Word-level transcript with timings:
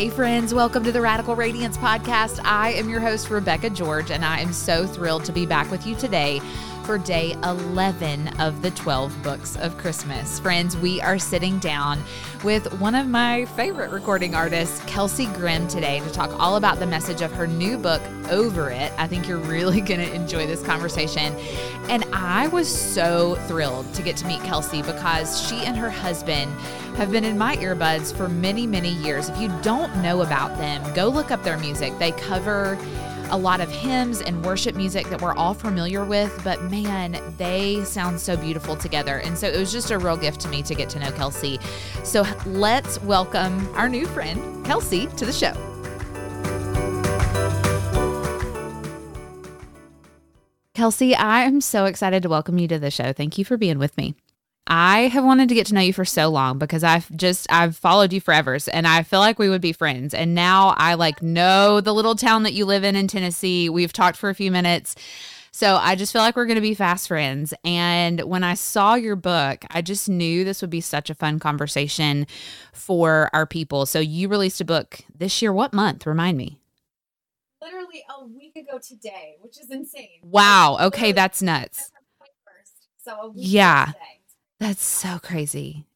Hey, 0.00 0.08
friends, 0.08 0.54
welcome 0.54 0.82
to 0.84 0.92
the 0.92 1.00
Radical 1.02 1.36
Radiance 1.36 1.76
podcast. 1.76 2.40
I 2.42 2.72
am 2.72 2.88
your 2.88 3.00
host, 3.00 3.28
Rebecca 3.28 3.68
George, 3.68 4.10
and 4.10 4.24
I 4.24 4.40
am 4.40 4.50
so 4.50 4.86
thrilled 4.86 5.26
to 5.26 5.32
be 5.32 5.44
back 5.44 5.70
with 5.70 5.86
you 5.86 5.94
today 5.94 6.40
for 6.84 6.98
day 6.98 7.32
11 7.44 8.28
of 8.40 8.62
the 8.62 8.70
12 8.72 9.22
books 9.22 9.56
of 9.56 9.76
Christmas. 9.78 10.40
Friends, 10.40 10.76
we 10.76 11.00
are 11.00 11.18
sitting 11.18 11.58
down 11.58 12.02
with 12.44 12.72
one 12.80 12.94
of 12.94 13.06
my 13.06 13.44
favorite 13.44 13.90
recording 13.90 14.34
artists, 14.34 14.82
Kelsey 14.84 15.26
Grimm, 15.26 15.68
today 15.68 16.00
to 16.00 16.10
talk 16.10 16.30
all 16.38 16.56
about 16.56 16.78
the 16.78 16.86
message 16.86 17.22
of 17.22 17.32
her 17.32 17.46
new 17.46 17.78
book, 17.78 18.02
Over 18.30 18.70
It. 18.70 18.92
I 18.98 19.06
think 19.06 19.28
you're 19.28 19.38
really 19.38 19.80
going 19.82 20.00
to 20.00 20.14
enjoy 20.14 20.46
this 20.46 20.62
conversation. 20.62 21.34
And 21.88 22.04
I 22.12 22.48
was 22.48 22.68
so 22.68 23.36
thrilled 23.46 23.92
to 23.94 24.02
get 24.02 24.16
to 24.18 24.26
meet 24.26 24.40
Kelsey 24.42 24.82
because 24.82 25.46
she 25.46 25.56
and 25.64 25.76
her 25.76 25.90
husband 25.90 26.52
have 26.96 27.10
been 27.10 27.24
in 27.24 27.38
my 27.38 27.56
earbuds 27.56 28.14
for 28.14 28.28
many, 28.28 28.66
many 28.66 28.90
years. 28.90 29.28
If 29.28 29.40
you 29.40 29.48
don't 29.62 29.94
know 30.02 30.22
about 30.22 30.56
them, 30.58 30.82
go 30.94 31.08
look 31.08 31.30
up 31.30 31.42
their 31.42 31.58
music. 31.58 31.98
They 31.98 32.12
cover 32.12 32.76
a 33.30 33.36
lot 33.36 33.60
of 33.60 33.70
hymns 33.70 34.20
and 34.20 34.44
worship 34.44 34.74
music 34.74 35.08
that 35.08 35.20
we're 35.22 35.34
all 35.34 35.54
familiar 35.54 36.04
with, 36.04 36.38
but 36.44 36.62
man, 36.64 37.20
they 37.36 37.84
sound 37.84 38.20
so 38.20 38.36
beautiful 38.36 38.76
together. 38.76 39.18
And 39.18 39.36
so 39.36 39.46
it 39.48 39.58
was 39.58 39.72
just 39.72 39.90
a 39.90 39.98
real 39.98 40.16
gift 40.16 40.40
to 40.42 40.48
me 40.48 40.62
to 40.62 40.74
get 40.74 40.88
to 40.90 40.98
know 40.98 41.10
Kelsey. 41.12 41.58
So 42.04 42.24
let's 42.46 43.00
welcome 43.02 43.72
our 43.74 43.88
new 43.88 44.06
friend, 44.06 44.64
Kelsey, 44.64 45.06
to 45.06 45.26
the 45.26 45.32
show. 45.32 45.54
Kelsey, 50.74 51.14
I 51.14 51.42
am 51.42 51.60
so 51.60 51.84
excited 51.84 52.22
to 52.22 52.28
welcome 52.28 52.58
you 52.58 52.66
to 52.68 52.78
the 52.78 52.90
show. 52.90 53.12
Thank 53.12 53.36
you 53.36 53.44
for 53.44 53.56
being 53.56 53.78
with 53.78 53.96
me. 53.96 54.14
I 54.66 55.08
have 55.08 55.24
wanted 55.24 55.48
to 55.48 55.54
get 55.54 55.66
to 55.66 55.74
know 55.74 55.80
you 55.80 55.92
for 55.92 56.04
so 56.04 56.28
long 56.28 56.58
because 56.58 56.84
I've 56.84 57.10
just 57.16 57.46
I've 57.50 57.76
followed 57.76 58.12
you 58.12 58.20
forever 58.20 58.56
and 58.72 58.86
I 58.86 59.02
feel 59.02 59.20
like 59.20 59.38
we 59.38 59.48
would 59.48 59.60
be 59.60 59.72
friends. 59.72 60.14
And 60.14 60.34
now 60.34 60.74
I 60.76 60.94
like 60.94 61.22
know 61.22 61.80
the 61.80 61.94
little 61.94 62.14
town 62.14 62.44
that 62.44 62.52
you 62.52 62.64
live 62.64 62.84
in 62.84 62.94
in 62.94 63.08
Tennessee. 63.08 63.68
We've 63.68 63.92
talked 63.92 64.16
for 64.16 64.30
a 64.30 64.34
few 64.34 64.50
minutes. 64.50 64.94
So 65.52 65.76
I 65.76 65.96
just 65.96 66.12
feel 66.12 66.22
like 66.22 66.36
we're 66.36 66.46
going 66.46 66.54
to 66.54 66.60
be 66.60 66.74
fast 66.74 67.08
friends. 67.08 67.52
And 67.64 68.20
when 68.22 68.44
I 68.44 68.54
saw 68.54 68.94
your 68.94 69.16
book, 69.16 69.64
I 69.70 69.82
just 69.82 70.08
knew 70.08 70.44
this 70.44 70.60
would 70.60 70.70
be 70.70 70.80
such 70.80 71.10
a 71.10 71.14
fun 71.14 71.40
conversation 71.40 72.26
for 72.72 73.28
our 73.32 73.46
people. 73.46 73.84
So 73.86 73.98
you 73.98 74.28
released 74.28 74.60
a 74.60 74.64
book 74.64 75.00
this 75.14 75.42
year. 75.42 75.52
What 75.52 75.72
month? 75.72 76.06
Remind 76.06 76.38
me. 76.38 76.60
Literally 77.60 78.04
a 78.08 78.24
week 78.24 78.56
ago 78.56 78.78
today, 78.78 79.36
which 79.40 79.58
is 79.58 79.70
insane. 79.70 80.20
Wow. 80.22 80.78
Okay, 80.80 81.12
that's 81.12 81.42
nuts. 81.42 81.90
So 82.98 83.32
yeah. 83.34 83.92
That's 84.60 84.84
so 84.84 85.18
crazy. 85.18 85.86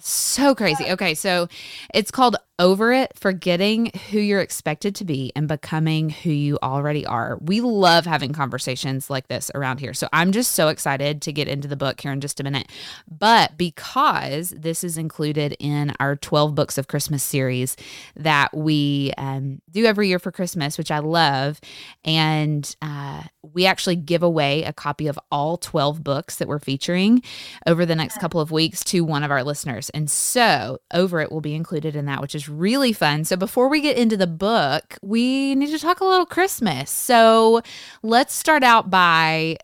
So 0.00 0.54
crazy. 0.54 0.90
Okay, 0.90 1.14
so 1.14 1.48
it's 1.92 2.10
called 2.10 2.36
Over 2.60 2.92
It 2.92 3.18
Forgetting 3.18 3.90
Who 4.10 4.20
You're 4.20 4.40
Expected 4.40 4.94
to 4.96 5.04
Be 5.04 5.32
and 5.34 5.48
Becoming 5.48 6.10
Who 6.10 6.30
You 6.30 6.56
Already 6.62 7.04
Are. 7.04 7.36
We 7.40 7.60
love 7.60 8.06
having 8.06 8.32
conversations 8.32 9.10
like 9.10 9.26
this 9.26 9.50
around 9.56 9.80
here. 9.80 9.92
So 9.92 10.06
I'm 10.12 10.30
just 10.30 10.52
so 10.52 10.68
excited 10.68 11.20
to 11.22 11.32
get 11.32 11.48
into 11.48 11.66
the 11.66 11.74
book 11.74 12.00
here 12.00 12.12
in 12.12 12.20
just 12.20 12.38
a 12.38 12.44
minute. 12.44 12.70
But 13.08 13.56
because 13.56 14.50
this 14.50 14.84
is 14.84 14.96
included 14.96 15.56
in 15.58 15.94
our 15.98 16.14
12 16.14 16.54
Books 16.54 16.78
of 16.78 16.86
Christmas 16.86 17.24
series 17.24 17.76
that 18.14 18.56
we 18.56 19.12
um, 19.18 19.60
do 19.72 19.84
every 19.84 20.06
year 20.06 20.20
for 20.20 20.30
Christmas, 20.30 20.78
which 20.78 20.92
I 20.92 21.00
love, 21.00 21.60
and 22.04 22.76
uh, 22.80 23.24
we 23.42 23.66
actually 23.66 23.96
give 23.96 24.22
away 24.22 24.62
a 24.62 24.72
copy 24.72 25.08
of 25.08 25.18
all 25.32 25.56
12 25.56 26.04
books 26.04 26.36
that 26.36 26.46
we're 26.46 26.60
featuring 26.60 27.20
over 27.66 27.84
the 27.84 27.96
next 27.96 28.18
couple 28.18 28.40
of 28.40 28.52
weeks 28.52 28.84
to 28.84 29.00
one 29.00 29.24
of 29.24 29.32
our 29.32 29.42
listeners. 29.42 29.90
And 29.90 30.08
so 30.08 30.78
Over 30.92 31.20
It 31.20 31.32
will 31.32 31.40
be 31.40 31.54
included 31.54 31.96
in 31.96 32.06
that, 32.06 32.20
which 32.20 32.36
is 32.36 32.43
really 32.48 32.92
fun. 32.92 33.24
So 33.24 33.36
before 33.36 33.68
we 33.68 33.80
get 33.80 33.96
into 33.96 34.16
the 34.16 34.26
book, 34.26 34.96
we 35.02 35.54
need 35.54 35.70
to 35.70 35.78
talk 35.78 36.00
a 36.00 36.04
little 36.04 36.26
Christmas. 36.26 36.90
So 36.90 37.62
let's 38.02 38.34
start 38.34 38.62
out 38.62 38.90
by 38.90 39.58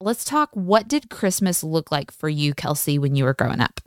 let's 0.00 0.24
talk 0.24 0.50
what 0.54 0.88
did 0.88 1.10
Christmas 1.10 1.62
look 1.62 1.92
like 1.92 2.10
for 2.10 2.28
you, 2.28 2.54
Kelsey, 2.54 2.98
when 2.98 3.14
you 3.14 3.24
were 3.24 3.34
growing 3.34 3.60
up? 3.60 3.80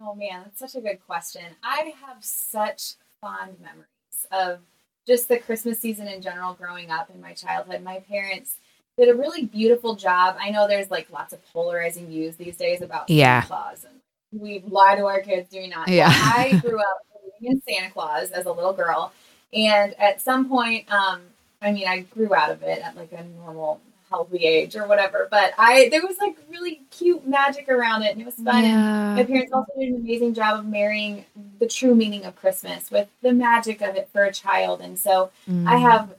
Oh 0.00 0.14
man, 0.14 0.42
that's 0.44 0.58
such 0.58 0.74
a 0.74 0.84
good 0.84 1.04
question. 1.06 1.44
I 1.62 1.94
have 2.06 2.18
such 2.20 2.94
fond 3.20 3.56
memories 3.60 4.26
of 4.30 4.60
just 5.06 5.28
the 5.28 5.38
Christmas 5.38 5.78
season 5.80 6.06
in 6.08 6.22
general 6.22 6.54
growing 6.54 6.90
up 6.90 7.10
in 7.12 7.20
my 7.20 7.32
childhood. 7.32 7.82
My 7.82 8.00
parents 8.00 8.56
did 8.96 9.08
a 9.08 9.14
really 9.14 9.44
beautiful 9.44 9.96
job. 9.96 10.36
I 10.38 10.50
know 10.50 10.68
there's 10.68 10.90
like 10.90 11.10
lots 11.10 11.32
of 11.32 11.44
polarizing 11.52 12.06
views 12.06 12.36
these 12.36 12.56
days 12.56 12.80
about 12.80 13.10
yeah. 13.10 13.42
Santa 13.42 13.46
Claus 13.46 13.84
and 13.84 14.00
we 14.40 14.62
lie 14.66 14.96
to 14.96 15.06
our 15.06 15.20
kids 15.20 15.48
doing 15.48 15.70
not. 15.70 15.88
Yeah. 15.88 16.10
I 16.10 16.60
grew 16.60 16.78
up 16.78 17.06
in 17.46 17.62
Santa 17.68 17.90
Claus 17.90 18.30
as 18.30 18.46
a 18.46 18.52
little 18.52 18.72
girl. 18.72 19.12
And 19.52 19.94
at 20.00 20.20
some 20.20 20.48
point, 20.48 20.90
um, 20.92 21.20
I 21.62 21.72
mean, 21.72 21.86
I 21.88 22.00
grew 22.00 22.34
out 22.34 22.50
of 22.50 22.62
it 22.62 22.82
at 22.82 22.96
like 22.96 23.12
a 23.12 23.24
normal, 23.24 23.80
healthy 24.10 24.44
age 24.44 24.76
or 24.76 24.86
whatever. 24.86 25.28
But 25.30 25.54
I 25.58 25.88
there 25.90 26.02
was 26.02 26.18
like 26.18 26.36
really 26.50 26.82
cute 26.90 27.26
magic 27.26 27.68
around 27.68 28.02
it, 28.02 28.12
and 28.12 28.20
it 28.20 28.26
was 28.26 28.34
fun. 28.34 28.64
Yeah. 28.64 29.14
My 29.14 29.24
parents 29.24 29.52
also 29.52 29.72
did 29.78 29.88
an 29.88 29.96
amazing 29.96 30.34
job 30.34 30.58
of 30.60 30.66
marrying 30.66 31.24
the 31.58 31.66
true 31.66 31.94
meaning 31.94 32.24
of 32.24 32.36
Christmas 32.36 32.90
with 32.90 33.08
the 33.22 33.32
magic 33.32 33.80
of 33.80 33.96
it 33.96 34.08
for 34.12 34.24
a 34.24 34.32
child. 34.32 34.80
And 34.80 34.98
so 34.98 35.30
Mm. 35.48 35.68
I 35.68 35.76
have 35.78 36.14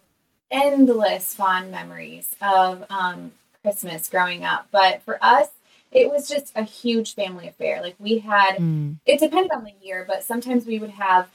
endless 0.51 1.33
fond 1.33 1.71
memories 1.71 2.35
of 2.41 2.85
um, 2.89 3.31
Christmas 3.61 4.09
growing 4.09 4.43
up. 4.43 4.67
But 4.71 5.01
for 5.01 5.17
us, 5.21 5.49
it 5.95 6.09
was 6.11 6.27
just 6.27 6.51
a 6.55 6.63
huge 6.63 7.15
family 7.15 7.47
affair. 7.47 7.81
Like 7.81 7.95
we 7.99 8.19
had, 8.19 8.57
Mm. 8.57 8.97
it 9.05 9.19
depends 9.19 9.49
on 9.53 9.63
the 9.63 9.73
year, 9.81 10.03
but 10.07 10.23
sometimes 10.23 10.65
we 10.65 10.77
would 10.79 10.91
have 10.91 11.29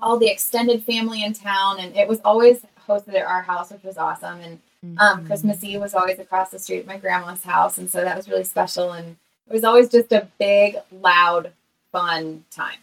all 0.00 0.16
the 0.18 0.28
extended 0.28 0.82
family 0.82 1.22
in 1.22 1.32
town, 1.32 1.78
and 1.78 1.94
it 1.96 2.08
was 2.08 2.20
always 2.24 2.62
hosted 2.88 3.14
at 3.14 3.26
our 3.26 3.42
house, 3.42 3.70
which 3.70 3.82
was 3.84 3.96
awesome. 3.98 4.40
And 4.40 4.58
um, 4.98 5.20
Mhm. 5.22 5.26
Christmas 5.26 5.62
Eve 5.62 5.80
was 5.80 5.94
always 5.94 6.18
across 6.18 6.50
the 6.50 6.58
street 6.58 6.80
at 6.80 6.86
my 6.86 6.96
grandma's 6.96 7.44
house, 7.44 7.78
and 7.78 7.88
so 7.88 8.02
that 8.02 8.16
was 8.16 8.28
really 8.28 8.42
special. 8.42 8.90
And 8.92 9.16
it 9.48 9.52
was 9.52 9.62
always 9.62 9.88
just 9.88 10.10
a 10.10 10.26
big, 10.38 10.76
loud, 10.90 11.52
fun 11.92 12.44
time. 12.50 12.78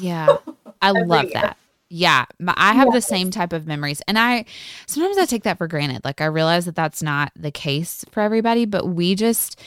Yeah. 0.00 0.36
I 0.82 0.90
love 0.90 1.24
year. 1.24 1.32
that. 1.34 1.56
Yeah, 1.90 2.26
I 2.48 2.74
have 2.74 2.92
the 2.92 3.00
same 3.00 3.30
type 3.30 3.54
of 3.54 3.66
memories, 3.66 4.02
and 4.06 4.18
I 4.18 4.44
sometimes 4.86 5.16
I 5.16 5.24
take 5.24 5.44
that 5.44 5.56
for 5.56 5.66
granted. 5.66 6.04
Like 6.04 6.20
I 6.20 6.26
realize 6.26 6.66
that 6.66 6.74
that's 6.76 7.02
not 7.02 7.32
the 7.34 7.50
case 7.50 8.04
for 8.10 8.20
everybody, 8.20 8.66
but 8.66 8.86
we 8.88 9.14
just 9.14 9.58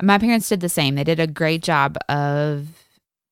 my 0.00 0.18
parents 0.18 0.48
did 0.48 0.60
the 0.60 0.68
same. 0.68 0.94
They 0.94 1.04
did 1.04 1.20
a 1.20 1.26
great 1.26 1.62
job 1.62 1.96
of 2.08 2.68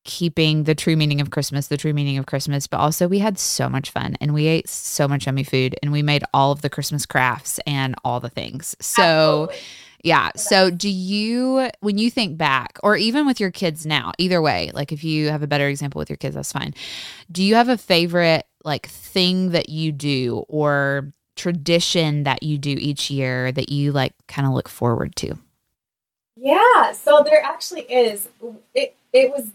keeping 0.05 0.65
the 0.65 0.75
true 0.75 0.97
meaning 0.97 1.21
of 1.21 1.31
Christmas, 1.31 1.69
the 1.69 1.77
true 1.77 1.93
meaning 1.93 2.19
of 2.19 2.27
Christmas, 2.27 2.67
but 2.67 2.79
also 2.79 3.07
we 3.07 3.19
had 3.19 3.39
so 3.39 3.69
much 3.69 3.91
fun 3.91 4.17
and 4.21 4.33
we 4.33 4.47
ate 4.47 4.69
so 4.69 5.07
much 5.07 5.27
yummy 5.27 5.45
food 5.45 5.77
and 5.83 5.93
we 5.93 6.03
made 6.03 6.25
all 6.33 6.53
of 6.53 6.63
the 6.63 6.71
Christmas 6.71 7.05
crafts 7.07 7.61
and 7.67 7.95
all 8.05 8.19
the 8.19 8.31
things. 8.31 8.75
So 8.81 9.03
Absolutely. 9.03 9.57
yeah. 10.03 10.31
So 10.37 10.71
do 10.71 10.89
you, 10.89 11.69
when 11.81 11.99
you 11.99 12.11
think 12.11 12.39
back, 12.39 12.79
or 12.83 12.97
even 12.97 13.27
with 13.27 13.41
your 13.41 13.51
kids 13.51 13.85
now, 13.85 14.13
either 14.19 14.41
way, 14.41 14.71
like 14.73 14.91
if 14.91 15.05
you 15.05 15.29
have 15.29 15.43
a 15.43 15.47
better 15.47 15.69
example 15.69 15.99
with 15.99 16.09
your 16.09 16.17
kids, 16.17 16.35
that's 16.35 16.53
fine. 16.53 16.75
Do 17.31 17.43
you 17.43 17.55
have 17.57 17.69
a 17.69 17.77
favorite 17.77 18.47
like 18.65 18.89
thing 18.89 19.51
that 19.51 19.69
you 19.69 19.93
do 19.93 20.45
or 20.49 21.13
tradition 21.37 22.25
that 22.25 22.43
you 22.43 22.59
do 22.59 22.71
each 22.79 23.11
year 23.11 23.53
that 23.53 23.69
you 23.69 23.93
like 23.93 24.15
kind 24.29 24.49
of 24.49 24.55
look 24.55 24.69
forward 24.69 25.15
to? 25.17 25.37
Yeah, 26.37 26.93
so 26.93 27.23
there 27.25 27.43
actually 27.43 27.83
is. 27.83 28.29
It 28.75 28.97
it 29.13 29.31
was 29.31 29.51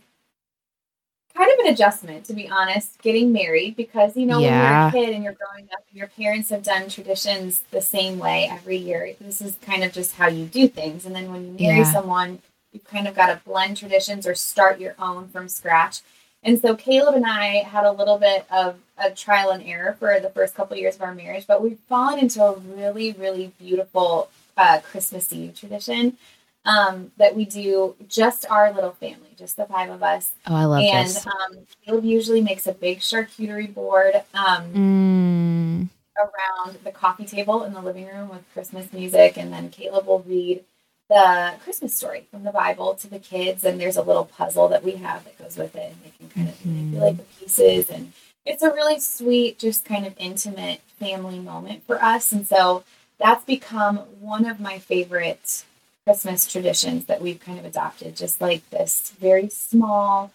kind 1.36 1.52
of 1.52 1.60
an 1.66 1.74
adjustment, 1.74 2.26
to 2.26 2.34
be 2.34 2.50
honest, 2.50 3.02
getting 3.02 3.32
married 3.34 3.76
because 3.76 4.16
you 4.16 4.26
know 4.26 4.40
Yeah. 4.42 4.50
when 4.52 4.60
you're 4.62 4.72
a 4.72 4.92
kid 5.06 5.14
and 5.16 5.24
you're 5.24 5.34
growing 5.34 5.66
up, 5.74 5.84
and 5.90 5.98
your 5.98 6.08
parents 6.08 6.50
have 6.50 6.64
done 6.64 6.90
traditions 6.90 7.62
the 7.72 7.82
same 7.82 8.20
way 8.20 8.48
every 8.52 8.78
year. 8.78 9.14
This 9.20 9.42
is 9.42 9.58
kind 9.62 9.84
of 9.84 9.92
just 9.92 10.14
how 10.14 10.28
you 10.28 10.46
do 10.46 10.68
things, 10.68 11.06
and 11.06 11.16
then 11.16 11.32
when 11.32 11.46
you 11.46 11.52
marry 11.68 11.80
Yeah. 11.80 11.84
someone, 11.84 12.40
you 12.72 12.80
kind 12.80 13.08
of 13.08 13.16
got 13.16 13.28
to 13.28 13.42
blend 13.46 13.78
traditions 13.78 14.28
or 14.28 14.36
start 14.36 14.80
your 14.80 14.96
own 15.00 15.28
from 15.30 15.50
scratch. 15.50 16.02
And 16.44 16.60
so 16.62 16.76
Caleb 16.76 17.16
and 17.16 17.26
I 17.26 17.64
had 17.64 17.86
a 17.86 17.92
little 17.92 18.18
bit 18.20 18.46
of 18.52 18.78
a 18.98 19.10
trial 19.12 19.50
and 19.50 19.64
error 19.64 19.96
for 20.00 20.20
the 20.20 20.30
first 20.30 20.54
couple 20.56 20.78
years 20.78 20.96
of 20.96 21.02
our 21.02 21.16
marriage, 21.16 21.48
but 21.48 21.62
we've 21.62 21.80
fallen 21.90 22.20
into 22.20 22.44
a 22.44 22.54
really, 22.56 23.14
really 23.14 23.52
beautiful 23.60 24.30
uh, 24.58 24.80
Christmas 24.82 25.34
Eve 25.34 25.56
tradition 25.60 26.18
um, 26.66 27.12
that 27.18 27.36
we 27.36 27.46
do 27.46 27.96
just 28.08 28.46
our 28.50 28.74
little 28.74 28.92
family, 28.94 29.30
just 29.38 29.58
the 29.58 29.66
five 29.66 29.90
of 29.90 30.02
us. 30.04 30.32
Oh, 30.48 30.56
I 30.56 30.66
love 30.66 30.84
and 30.84 31.08
this. 31.08 31.26
um, 31.28 31.58
Caleb 31.86 32.06
usually 32.06 32.42
makes 32.42 32.68
a 32.68 32.74
big 32.74 33.00
charcuterie 33.00 33.74
board 33.74 34.16
um, 34.34 34.64
Mm, 34.74 35.90
around 36.18 36.78
the 36.84 36.92
coffee 36.92 37.26
table 37.26 37.64
in 37.64 37.74
the 37.74 37.82
living 37.82 38.08
room 38.08 38.30
with 38.30 38.42
Christmas 38.54 38.92
music, 38.94 39.38
and 39.38 39.52
then 39.52 39.70
Caleb 39.70 40.08
will 40.08 40.20
read 40.22 40.64
the 41.10 41.54
Christmas 41.64 41.94
story 41.94 42.26
from 42.32 42.44
the 42.44 42.52
Bible 42.52 42.96
to 42.96 43.08
the 43.08 43.20
kids, 43.20 43.64
and 43.64 43.80
there's 43.80 43.98
a 43.98 44.02
little 44.02 44.26
puzzle 44.26 44.68
that 44.70 44.84
we 44.84 44.94
have 44.94 45.24
that 45.26 45.38
goes 45.38 45.58
with 45.58 45.76
it, 45.76 45.92
and 45.94 46.04
they 46.04 46.12
can 46.18 46.30
kind 46.30 46.50
of 46.50 46.56
Mhm. 46.60 46.66
manipulate 46.74 47.18
the 47.18 47.24
pieces, 47.40 47.90
and 47.90 48.14
it's 48.46 48.64
a 48.64 48.74
really 48.74 49.00
sweet, 49.00 49.60
just 49.60 49.86
kind 49.86 50.06
of 50.06 50.14
intimate 50.18 50.82
family 51.00 51.40
moment 51.40 51.86
for 51.86 52.02
us, 52.04 52.32
and 52.32 52.48
so 52.48 52.84
that's 53.20 53.44
become 53.46 53.98
one 54.20 54.46
of 54.46 54.60
my 54.60 54.80
favorite 54.80 55.64
Christmas 56.06 56.52
traditions 56.52 57.06
that 57.06 57.22
we've 57.22 57.40
kind 57.40 57.60
of 57.60 57.66
adopted, 57.66 58.16
just 58.16 58.40
like 58.42 58.70
this 58.70 59.14
very 59.20 59.50
small 59.50 60.32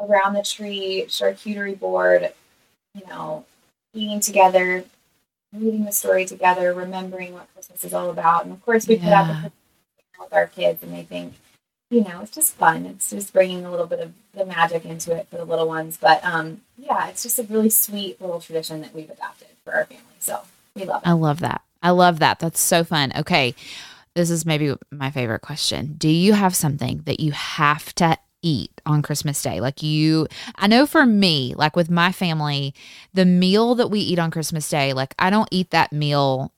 around 0.00 0.34
the 0.34 0.42
tree 0.42 1.04
charcuterie 1.08 1.78
board 1.78 2.32
you 2.98 3.06
know, 3.06 3.44
eating 3.94 4.20
together, 4.20 4.84
reading 5.52 5.84
the 5.84 5.92
story 5.92 6.24
together, 6.24 6.72
remembering 6.72 7.32
what 7.32 7.52
Christmas 7.54 7.84
is 7.84 7.94
all 7.94 8.10
about. 8.10 8.44
And 8.44 8.52
of 8.52 8.64
course, 8.64 8.86
we 8.86 8.96
put 8.96 9.08
out 9.08 9.26
the 9.26 9.34
Christmas 9.34 9.52
with 10.20 10.32
our 10.32 10.46
kids, 10.46 10.82
and 10.82 10.92
they 10.92 11.02
think, 11.02 11.34
you 11.90 12.02
know, 12.02 12.20
it's 12.22 12.32
just 12.32 12.54
fun. 12.54 12.86
It's 12.86 13.10
just 13.10 13.32
bringing 13.32 13.64
a 13.64 13.70
little 13.70 13.86
bit 13.86 14.00
of 14.00 14.12
the 14.34 14.44
magic 14.44 14.84
into 14.84 15.14
it 15.14 15.28
for 15.28 15.36
the 15.36 15.44
little 15.44 15.68
ones. 15.68 15.96
But 15.96 16.24
um, 16.24 16.62
yeah, 16.76 17.08
it's 17.08 17.22
just 17.22 17.38
a 17.38 17.44
really 17.44 17.70
sweet 17.70 18.20
little 18.20 18.40
tradition 18.40 18.80
that 18.82 18.94
we've 18.94 19.10
adopted 19.10 19.48
for 19.64 19.74
our 19.74 19.84
family. 19.84 20.04
So 20.18 20.40
we 20.74 20.84
love 20.84 21.02
it. 21.02 21.08
I 21.08 21.12
love 21.12 21.40
that. 21.40 21.62
I 21.82 21.90
love 21.90 22.18
that. 22.18 22.40
That's 22.40 22.60
so 22.60 22.82
fun. 22.84 23.12
Okay. 23.16 23.54
This 24.18 24.30
is 24.30 24.44
maybe 24.44 24.74
my 24.90 25.12
favorite 25.12 25.42
question. 25.42 25.94
Do 25.96 26.08
you 26.08 26.32
have 26.32 26.56
something 26.56 27.02
that 27.04 27.20
you 27.20 27.30
have 27.30 27.94
to 27.94 28.18
eat 28.42 28.72
on 28.84 29.00
Christmas 29.00 29.40
Day? 29.40 29.60
Like 29.60 29.80
you, 29.80 30.26
I 30.56 30.66
know 30.66 30.86
for 30.86 31.06
me, 31.06 31.54
like 31.56 31.76
with 31.76 31.88
my 31.88 32.10
family, 32.10 32.74
the 33.14 33.24
meal 33.24 33.76
that 33.76 33.92
we 33.92 34.00
eat 34.00 34.18
on 34.18 34.32
Christmas 34.32 34.68
Day, 34.68 34.92
like 34.92 35.14
I 35.20 35.30
don't 35.30 35.48
eat 35.52 35.70
that 35.70 35.92
meal 35.92 36.52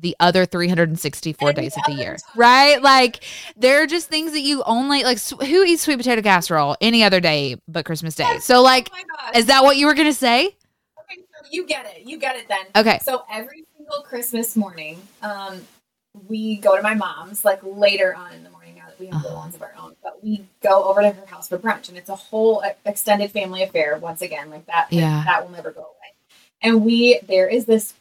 the 0.00 0.14
other 0.20 0.46
364 0.46 1.48
Any 1.48 1.54
days 1.62 1.76
of 1.76 1.82
the 1.84 1.94
year, 1.94 2.16
time. 2.16 2.32
right? 2.36 2.80
Like 2.80 3.24
there 3.56 3.82
are 3.82 3.88
just 3.88 4.08
things 4.08 4.30
that 4.30 4.42
you 4.42 4.62
only 4.62 5.02
like. 5.02 5.18
sw- 5.18 5.42
Who 5.42 5.64
eats 5.64 5.82
sweet 5.82 5.96
potato 5.96 6.22
casserole 6.22 6.76
any 6.80 7.02
other 7.02 7.18
day 7.18 7.56
but 7.66 7.84
Christmas 7.84 8.14
Day? 8.14 8.38
So, 8.40 8.62
like, 8.62 8.88
oh 8.94 9.38
is 9.38 9.46
that 9.46 9.64
what 9.64 9.76
you 9.78 9.86
were 9.86 9.94
gonna 9.94 10.12
say? 10.12 10.46
Okay, 10.46 11.22
so 11.42 11.48
you 11.50 11.66
get 11.66 11.86
it. 11.86 12.06
You 12.06 12.18
get 12.18 12.36
it 12.36 12.46
then. 12.46 12.66
Okay. 12.76 13.00
So 13.02 13.24
every 13.28 13.64
single 13.76 14.00
Christmas 14.02 14.56
morning, 14.56 15.02
um, 15.22 15.60
we 16.28 16.56
go 16.56 16.76
to 16.76 16.82
my 16.82 16.94
mom's 16.94 17.44
like 17.44 17.60
later 17.62 18.14
on 18.14 18.32
in 18.32 18.42
the 18.42 18.50
morning 18.50 18.74
now 18.76 18.86
that 18.86 18.98
we 18.98 19.06
have 19.06 19.16
little 19.22 19.30
Uh-huh. 19.30 19.40
ones 19.46 19.54
of 19.54 19.62
our 19.62 19.74
own. 19.80 19.94
But 20.02 20.22
we 20.22 20.44
go 20.62 20.84
over 20.84 21.02
to 21.02 21.10
her 21.12 21.26
house 21.26 21.48
for 21.48 21.58
brunch, 21.58 21.88
and 21.88 21.96
it's 21.96 22.08
a 22.08 22.16
whole 22.16 22.62
uh, 22.64 22.70
extended 22.84 23.30
family 23.30 23.62
affair. 23.62 23.96
Once 23.98 24.22
again, 24.22 24.50
like 24.50 24.66
that. 24.66 24.88
Yeah. 24.90 25.22
That 25.24 25.42
will 25.44 25.50
never 25.54 25.70
go 25.70 25.80
away. 25.82 26.12
And 26.62 26.84
we 26.84 27.20
there 27.26 27.48
is 27.48 27.64
this 27.66 27.94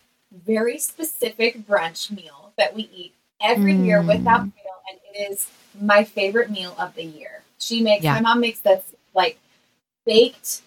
very 0.45 0.77
specific 0.77 1.65
brunch 1.67 2.11
meal 2.11 2.51
that 2.57 2.75
we 2.75 2.89
eat 2.93 3.13
every 3.41 3.73
year 3.75 4.01
Mm. 4.01 4.07
without 4.07 4.41
fail, 4.41 4.81
and 4.89 4.99
it 5.13 5.31
is 5.31 5.47
my 5.79 6.03
favorite 6.03 6.49
meal 6.51 6.75
of 6.77 6.93
the 6.95 7.03
year. 7.03 7.43
She 7.59 7.81
makes 7.81 8.03
Yeah. 8.03 8.13
my 8.15 8.21
mom 8.21 8.39
makes 8.39 8.59
this 8.59 8.83
like 9.13 9.37
baked 10.05 10.61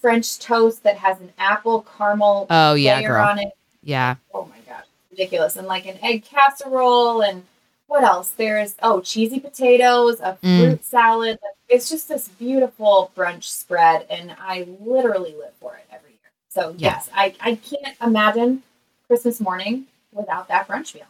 French 0.00 0.38
toast 0.38 0.82
that 0.82 0.98
has 0.98 1.20
an 1.20 1.32
apple 1.38 1.86
caramel 1.96 2.46
Oh 2.50 2.74
yeah, 2.74 2.98
layer 2.98 3.08
girl. 3.08 3.24
on 3.26 3.38
it. 3.38 3.52
Yeah. 3.82 4.16
Oh 4.32 4.44
my 4.44 4.58
gosh, 4.60 4.84
ridiculous! 5.14 5.56
And 5.56 5.66
like 5.66 5.86
an 5.86 5.98
egg 6.02 6.24
casserole, 6.24 7.22
and 7.22 7.44
what 7.86 8.02
else? 8.04 8.30
There's 8.30 8.74
oh 8.82 9.00
cheesy 9.00 9.40
potatoes, 9.40 10.20
a 10.20 10.38
Mm. 10.42 10.58
fruit 10.58 10.84
salad. 10.84 11.38
It's 11.68 11.88
just 11.88 12.08
this 12.08 12.28
beautiful 12.28 13.10
brunch 13.16 13.44
spread, 13.44 14.06
and 14.10 14.34
I 14.40 14.66
literally 14.80 15.34
live 15.34 15.54
for 15.60 15.74
it 15.76 15.84
every 15.92 16.10
year. 16.10 16.30
So 16.48 16.74
Yeah. 16.76 16.94
yes, 16.96 17.10
I 17.14 17.34
I 17.40 17.54
can't 17.56 17.96
imagine 18.02 18.62
Christmas 19.06 19.40
morning 19.40 19.86
without 20.12 20.48
that 20.48 20.66
brunch 20.68 20.94
meal. 20.94 21.04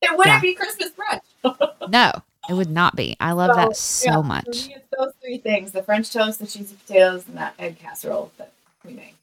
It 0.00 0.10
wouldn't 0.16 0.36
Yeah. 0.36 0.40
be 0.40 0.54
Christmas 0.54 0.90
brunch. 0.90 1.22
No, 1.90 2.12
it 2.50 2.52
would 2.52 2.68
not 2.70 2.96
be. 2.96 3.16
I 3.18 3.32
love 3.32 3.56
that 3.56 3.74
so 3.74 4.10
yeah, 4.10 4.20
much. 4.20 4.68
those 4.98 5.12
three 5.22 5.38
things: 5.38 5.72
the 5.72 5.82
French 5.82 6.12
toast, 6.12 6.38
the 6.38 6.46
cheesy 6.46 6.76
potatoes, 6.76 7.26
and 7.26 7.38
that 7.38 7.54
egg 7.58 7.78
casserole 7.78 8.30
that 8.36 8.52
we 8.84 8.92
make. 8.92 9.14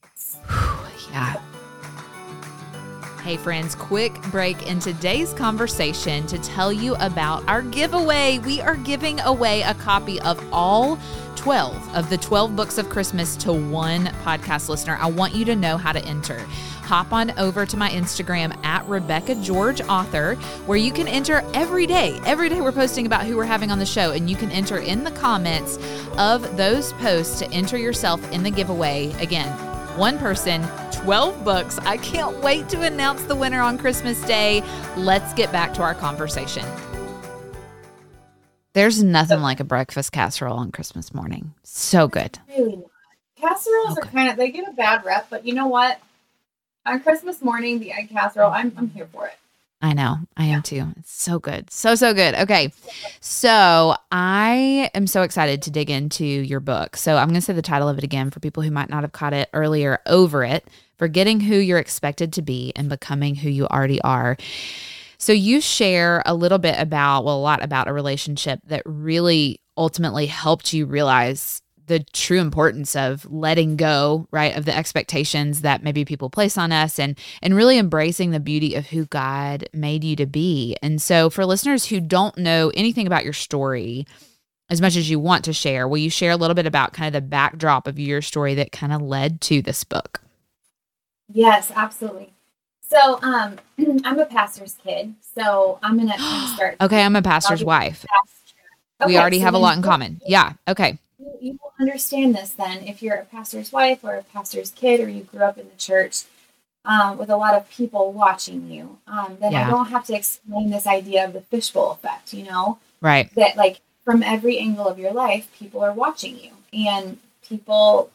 Yeah. 1.12 1.40
Hey, 3.26 3.38
friends, 3.38 3.74
quick 3.74 4.22
break 4.30 4.68
in 4.68 4.78
today's 4.78 5.34
conversation 5.34 6.28
to 6.28 6.38
tell 6.38 6.72
you 6.72 6.94
about 6.98 7.44
our 7.48 7.64
giveaway. 7.64 8.38
We 8.38 8.62
are 8.62 8.76
giving 8.76 9.20
away 9.22 9.64
a 9.64 9.74
copy 9.74 10.22
of 10.22 10.40
all 10.54 11.00
12 11.36 11.96
of 11.96 12.12
the 12.12 12.20
12 12.20 12.56
books 12.56 12.78
of 12.78 12.88
Christmas 12.88 13.36
to 13.38 13.52
one 13.52 14.06
podcast 14.24 14.70
listener. 14.70 14.96
I 15.02 15.08
want 15.08 15.34
you 15.34 15.44
to 15.46 15.56
know 15.56 15.76
how 15.76 15.92
to 15.92 16.06
enter. 16.06 16.38
Hop 16.84 17.12
on 17.14 17.32
over 17.40 17.66
to 17.66 17.76
my 17.76 17.90
Instagram 17.90 18.56
at 18.64 18.88
Rebecca 18.88 19.34
George 19.42 19.82
Author, 19.82 20.36
where 20.68 20.78
you 20.78 20.92
can 20.92 21.08
enter 21.08 21.44
every 21.56 21.88
day. 21.88 22.20
Every 22.28 22.48
day 22.48 22.62
we're 22.62 22.72
posting 22.72 23.08
about 23.08 23.26
who 23.26 23.38
we're 23.38 23.46
having 23.46 23.72
on 23.72 23.80
the 23.80 23.88
show, 23.88 24.12
and 24.12 24.30
you 24.30 24.36
can 24.36 24.52
enter 24.52 24.78
in 24.78 25.04
the 25.04 25.10
comments 25.10 25.80
of 26.20 26.58
those 26.58 26.94
posts 26.94 27.40
to 27.40 27.52
enter 27.52 27.80
yourself 27.80 28.32
in 28.32 28.44
the 28.44 28.52
giveaway. 28.52 29.14
Again, 29.14 29.50
one 29.98 30.20
person, 30.20 30.62
12 31.06 31.44
books. 31.44 31.78
I 31.86 31.98
can't 31.98 32.36
wait 32.42 32.68
to 32.70 32.82
announce 32.82 33.22
the 33.26 33.36
winner 33.36 33.62
on 33.62 33.78
Christmas 33.78 34.20
Day. 34.26 34.64
Let's 34.98 35.36
get 35.36 35.52
back 35.52 35.72
to 35.76 35.84
our 35.84 35.94
conversation. 35.94 36.66
There's 38.74 39.04
nothing 39.04 39.42
like 39.42 39.60
a 39.60 39.64
breakfast 39.64 40.12
casserole 40.12 40.58
on 40.58 40.72
Christmas 40.72 41.14
morning. 41.14 41.54
So 41.62 42.08
good. 42.08 42.40
Really. 42.50 42.82
Casseroles 43.40 44.00
are 44.00 44.08
kind 44.08 44.32
of 44.32 44.38
they 44.38 44.50
get 44.50 44.68
a 44.68 44.72
bad 44.72 45.06
rep, 45.06 45.28
but 45.30 45.46
you 45.46 45.54
know 45.54 45.68
what? 45.68 46.00
On 46.88 47.00
Christmas 47.00 47.40
morning, 47.40 47.80
the 47.80 47.92
egg 47.92 48.10
casserole, 48.10 48.52
I'm 48.52 48.74
I'm 48.76 48.90
here 48.90 49.08
for 49.14 49.28
it. 49.28 49.36
I 49.84 49.94
know. 49.94 50.18
I 50.36 50.46
am 50.46 50.64
too. 50.64 50.88
It's 50.98 51.12
so 51.12 51.38
good. 51.38 51.70
So, 51.70 51.94
so 51.94 52.14
good. 52.16 52.34
Okay. 52.34 52.72
So, 53.20 53.96
I 54.12 54.90
am 54.96 55.06
so 55.06 55.22
excited 55.22 55.62
to 55.64 55.70
dig 55.70 55.92
into 55.92 56.26
your 56.26 56.62
book. 56.62 56.96
So, 56.96 57.18
I'm 57.18 57.28
going 57.28 57.36
to 57.36 57.42
say 57.42 57.54
the 57.54 57.62
title 57.62 57.88
of 57.88 57.98
it 58.00 58.04
again 58.04 58.32
for 58.32 58.40
people 58.40 58.64
who 58.64 58.72
might 58.72 58.90
not 58.90 59.04
have 59.04 59.12
caught 59.12 59.34
it 59.34 59.50
earlier 59.54 60.00
Over 60.08 60.44
It 60.44 60.66
Forgetting 60.98 61.42
Who 61.42 61.56
You're 61.56 61.80
Expected 61.80 62.34
to 62.34 62.42
Be 62.42 62.72
and 62.76 62.90
Becoming 62.90 63.36
Who 63.36 63.50
You 63.50 63.68
Already 63.68 64.02
Are. 64.02 64.38
So, 65.18 65.34
you 65.34 65.62
share 65.62 66.22
a 66.26 66.34
little 66.34 66.58
bit 66.58 66.76
about, 66.78 67.26
well, 67.26 67.38
a 67.38 67.42
lot 67.42 67.64
about 67.64 67.88
a 67.88 67.94
relationship 67.94 68.60
that 68.68 68.84
really 68.86 69.60
ultimately 69.78 70.26
helped 70.26 70.74
you 70.74 70.86
realize 70.86 71.62
the 71.88 72.00
true 72.14 72.40
importance 72.40 72.96
of 72.96 73.26
letting 73.32 73.76
go 73.76 74.28
right 74.32 74.56
of 74.56 74.66
the 74.66 74.76
expectations 74.76 75.62
that 75.62 75.84
maybe 75.84 76.06
people 76.06 76.30
place 76.30 76.58
on 76.58 76.72
us 76.72 76.98
and 76.98 77.18
and 77.42 77.56
really 77.56 77.78
embracing 77.78 78.32
the 78.32 78.40
beauty 78.40 78.76
of 78.76 78.88
who 78.88 79.06
God 79.06 79.70
made 79.74 80.04
you 80.04 80.16
to 80.16 80.26
be. 80.26 80.76
And 80.82 81.02
so 81.02 81.30
for 81.30 81.46
listeners 81.46 81.86
who 81.86 82.02
don't 82.02 82.38
know 82.38 82.72
anything 82.74 83.08
about 83.08 83.24
your 83.24 83.34
story 83.34 84.06
as 84.70 84.82
much 84.82 84.96
as 84.96 85.10
you 85.10 85.20
want 85.20 85.46
to 85.46 85.54
share, 85.54 85.88
will 85.88 86.00
you 86.00 86.10
share 86.10 86.32
a 86.32 86.38
little 86.38 86.56
bit 86.56 86.66
about 86.66 86.94
kind 86.94 87.08
of 87.08 87.14
the 87.14 87.28
backdrop 87.28 87.86
of 87.88 88.00
your 88.00 88.22
story 88.22 88.56
that 88.56 88.72
kind 88.72 88.92
of 88.92 89.02
led 89.02 89.40
to 89.42 89.62
this 89.62 89.84
book? 89.84 90.22
Yes, 91.32 91.72
absolutely. 91.76 92.32
So, 92.82 93.20
um, 93.22 93.58
I'm 94.04 94.20
a 94.20 94.26
pastor's 94.26 94.74
kid, 94.84 95.16
so 95.22 95.80
I'm 95.82 95.98
gonna 95.98 96.18
kind 96.18 96.44
of 96.44 96.50
start. 96.56 96.76
Okay, 96.82 97.02
I'm 97.04 97.16
a 97.16 97.22
pastor's 97.22 97.64
wife. 97.64 98.06
we 99.02 99.06
Okay, 99.06 99.18
already 99.18 99.40
so 99.40 99.46
have 99.46 99.54
a 99.54 99.58
lot 99.60 99.78
in 99.78 99.84
common. 99.84 100.22
Yeah. 100.26 100.54
Okay. 100.68 100.98
You, 101.20 101.38
you 101.42 101.60
will 101.62 101.74
understand 101.80 102.36
this 102.36 102.52
then 102.52 102.84
if 102.84 103.02
you're 103.02 103.16
a 103.16 103.26
pastor's 103.26 103.72
wife 103.72 104.04
or 104.04 104.16
a 104.16 104.24
pastor's 104.24 104.72
kid, 104.72 105.00
or 105.00 105.10
you 105.10 105.24
grew 105.24 105.42
up 105.42 105.58
in 105.58 105.68
the 105.68 105.76
church 105.78 106.24
um, 106.86 107.18
with 107.18 107.30
a 107.30 107.38
lot 107.38 107.56
of 107.56 107.68
people 107.70 108.12
watching 108.14 108.70
you. 108.70 109.00
Um, 109.08 109.38
then 109.42 109.52
Yeah. 109.54 109.68
I 109.68 109.70
don't 109.72 109.88
have 109.88 110.06
to 110.06 110.16
explain 110.16 110.70
this 110.70 110.86
idea 110.88 111.26
of 111.26 111.34
the 111.34 111.42
fishbowl 111.42 111.92
effect. 111.92 112.34
You 112.34 112.44
know, 112.46 112.80
Right. 113.02 113.34
that 113.36 113.58
like 113.58 113.82
from 114.04 114.22
every 114.22 114.60
angle 114.60 114.88
of 114.88 115.00
your 115.00 115.12
life 115.12 115.52
people 115.58 115.82
are 115.84 115.92
watching 115.94 116.38
you 116.40 116.52
and 116.74 117.18
people 117.48 118.12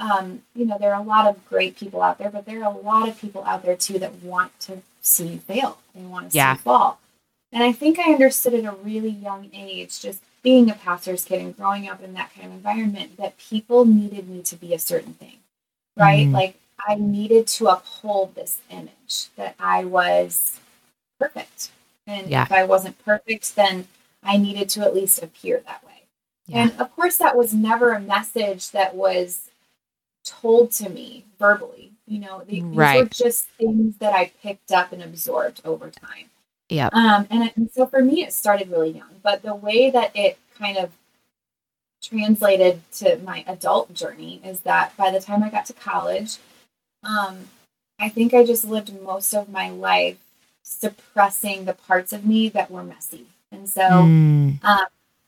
um, 0.00 0.42
you 0.54 0.64
know 0.64 0.78
there 0.78 0.94
are 0.94 1.00
a 1.00 1.04
lot 1.04 1.26
of 1.26 1.44
great 1.48 1.76
people 1.76 2.02
out 2.02 2.18
there 2.18 2.30
but 2.30 2.46
there 2.46 2.62
are 2.64 2.72
a 2.72 2.78
lot 2.78 3.08
of 3.08 3.18
people 3.20 3.44
out 3.44 3.62
there 3.64 3.76
too 3.76 3.98
that 3.98 4.14
want 4.22 4.58
to 4.60 4.80
see 5.00 5.26
you 5.28 5.38
fail 5.38 5.78
they 5.94 6.02
want 6.02 6.30
to 6.30 6.36
Yeah. 6.36 6.54
see 6.54 6.58
you 6.58 6.62
fall 6.62 7.00
and 7.52 7.62
i 7.62 7.72
think 7.72 7.98
i 7.98 8.12
understood 8.12 8.54
at 8.54 8.64
a 8.64 8.76
really 8.84 9.10
young 9.10 9.50
age 9.52 10.00
just 10.00 10.20
being 10.42 10.70
a 10.70 10.74
pastor's 10.74 11.24
kid 11.24 11.40
and 11.40 11.56
growing 11.56 11.88
up 11.88 12.02
in 12.02 12.14
that 12.14 12.32
kind 12.34 12.46
of 12.46 12.52
environment 12.54 13.16
that 13.16 13.36
people 13.38 13.84
needed 13.84 14.28
me 14.28 14.42
to 14.42 14.56
be 14.56 14.72
a 14.74 14.78
certain 14.78 15.14
thing 15.14 15.38
right 15.96 16.26
Mhm. 16.28 16.32
like 16.32 16.54
i 16.86 16.94
needed 16.94 17.46
to 17.48 17.66
uphold 17.68 18.34
this 18.34 18.60
image 18.70 19.26
that 19.36 19.54
i 19.58 19.84
was 19.84 20.60
perfect 21.18 21.70
and 22.06 22.28
Yeah. 22.30 22.42
if 22.44 22.52
i 22.52 22.64
wasn't 22.64 23.02
perfect 23.04 23.56
then 23.56 23.86
I 24.24 24.36
needed 24.36 24.68
to 24.70 24.80
at 24.80 24.94
least 24.94 25.22
appear 25.22 25.60
that 25.64 25.84
way. 25.86 26.02
Yeah. 26.48 26.62
And 26.62 26.80
of 26.80 26.94
course, 26.96 27.18
that 27.18 27.36
was 27.36 27.54
never 27.54 27.92
a 27.92 28.00
message 28.00 28.72
that 28.72 28.96
was 28.96 29.47
told 30.28 30.70
to 30.72 30.88
me 30.88 31.24
verbally. 31.38 31.92
You 32.06 32.20
know, 32.20 32.38
the- 32.40 32.60
these 32.62 32.62
were 32.74 33.04
just 33.06 33.46
things 33.58 33.96
that 33.98 34.12
I 34.14 34.32
picked 34.42 34.72
up 34.72 34.92
and 34.92 35.02
absorbed 35.02 35.60
over 35.64 35.90
time. 35.90 36.30
Yeah. 36.68 36.88
Um, 36.92 37.26
and, 37.30 37.50
and 37.56 37.70
so 37.70 37.86
for 37.86 38.02
me, 38.02 38.22
it 38.22 38.32
started 38.32 38.70
really 38.70 38.90
young. 38.90 39.20
But 39.22 39.42
the 39.42 39.54
way 39.54 39.90
that 39.90 40.14
it 40.14 40.38
kind 40.58 40.76
of 40.76 40.90
translated 42.02 42.80
to 42.92 43.18
my 43.18 43.44
adult 43.46 43.92
journey 43.92 44.40
is 44.44 44.60
that 44.60 44.96
by 44.96 45.10
the 45.10 45.20
time 45.20 45.42
I 45.42 45.50
got 45.50 45.66
to 45.66 45.72
college, 45.72 46.36
um, 47.02 47.48
I 47.98 48.08
think 48.08 48.32
I 48.34 48.44
just 48.44 48.64
lived 48.64 48.92
most 49.02 49.34
of 49.34 49.48
my 49.48 49.70
life 49.70 50.18
suppressing 50.62 51.64
the 51.64 51.72
parts 51.74 52.12
of 52.12 52.24
me 52.24 52.48
that 52.50 52.70
were 52.70 52.84
messy. 52.84 53.26
And 53.50 53.68
so, 53.68 53.80
Mm, 53.80 54.58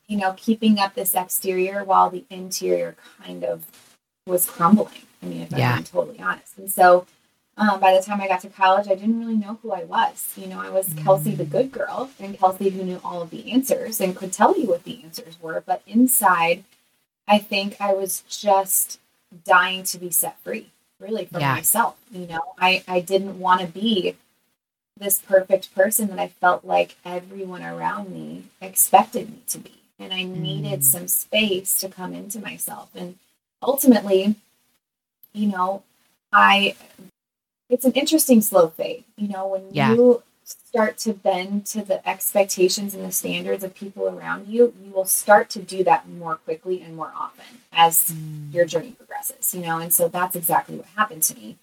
you 0.07 0.17
know, 0.17 0.35
keeping 0.37 0.79
up 0.79 0.95
this 0.95 1.15
exterior 1.15 1.85
while 1.85 2.11
the 2.11 2.25
interior 2.31 2.97
kind 3.25 3.45
of 3.45 3.65
was 4.27 4.47
crumbling. 4.49 5.03
I 5.23 5.27
mean, 5.27 5.43
if 5.43 5.53
Yeah. 5.53 5.75
I'm 5.77 5.85
totally 5.85 6.21
honest. 6.21 6.57
And 6.59 6.71
so, 6.71 7.07
um, 7.57 7.79
by 7.81 7.95
the 7.95 8.03
time 8.03 8.21
I 8.21 8.29
got 8.29 8.41
to 8.43 8.49
college, 8.49 8.87
I 8.89 8.95
didn't 8.95 9.19
really 9.19 9.37
know 9.37 9.59
who 9.63 9.73
I 9.73 9.85
was. 9.85 10.33
You 10.37 10.47
know, 10.47 10.61
I 10.61 10.71
was 10.71 10.93
Kelsey, 10.95 11.35
the 11.35 11.45
good 11.45 11.73
girl, 11.73 12.11
and 12.19 12.39
Kelsey 12.39 12.71
who 12.71 12.83
knew 12.85 13.01
all 13.05 13.21
of 13.23 13.31
the 13.31 13.53
answers 13.53 14.01
and 14.01 14.17
could 14.17 14.33
tell 14.33 14.59
you 14.59 14.67
what 14.69 14.85
the 14.85 15.03
answers 15.03 15.41
were. 15.41 15.63
But 15.67 15.83
inside, 15.87 16.65
I 17.29 17.39
think 17.39 17.77
I 17.81 17.93
was 17.93 18.23
just 18.29 18.99
dying 19.45 19.83
to 19.85 19.99
be 19.99 20.11
set 20.11 20.39
free. 20.41 20.71
really 20.99 21.25
for 21.25 21.41
Yeah. 21.41 21.55
myself. 21.55 21.97
You 22.13 22.27
know, 22.27 22.53
I, 22.59 22.85
I 22.87 23.01
didn't 23.01 23.39
want 23.41 23.63
to 23.63 23.67
be 23.67 24.17
this 24.99 25.19
perfect 25.19 25.75
person 25.75 26.09
that 26.09 26.19
I 26.19 26.29
felt 26.29 26.63
like 26.63 26.97
everyone 27.07 27.63
around 27.63 28.11
me 28.11 28.45
expected 28.61 29.31
me 29.31 29.39
to 29.49 29.59
be. 29.59 29.73
And 29.99 30.13
I 30.13 30.25
needed 30.25 30.81
Mm. 30.81 30.85
some 30.85 31.09
space 31.09 31.79
to 31.81 31.89
come 31.89 32.13
into 32.13 32.39
myself. 32.39 32.91
And 32.95 33.19
ultimately, 33.63 34.35
you 35.33 35.47
know, 35.49 35.83
I 36.33 36.77
it's 37.69 37.85
an 37.85 37.93
interesting 37.93 38.41
slow 38.41 38.69
fade. 38.69 39.05
You 39.17 39.29
know, 39.29 39.47
when 39.47 39.73
Yeah. 39.73 39.95
you 39.95 40.23
start 40.45 40.99
to 40.99 41.13
bend 41.13 41.67
to 41.67 41.83
the 41.83 42.07
expectations 42.09 42.95
and 42.95 43.05
the 43.05 43.13
standards 43.13 43.63
of 43.63 43.75
people 43.75 44.09
around 44.09 44.49
you, 44.49 44.75
you 44.83 44.91
will 44.91 45.05
start 45.05 45.49
to 45.51 45.61
do 45.61 45.85
that 45.85 46.09
more 46.09 46.37
quickly 46.37 46.83
and 46.83 46.97
more 46.97 47.13
often 47.17 47.45
as 47.73 48.11
Mm. 48.11 48.53
your 48.53 48.65
journey 48.65 48.93
progresses, 48.93 49.55
you 49.55 49.61
know, 49.61 49.79
and 49.79 49.95
so 49.95 50.09
that's 50.09 50.35
exactly 50.35 50.77
what 50.77 50.87
happened 50.97 51.23
to 51.25 51.37
me. 51.37 51.57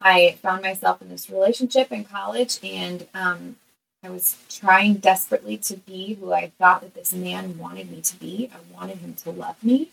I 0.00 0.36
found 0.42 0.62
myself 0.62 1.00
in 1.00 1.08
this 1.08 1.30
relationship 1.30 1.90
in 1.90 2.04
college 2.04 2.58
and 2.62 3.06
um, 3.14 3.56
I 4.02 4.10
was 4.10 4.36
trying 4.50 4.94
desperately 4.96 5.56
to 5.58 5.76
be 5.78 6.14
who 6.14 6.32
I 6.34 6.52
thought 6.58 6.82
that 6.82 6.94
this 6.94 7.14
man 7.14 7.56
wanted 7.58 7.90
me 7.90 8.02
to 8.02 8.16
be. 8.16 8.50
I 8.54 8.74
wanted 8.74 8.98
him 8.98 9.14
to 9.14 9.30
love 9.30 9.56
me. 9.64 9.88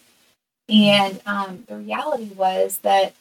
And 0.69 1.21
um, 1.25 1.63
the 1.67 1.77
reality 1.77 2.31
was 2.35 2.77
that 2.79 3.13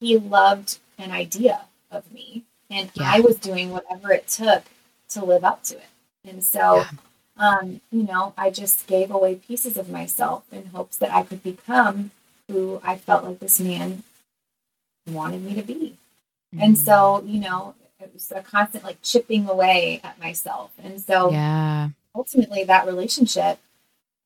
he 0.00 0.16
loved 0.16 0.78
an 0.98 1.10
idea 1.10 1.62
of 1.90 2.10
me 2.12 2.44
and 2.70 2.90
Yeah. 2.94 3.10
I 3.12 3.20
was 3.20 3.36
doing 3.36 3.70
whatever 3.70 4.12
it 4.12 4.28
took 4.28 4.64
to 5.10 5.24
live 5.24 5.44
up 5.44 5.62
to 5.64 5.76
it. 5.76 5.86
And 6.24 6.44
so, 6.44 6.84
um, 7.36 7.80
you 7.90 8.02
know, 8.02 8.34
I 8.36 8.50
just 8.50 8.86
gave 8.86 9.10
away 9.10 9.36
pieces 9.36 9.76
of 9.76 9.88
myself 9.88 10.44
in 10.52 10.66
hopes 10.66 10.96
that 10.98 11.12
I 11.12 11.22
could 11.22 11.42
become 11.42 12.10
who 12.48 12.80
I 12.84 12.96
felt 12.96 13.24
like 13.24 13.38
this 13.40 13.58
man 13.60 14.02
wanted 15.10 15.42
me 15.42 15.54
to 15.54 15.62
be. 15.62 15.96
And 16.58 16.76
Mm. 16.76 16.84
so, 16.84 17.22
you 17.26 17.40
know, 17.40 17.74
it 18.00 18.12
was 18.14 18.30
a 18.34 18.42
constant 18.42 18.84
like 18.84 19.02
chipping 19.02 19.48
away 19.48 20.00
at 20.04 20.18
myself. 20.18 20.72
And 20.82 21.00
so 21.00 21.30
yeah. 21.30 21.88
ultimately 22.14 22.64
that 22.64 22.86
relationship, 22.86 23.58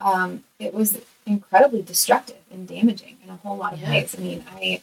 um, 0.02 0.44
it 0.58 0.74
was 0.74 0.98
incredibly 1.26 1.82
destructive 1.82 2.38
and 2.50 2.66
damaging 2.66 3.16
in 3.24 3.30
a 3.30 3.36
whole 3.36 3.56
lot 3.56 3.72
of 3.74 3.80
Yeah. 3.80 3.90
ways. 3.90 4.14
I 4.16 4.20
mean, 4.20 4.44
I 4.50 4.82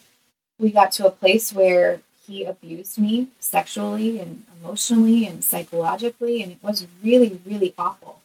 we 0.57 0.71
got 0.71 0.91
to 0.93 1.07
a 1.07 1.11
place 1.11 1.53
where 1.53 2.01
he 2.27 2.43
abused 2.43 2.97
me 2.97 3.27
sexually 3.39 4.19
and 4.19 4.45
emotionally 4.59 5.25
and 5.25 5.43
psychologically, 5.43 6.43
and 6.43 6.51
it 6.51 6.57
was 6.61 6.85
really, 7.03 7.39
really 7.45 7.73
awful. 7.77 8.21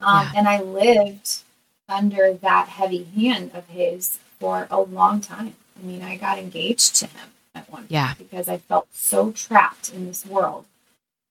Um, 0.00 0.22
Yeah. 0.26 0.32
And 0.36 0.48
I 0.48 0.60
lived 0.62 1.42
under 1.88 2.32
that 2.34 2.68
heavy 2.68 3.04
hand 3.04 3.50
of 3.54 3.68
his 3.68 4.18
for 4.40 4.66
a 4.70 4.80
long 4.80 5.20
time. 5.20 5.54
I 5.78 5.86
mean, 5.86 6.02
I 6.02 6.16
got 6.16 6.38
engaged 6.38 6.96
to 6.96 7.06
him 7.06 7.28
at 7.54 7.68
one 7.70 7.82
point 7.82 7.90
Yeah. 7.92 8.14
because 8.16 8.48
I 8.48 8.58
felt 8.58 8.88
so 8.92 9.30
trapped 9.30 9.92
in 9.92 10.06
this 10.06 10.24
world. 10.24 10.64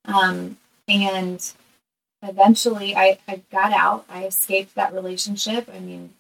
Um, 0.05 0.57
and 0.87 1.51
eventually 2.23 2.95
I, 2.95 3.19
I 3.27 3.41
got 3.51 3.73
out. 3.73 4.05
I 4.09 4.25
escaped 4.25 4.75
that 4.75 4.93
relationship. 4.93 5.69
I 5.73 5.79
mean, 5.79 6.13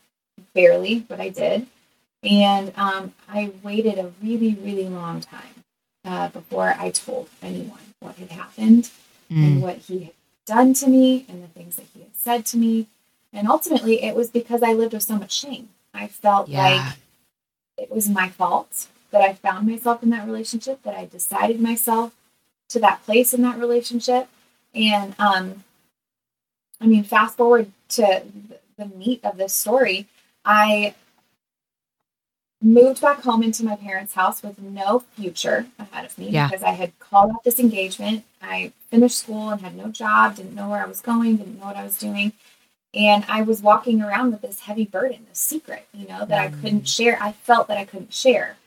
barely, 0.53 0.99
but 0.99 1.19
I 1.19 1.29
did. 1.29 1.67
And 2.23 2.71
um, 2.77 3.13
I 3.27 3.51
waited 3.63 3.97
a 3.99 4.11
really, 4.21 4.55
really 4.55 4.87
long 4.87 5.21
time 5.21 5.63
uh, 6.05 6.29
before 6.29 6.75
I 6.77 6.89
told 6.91 7.29
anyone 7.41 7.79
what 7.99 8.15
had 8.15 8.31
happened 8.31 8.89
and 9.29 9.57
Mm. 9.57 9.61
what 9.61 9.77
he 9.77 10.03
had 10.03 10.13
done 10.45 10.73
to 10.75 10.87
me 10.87 11.25
and 11.27 11.41
the 11.43 11.47
things 11.47 11.77
that 11.77 11.85
he 11.93 12.01
had 12.01 12.15
said 12.15 12.45
to 12.47 12.57
me. 12.57 12.87
And 13.31 13.47
ultimately, 13.47 14.03
it 14.03 14.15
was 14.15 14.29
because 14.29 14.61
I 14.61 14.73
lived 14.73 14.93
with 14.93 15.03
so 15.03 15.15
much 15.17 15.31
shame. 15.31 15.69
I 15.93 16.07
felt 16.07 16.49
Yeah. 16.49 16.59
like 16.85 16.97
it 17.77 17.89
was 17.91 18.07
my 18.09 18.29
fault 18.29 18.87
that 19.11 19.21
I 19.21 19.33
found 19.33 19.67
myself 19.67 20.03
in 20.03 20.09
that 20.11 20.25
relationship, 20.25 20.83
that 20.83 20.95
I 20.95 21.05
decided 21.05 21.59
myself 21.61 22.13
to 22.69 22.79
that 22.79 23.03
place 23.05 23.33
in 23.33 23.41
that 23.41 23.57
relationship. 23.57 24.27
And 24.75 25.15
um, 25.19 25.63
I 26.83 26.85
mean, 26.85 27.03
fast 27.05 27.37
forward 27.37 27.71
to 27.89 28.23
the 28.77 28.85
meat 28.87 29.21
of 29.23 29.37
this 29.37 29.53
story, 29.53 30.07
I 30.43 30.93
moved 32.61 33.01
back 33.01 33.21
home 33.21 33.41
into 33.41 33.63
my 33.63 33.75
parents' 33.77 34.13
house 34.13 34.43
with 34.43 34.59
no 34.59 35.03
future 35.15 35.67
ahead 35.79 36.05
of 36.05 36.17
me 36.17 36.29
Yeah. 36.29 36.47
because 36.49 36.63
I 36.63 36.71
had 36.71 36.97
called 36.99 37.31
off 37.31 37.43
this 37.43 37.59
engagement. 37.59 38.25
I 38.41 38.73
finished 38.91 39.17
school 39.17 39.49
and 39.49 39.61
had 39.61 39.75
no 39.75 39.87
job, 39.87 40.35
didn't 40.35 40.55
know 40.55 40.69
where 40.69 40.83
I 40.83 40.85
was 40.87 40.99
going, 41.01 41.37
didn't 41.37 41.59
know 41.59 41.65
what 41.67 41.77
I 41.77 41.83
was 41.83 41.97
doing. 41.97 42.33
And 42.93 43.25
I 43.27 43.41
was 43.41 43.61
walking 43.61 44.01
around 44.01 44.31
with 44.31 44.41
this 44.41 44.61
heavy 44.61 44.85
burden, 44.85 45.25
this 45.29 45.39
secret, 45.39 45.87
you 45.93 46.07
know, 46.07 46.25
that 46.25 46.39
I 46.39 46.49
Mm. 46.49 46.61
couldn't 46.61 46.87
share. 46.87 47.17
I 47.21 47.31
felt 47.31 47.67
that 47.69 47.77
I 47.77 47.85
couldn't 47.85 48.13
share. 48.13 48.57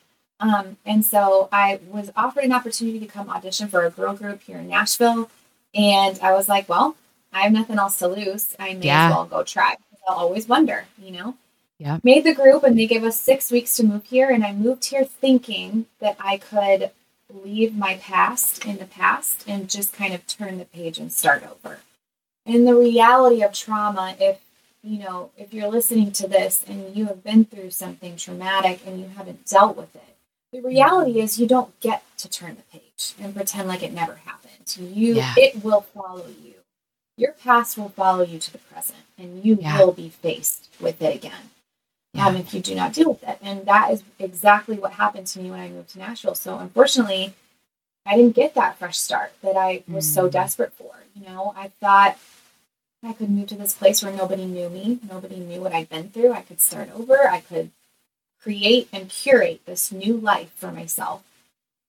Um, 0.40 0.76
and 0.84 1.04
so 1.04 1.48
I 1.52 1.80
was 1.88 2.10
offered 2.16 2.44
an 2.44 2.52
opportunity 2.52 2.98
to 3.00 3.06
come 3.06 3.30
audition 3.30 3.68
for 3.68 3.84
a 3.84 3.90
girl 3.90 4.14
group 4.14 4.42
here 4.42 4.58
in 4.58 4.68
Nashville. 4.68 5.30
And 5.74 6.18
I 6.20 6.32
was 6.32 6.48
like, 6.48 6.68
well, 6.68 6.96
I 7.36 7.42
have 7.42 7.52
nothing 7.52 7.78
else 7.78 7.98
to 7.98 8.08
lose. 8.08 8.56
I 8.58 8.74
may 8.74 8.86
Yeah. 8.86 9.06
as 9.08 9.12
well 9.14 9.24
go 9.26 9.42
try. 9.42 9.76
I'll 10.08 10.16
always 10.16 10.48
wonder, 10.48 10.86
you 10.98 11.10
know? 11.10 11.34
Yeah. 11.78 11.98
Made 12.02 12.24
the 12.24 12.34
group 12.34 12.64
and 12.64 12.78
they 12.78 12.86
gave 12.86 13.04
us 13.04 13.20
six 13.20 13.50
weeks 13.50 13.76
to 13.76 13.84
move 13.84 14.04
here. 14.04 14.30
And 14.30 14.44
I 14.44 14.52
moved 14.52 14.86
here 14.86 15.04
thinking 15.04 15.86
that 16.00 16.16
I 16.18 16.38
could 16.38 16.90
leave 17.44 17.76
my 17.76 17.96
past 17.96 18.64
in 18.64 18.78
the 18.78 18.84
past 18.86 19.44
and 19.46 19.68
just 19.68 19.92
kind 19.92 20.14
of 20.14 20.26
turn 20.26 20.58
the 20.58 20.64
page 20.64 20.98
and 20.98 21.12
start 21.12 21.42
over. 21.44 21.80
And 22.46 22.66
the 22.66 22.76
reality 22.76 23.42
of 23.42 23.52
trauma, 23.52 24.16
if 24.20 24.38
you 24.82 25.00
know, 25.00 25.30
if 25.36 25.52
you're 25.52 25.68
listening 25.68 26.12
to 26.12 26.28
this 26.28 26.62
and 26.68 26.96
you 26.96 27.06
have 27.06 27.24
been 27.24 27.44
through 27.44 27.70
something 27.70 28.16
traumatic 28.16 28.80
and 28.86 29.00
you 29.00 29.08
haven't 29.16 29.44
dealt 29.44 29.76
with 29.76 29.92
it, 29.96 30.16
the 30.52 30.60
reality 30.60 31.18
is 31.20 31.40
you 31.40 31.48
don't 31.48 31.78
get 31.80 32.04
to 32.18 32.28
turn 32.28 32.54
the 32.56 32.78
page 32.78 33.14
and 33.20 33.34
pretend 33.34 33.66
like 33.66 33.82
it 33.82 33.92
never 33.92 34.14
happened. 34.24 34.76
You 34.78 35.14
Yeah. 35.14 35.34
it 35.36 35.64
will 35.64 35.80
follow 35.80 36.26
you. 36.44 36.54
Your 37.16 37.32
past 37.32 37.78
will 37.78 37.88
follow 37.88 38.24
you 38.24 38.38
to 38.38 38.52
the 38.52 38.58
present 38.58 38.98
and 39.16 39.44
you 39.44 39.56
Yeah. 39.60 39.78
will 39.78 39.92
be 39.92 40.10
faced 40.10 40.68
with 40.80 41.00
it 41.00 41.14
again. 41.14 41.50
Yeah. 42.12 42.26
Um, 42.28 42.36
if 42.36 42.52
you 42.54 42.60
do 42.60 42.74
not 42.74 42.92
deal 42.92 43.10
with 43.10 43.22
it. 43.22 43.38
And 43.42 43.66
that 43.66 43.90
is 43.90 44.02
exactly 44.18 44.78
what 44.78 44.92
happened 44.92 45.26
to 45.28 45.40
me 45.40 45.50
when 45.50 45.60
I 45.60 45.68
moved 45.68 45.90
to 45.90 45.98
Nashville. 45.98 46.34
So 46.34 46.58
unfortunately, 46.58 47.34
I 48.06 48.16
didn't 48.16 48.36
get 48.36 48.54
that 48.54 48.78
fresh 48.78 48.98
start 48.98 49.32
that 49.42 49.56
I 49.56 49.82
was 49.88 50.10
so 50.12 50.28
Mm. 50.28 50.32
desperate 50.32 50.72
for. 50.74 51.04
You 51.14 51.26
know, 51.26 51.52
I 51.56 51.68
thought 51.80 52.18
I 53.02 53.12
could 53.12 53.30
move 53.30 53.48
to 53.48 53.54
this 53.54 53.74
place 53.74 54.02
where 54.02 54.12
nobody 54.12 54.44
knew 54.46 54.68
me, 54.68 54.98
nobody 55.08 55.36
knew 55.36 55.60
what 55.60 55.72
I'd 55.72 55.88
been 55.88 56.10
through. 56.10 56.32
I 56.32 56.42
could 56.42 56.60
start 56.60 56.90
over, 56.94 57.28
I 57.28 57.40
could 57.40 57.70
create 58.40 58.88
and 58.92 59.08
curate 59.08 59.64
this 59.66 59.90
new 59.92 60.16
life 60.16 60.52
for 60.54 60.70
myself. 60.72 61.22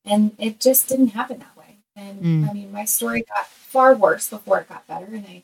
And 0.06 0.36
it 0.40 0.60
just 0.60 0.88
didn't 0.88 1.10
happen 1.10 1.40
that 1.40 1.56
way. 1.57 1.57
And 1.98 2.22
Mm. 2.22 2.50
I 2.50 2.54
mean, 2.54 2.72
my 2.72 2.86
story 2.86 3.24
got 3.24 3.48
far 3.48 3.96
worse 3.96 4.30
before 4.30 4.60
it 4.62 4.70
got 4.70 4.88
better. 4.88 5.08
And 5.08 5.26
I 5.28 5.44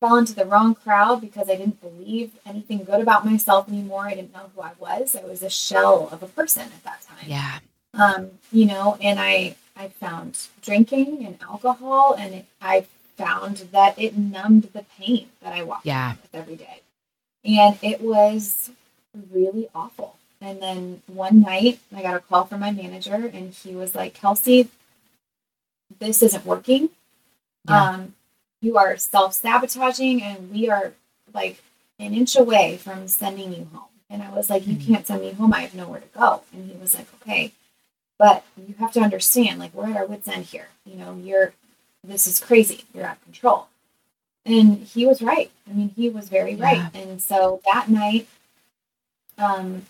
fell 0.00 0.16
into 0.16 0.34
the 0.34 0.44
wrong 0.46 0.74
crowd 0.74 1.20
because 1.20 1.48
I 1.48 1.56
didn't 1.56 1.80
believe 1.80 2.32
anything 2.46 2.84
good 2.84 3.00
about 3.00 3.24
myself 3.24 3.68
anymore. 3.68 4.06
I 4.08 4.14
didn't 4.14 4.32
know 4.34 4.50
who 4.54 4.62
I 4.62 4.72
was. 4.78 5.14
I 5.14 5.24
was 5.24 5.42
a 5.42 5.50
shell 5.50 6.08
of 6.10 6.22
a 6.22 6.26
person 6.28 6.62
at 6.62 6.84
that 6.84 7.02
time 7.02 7.28
Yeah. 7.28 7.60
um, 7.94 8.32
you 8.50 8.66
know, 8.66 8.96
and 9.00 9.20
I 9.20 9.56
I 9.76 9.88
found 9.88 10.38
drinking 10.62 11.26
and 11.26 11.36
alcohol, 11.42 12.14
and 12.16 12.32
it, 12.34 12.46
I 12.62 12.86
found 13.16 13.56
that 13.72 13.98
it 13.98 14.16
numbed 14.16 14.70
the 14.72 14.84
pain 14.98 15.28
that 15.42 15.52
I 15.52 15.62
walked 15.64 15.86
Yeah. 15.86 16.14
with 16.22 16.34
every 16.34 16.56
day, 16.56 16.80
and 17.44 17.78
it 17.82 18.00
was 18.00 18.70
really 19.32 19.68
awful. 19.74 20.16
And 20.40 20.62
then 20.62 21.02
one 21.06 21.40
night, 21.40 21.80
I 21.94 22.02
got 22.02 22.16
a 22.16 22.20
call 22.20 22.44
from 22.46 22.60
my 22.60 22.70
manager, 22.70 23.14
and 23.32 23.52
he 23.52 23.74
was 23.74 23.94
like, 23.96 24.14
"Kelsey, 24.14 24.68
this 25.98 26.22
isn't 26.22 26.44
working. 26.46 26.90
Yeah. 27.68 27.90
Um, 27.90 28.14
you 28.60 28.76
are 28.78 28.96
self 28.96 29.34
sabotaging, 29.34 30.22
and 30.22 30.50
we 30.50 30.68
are 30.70 30.92
like 31.32 31.62
an 31.98 32.14
inch 32.14 32.36
away 32.36 32.76
from 32.78 33.08
sending 33.08 33.52
you 33.52 33.68
home." 33.72 33.88
And 34.10 34.22
I 34.22 34.30
was 34.30 34.50
like, 34.50 34.66
"You 34.66 34.76
Mhm. 34.76 34.86
can't 34.86 35.06
send 35.06 35.22
me 35.22 35.32
home. 35.32 35.52
I 35.52 35.60
have 35.62 35.74
nowhere 35.74 36.00
to 36.00 36.18
go." 36.18 36.42
And 36.52 36.70
he 36.70 36.76
was 36.76 36.94
like, 36.94 37.06
"Okay." 37.22 37.52
but 38.16 38.44
you 38.56 38.74
have 38.78 38.92
to 38.92 39.00
understand 39.00 39.58
like 39.58 39.74
we're 39.74 39.90
at 39.90 39.96
our 39.96 40.06
wits 40.06 40.28
end 40.28 40.44
here 40.44 40.68
you 40.86 40.94
know 40.96 41.16
you're 41.16 41.52
this 42.04 42.28
is 42.28 42.38
crazy 42.38 42.84
you're 42.94 43.04
out 43.04 43.16
of 43.16 43.24
control 43.24 43.66
and 44.46 44.78
he 44.78 45.04
was 45.04 45.20
right 45.20 45.50
i 45.68 45.72
mean 45.72 45.88
he 45.96 46.08
was 46.08 46.28
very 46.28 46.54
right 46.54 46.94
and 46.94 47.20
so 47.20 47.60
that 47.72 47.88
night 47.88 48.28
um 49.38 49.84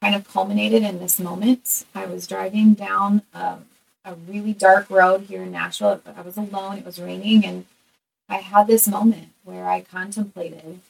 kind 0.00 0.14
of 0.14 0.28
culminated 0.28 0.82
in 0.82 0.98
this 1.00 1.18
moment 1.18 1.84
i 1.94 2.06
was 2.06 2.26
driving 2.26 2.74
down 2.74 3.22
um, 3.34 3.64
a 4.04 4.14
really 4.28 4.52
dark 4.52 4.88
road 4.90 5.22
here 5.22 5.42
in 5.42 5.50
nashville 5.52 6.00
i 6.16 6.20
was 6.20 6.36
alone 6.36 6.76
it 6.78 6.84
was 6.84 6.98
raining 7.00 7.44
and 7.44 7.64
i 8.28 8.36
had 8.36 8.66
this 8.66 8.86
moment 8.88 9.28
where 9.44 9.68
i 9.68 9.80
contemplated 9.80 10.80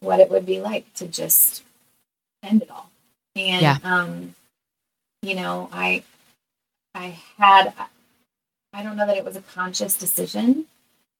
what 0.00 0.20
it 0.20 0.30
would 0.30 0.46
be 0.46 0.60
like 0.60 0.92
to 0.94 1.06
just 1.06 1.62
end 2.42 2.62
it 2.62 2.70
all 2.70 2.90
and 3.36 3.62
Yeah. 3.62 3.78
um 3.82 4.34
you 5.22 5.34
know 5.34 5.68
i 5.72 6.02
i 6.94 7.18
had 7.38 7.72
i 8.72 8.82
don't 8.82 8.96
know 8.96 9.06
that 9.06 9.16
it 9.16 9.24
was 9.24 9.36
a 9.36 9.42
conscious 9.42 9.96
decision 9.96 10.66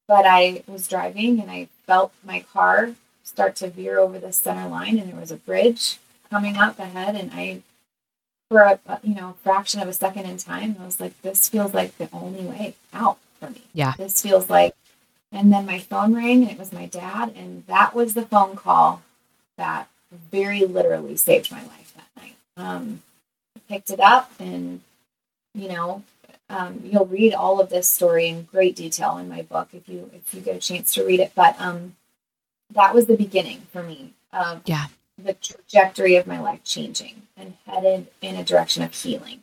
but 0.06 0.24
i 0.26 0.62
was 0.66 0.86
driving 0.88 1.40
and 1.40 1.50
i 1.50 1.68
felt 1.86 2.12
my 2.24 2.40
car 2.52 2.92
start 3.24 3.56
to 3.56 3.68
veer 3.68 3.98
over 3.98 4.18
the 4.18 4.32
center 4.32 4.68
line 4.68 4.98
and 4.98 5.10
there 5.10 5.20
was 5.20 5.30
a 5.32 5.36
bridge 5.36 5.98
coming 6.30 6.56
up 6.56 6.78
ahead 6.78 7.14
and 7.16 7.30
i 7.34 7.60
for 8.48 8.60
a, 8.60 8.78
you 9.02 9.14
know 9.14 9.36
fraction 9.42 9.80
of 9.80 9.88
a 9.88 9.92
second 9.92 10.26
in 10.26 10.38
time, 10.38 10.76
I 10.80 10.84
was 10.84 11.00
like, 11.00 11.20
this 11.22 11.48
feels 11.48 11.74
like 11.74 11.96
the 11.98 12.08
only 12.12 12.44
way 12.44 12.74
out 12.92 13.18
for 13.38 13.50
me. 13.50 13.62
Yeah. 13.72 13.94
This 13.96 14.22
feels 14.22 14.48
like. 14.50 14.74
And 15.30 15.52
then 15.52 15.66
my 15.66 15.78
phone 15.78 16.14
rang, 16.14 16.42
and 16.42 16.50
it 16.50 16.58
was 16.58 16.72
my 16.72 16.86
dad, 16.86 17.34
and 17.36 17.66
that 17.66 17.94
was 17.94 18.14
the 18.14 18.24
phone 18.24 18.56
call 18.56 19.02
that 19.58 19.88
very 20.10 20.64
literally 20.64 21.16
saved 21.16 21.52
my 21.52 21.60
life 21.60 21.92
that 21.94 22.22
night. 22.22 22.36
Um, 22.56 23.02
I 23.54 23.60
picked 23.68 23.90
it 23.90 24.00
up, 24.00 24.32
and 24.38 24.80
you 25.54 25.68
know, 25.68 26.02
um, 26.48 26.80
you'll 26.82 27.04
read 27.04 27.34
all 27.34 27.60
of 27.60 27.68
this 27.68 27.90
story 27.90 28.28
in 28.28 28.44
great 28.44 28.74
detail 28.74 29.18
in 29.18 29.28
my 29.28 29.42
book 29.42 29.68
if 29.74 29.86
you 29.86 30.10
if 30.14 30.32
you 30.32 30.40
get 30.40 30.56
a 30.56 30.60
chance 30.60 30.94
to 30.94 31.04
read 31.04 31.20
it. 31.20 31.32
But 31.34 31.60
um, 31.60 31.96
that 32.72 32.94
was 32.94 33.04
the 33.04 33.16
beginning 33.16 33.66
for 33.70 33.82
me 33.82 34.14
of 34.32 34.62
Yeah. 34.64 34.86
The 35.22 35.34
trajectory 35.34 36.16
of 36.16 36.26
my 36.26 36.40
life 36.40 36.62
changing 36.64 37.22
and 37.36 37.54
headed 37.66 38.08
in 38.22 38.36
a 38.36 38.44
direction 38.44 38.82
of 38.82 38.94
healing. 38.94 39.42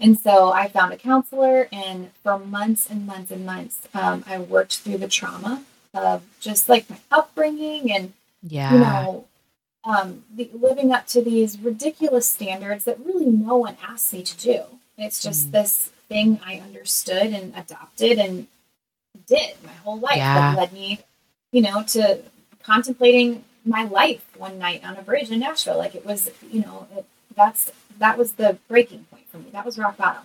And 0.00 0.18
so 0.18 0.52
I 0.52 0.68
found 0.68 0.92
a 0.92 0.96
counselor, 0.96 1.68
and 1.72 2.10
for 2.22 2.38
months 2.38 2.90
and 2.90 3.06
months 3.06 3.30
and 3.30 3.46
months, 3.46 3.86
um, 3.94 4.24
I 4.26 4.38
worked 4.38 4.78
through 4.80 4.98
the 4.98 5.08
trauma 5.08 5.64
of 5.94 6.24
just 6.40 6.68
like 6.68 6.90
my 6.90 6.98
upbringing 7.12 7.92
and 7.92 8.12
Yeah. 8.42 8.72
you 8.72 8.78
know, 8.80 9.24
um, 9.84 10.24
the, 10.34 10.50
living 10.52 10.92
up 10.92 11.06
to 11.08 11.22
these 11.22 11.58
ridiculous 11.58 12.28
standards 12.28 12.84
that 12.84 12.98
really 13.04 13.26
no 13.26 13.56
one 13.56 13.76
asked 13.86 14.12
me 14.12 14.22
to 14.22 14.36
do. 14.36 14.62
It's 14.98 15.22
just 15.22 15.48
Mm. 15.48 15.52
this 15.52 15.90
thing 16.08 16.40
I 16.44 16.56
understood 16.58 17.28
and 17.32 17.54
adopted 17.56 18.18
and 18.18 18.48
did 19.26 19.54
my 19.64 19.72
whole 19.72 19.98
life 19.98 20.16
Yeah. 20.16 20.34
that 20.52 20.58
led 20.58 20.72
me, 20.72 21.00
you 21.52 21.62
know, 21.62 21.82
to 21.84 22.20
contemplating 22.62 23.44
my 23.64 23.84
life 23.84 24.24
one 24.36 24.58
night 24.58 24.84
on 24.84 24.96
a 24.96 25.02
bridge 25.02 25.30
in 25.30 25.40
Nashville. 25.40 25.78
Like 25.78 25.94
it 25.94 26.04
was, 26.06 26.30
you 26.50 26.62
know, 26.62 26.86
it, 26.96 27.06
that's 27.36 27.72
that 27.98 28.18
was 28.18 28.32
the 28.32 28.58
breaking 28.68 29.04
point 29.10 29.24
for 29.30 29.38
me. 29.38 29.50
That 29.52 29.64
was 29.64 29.78
rock 29.78 29.96
bottom. 29.96 30.24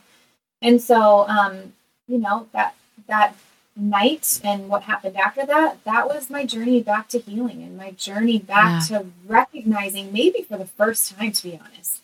And 0.62 0.81
so, 0.81 1.27
um, 1.27 1.74
you 2.08 2.17
know, 2.17 2.48
that 2.53 2.75
that 3.08 3.36
night 3.75 4.41
and 4.43 4.67
what 4.69 4.84
happened 4.84 5.17
after 5.17 5.46
that, 5.46 5.84
that 5.86 6.08
was 6.08 6.29
my 6.29 6.46
journey 6.46 6.81
back 6.84 7.08
to 7.10 7.19
healing 7.19 7.63
and 7.63 7.77
my 7.77 7.91
journey 7.91 8.39
back 8.39 8.79
to 8.88 9.05
recognizing, 9.27 10.12
maybe 10.12 10.41
for 10.43 10.58
the 10.58 10.65
first 10.65 11.15
time, 11.15 11.31
to 11.31 11.43
be 11.43 11.60
honest, 11.63 12.01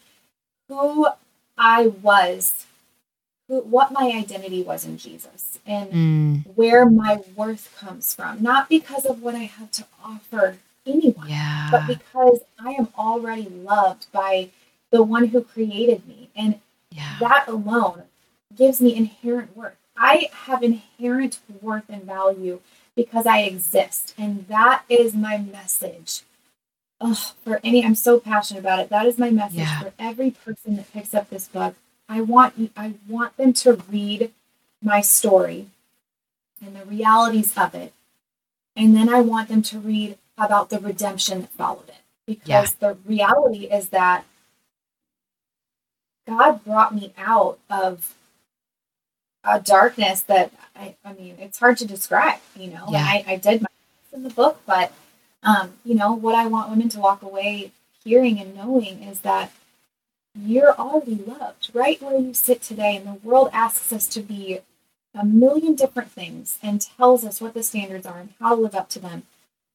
who 0.70 1.08
I 1.58 1.88
was, 1.88 2.66
who, 3.48 3.62
what 3.62 3.92
my 3.92 4.12
identity 4.12 4.64
was 4.64 4.86
in 4.86 4.98
Jesus, 4.98 5.60
and 5.66 5.90
Mm, 5.92 6.44
where 6.56 6.86
my 6.86 7.22
worth 7.36 7.76
comes 7.78 8.14
from. 8.16 8.42
Not 8.42 8.70
because 8.70 9.06
of 9.06 9.22
what 9.22 9.36
I 9.36 9.44
have 9.44 9.72
to 9.72 9.86
offer 10.04 10.58
anyone, 10.86 11.30
yeah. 11.30 11.70
but 11.72 11.88
because 11.88 12.40
I 12.60 12.72
am 12.72 12.90
already 12.98 13.50
loved 13.50 14.08
by 14.12 14.50
the 14.92 15.04
one 15.04 15.28
who 15.28 15.42
created 15.42 16.08
me. 16.08 16.30
And 16.36 16.60
yeah. 16.92 17.18
that 17.20 17.48
alone 17.48 18.04
gives 18.56 18.80
me 18.80 18.96
inherent 18.96 19.56
worth. 19.56 19.76
I 19.98 20.30
have 20.46 20.64
inherent 20.64 21.40
worth 21.62 21.86
and 21.90 22.04
value 22.04 22.62
because 22.96 23.26
I 23.26 23.42
exist. 23.42 24.14
And 24.18 24.48
that 24.48 24.84
is 24.90 25.14
my 25.14 25.38
message. 25.38 26.22
Oh, 27.02 27.34
for 27.44 27.60
any, 27.64 27.84
I'm 27.84 27.96
so 27.96 28.20
passionate 28.20 28.62
about 28.62 28.80
it. 28.80 28.90
That 28.90 29.06
is 29.06 29.18
my 29.18 29.30
message 29.30 29.60
Yeah. 29.60 29.82
for 29.82 29.94
every 30.00 30.32
person 30.32 30.78
that 30.78 30.92
picks 30.94 31.14
up 31.14 31.30
this 31.30 31.48
book. 31.48 31.76
I 32.08 32.22
want 32.22 32.72
I 32.78 32.94
want 33.08 33.36
them 33.36 33.52
to 33.54 33.74
read 33.90 34.32
my 34.82 35.02
story 35.02 35.68
and 36.64 36.76
the 36.76 36.86
realities 36.86 37.58
of 37.58 37.76
it. 37.76 37.94
And 38.76 38.96
then 38.96 39.10
I 39.10 39.22
want 39.22 39.50
them 39.50 39.62
to 39.64 39.80
read 39.80 40.18
about 40.38 40.70
the 40.70 40.80
redemption 40.80 41.42
that 41.42 41.52
followed 41.52 41.90
it. 41.90 41.96
Because 42.26 42.74
the 42.76 42.98
reality 43.06 43.66
is 43.66 43.90
that 43.90 44.26
God 46.28 46.64
brought 46.64 46.94
me 46.96 47.14
out 47.18 47.60
of 47.70 48.16
a 49.44 49.60
darkness 49.60 50.22
that 50.22 50.52
I, 50.76 50.96
I 51.06 51.14
mean, 51.14 51.36
it's 51.40 51.60
hard 51.60 51.78
to 51.78 51.86
describe, 51.86 52.40
you 52.56 52.72
know. 52.72 52.86
Yeah. 52.90 53.04
I, 53.04 53.24
I 53.28 53.36
did 53.36 53.62
my 53.62 53.68
in 54.12 54.24
the 54.24 54.30
book, 54.30 54.62
but 54.66 54.92
um, 55.44 55.74
you 55.84 55.94
know, 55.94 56.14
what 56.14 56.36
I 56.36 56.48
want 56.48 56.70
women 56.70 56.90
to 56.90 57.00
walk 57.00 57.22
away 57.22 57.72
hearing 58.04 58.40
and 58.40 58.56
knowing 58.56 59.04
is 59.04 59.20
that 59.20 59.52
you're 60.34 60.74
already 60.74 61.16
loved 61.16 61.70
right 61.74 62.02
where 62.02 62.18
you 62.18 62.34
sit 62.34 62.62
today, 62.62 62.96
and 62.96 63.06
the 63.06 63.28
world 63.28 63.50
asks 63.54 63.94
us 63.94 64.08
to 64.08 64.22
be 64.22 64.60
a 65.14 65.26
million 65.26 65.76
different 65.76 66.12
things 66.12 66.58
and 66.62 66.82
tells 66.82 67.24
us 67.24 67.40
what 67.40 67.54
the 67.54 67.64
standards 67.64 68.06
are 68.06 68.20
and 68.20 68.34
how 68.40 68.56
to 68.56 68.62
live 68.62 68.76
up 68.76 68.90
to 68.90 69.00
them. 69.00 69.24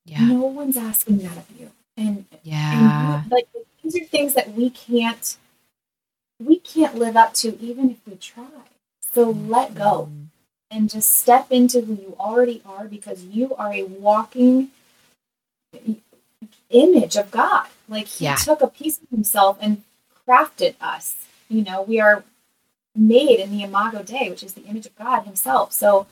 Yeah. 0.04 0.26
No 0.26 0.42
one's 0.42 0.76
asking 0.76 1.18
that 1.18 1.36
of 1.36 1.46
you. 1.58 1.70
And 1.96 2.24
Yeah. 2.42 3.22
and 3.22 3.30
like 3.30 3.48
these 3.82 3.96
are 3.96 4.04
things 4.04 4.34
that 4.34 4.52
we 4.54 4.70
can't 4.70 5.36
we 6.38 6.58
can't 6.58 6.96
live 6.96 7.16
up 7.16 7.34
to 7.34 7.58
even 7.60 7.90
if 7.90 7.98
we 8.06 8.16
try. 8.16 8.44
So 9.12 9.30
let 9.30 9.74
go 9.74 10.08
Mm, 10.10 10.26
and 10.70 10.90
just 10.90 11.10
step 11.16 11.50
into 11.50 11.80
who 11.82 11.94
you 11.94 12.16
already 12.18 12.62
are 12.64 12.86
because 12.86 13.24
you 13.24 13.54
are 13.56 13.72
a 13.72 13.82
walking 13.84 14.70
image 16.70 17.16
of 17.16 17.30
God. 17.30 17.66
Like 17.88 18.06
he 18.06 18.24
Yeah. 18.26 18.36
took 18.36 18.60
a 18.62 18.68
piece 18.68 18.98
of 19.02 19.08
himself 19.10 19.58
and 19.60 19.82
crafted 20.26 20.74
us. 20.80 21.16
You 21.48 21.62
know, 21.62 21.82
we 21.82 22.00
are 22.00 22.24
made 22.94 23.40
in 23.40 23.50
the 23.50 23.62
imago 23.62 24.02
Dei, 24.02 24.30
which 24.30 24.42
is 24.42 24.54
the 24.54 24.62
image 24.64 24.86
of 24.86 24.96
God 24.96 25.22
himself. 25.22 25.72
So 25.72 26.06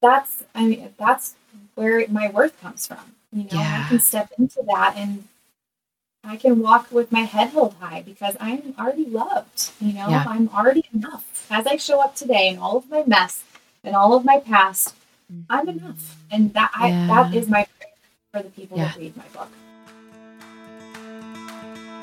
that's 0.00 0.44
I 0.54 0.66
mean 0.66 0.94
that's 0.98 1.34
where 1.78 2.04
my 2.08 2.28
worth 2.28 2.60
comes 2.60 2.86
from. 2.86 3.04
You 3.32 3.44
know, 3.44 3.60
Yeah. 3.60 3.84
I 3.84 3.88
can 3.88 4.00
step 4.00 4.32
into 4.38 4.60
that 4.72 4.96
and 4.96 5.28
I 6.24 6.36
can 6.36 6.58
walk 6.58 6.90
with 6.90 7.12
my 7.12 7.20
head 7.34 7.50
held 7.50 7.74
high 7.80 8.02
because 8.02 8.36
I'm 8.40 8.74
already 8.78 9.06
loved. 9.06 9.70
You 9.80 9.92
know, 9.92 10.08
Yeah. 10.08 10.24
I'm 10.26 10.48
already 10.48 10.84
enough. 10.92 11.46
As 11.50 11.66
I 11.66 11.76
show 11.76 12.00
up 12.00 12.14
today 12.16 12.48
in 12.48 12.58
all 12.58 12.76
of 12.76 12.90
my 12.90 13.04
mess 13.06 13.44
and 13.84 13.94
all 13.94 14.12
of 14.14 14.24
my 14.24 14.38
past, 14.40 14.94
I'm 15.48 15.68
enough. 15.68 16.02
Mm-hmm. 16.02 16.34
And 16.34 16.54
that 16.54 16.70
I 16.74 16.90
that 16.90 17.32
Yeah. 17.32 17.40
is 17.40 17.48
my 17.48 17.64
prayer 17.78 17.94
for 18.32 18.42
the 18.42 18.50
people 18.50 18.76
that 18.78 18.96
read 18.96 19.16
my 19.16 19.28
book. 19.36 19.50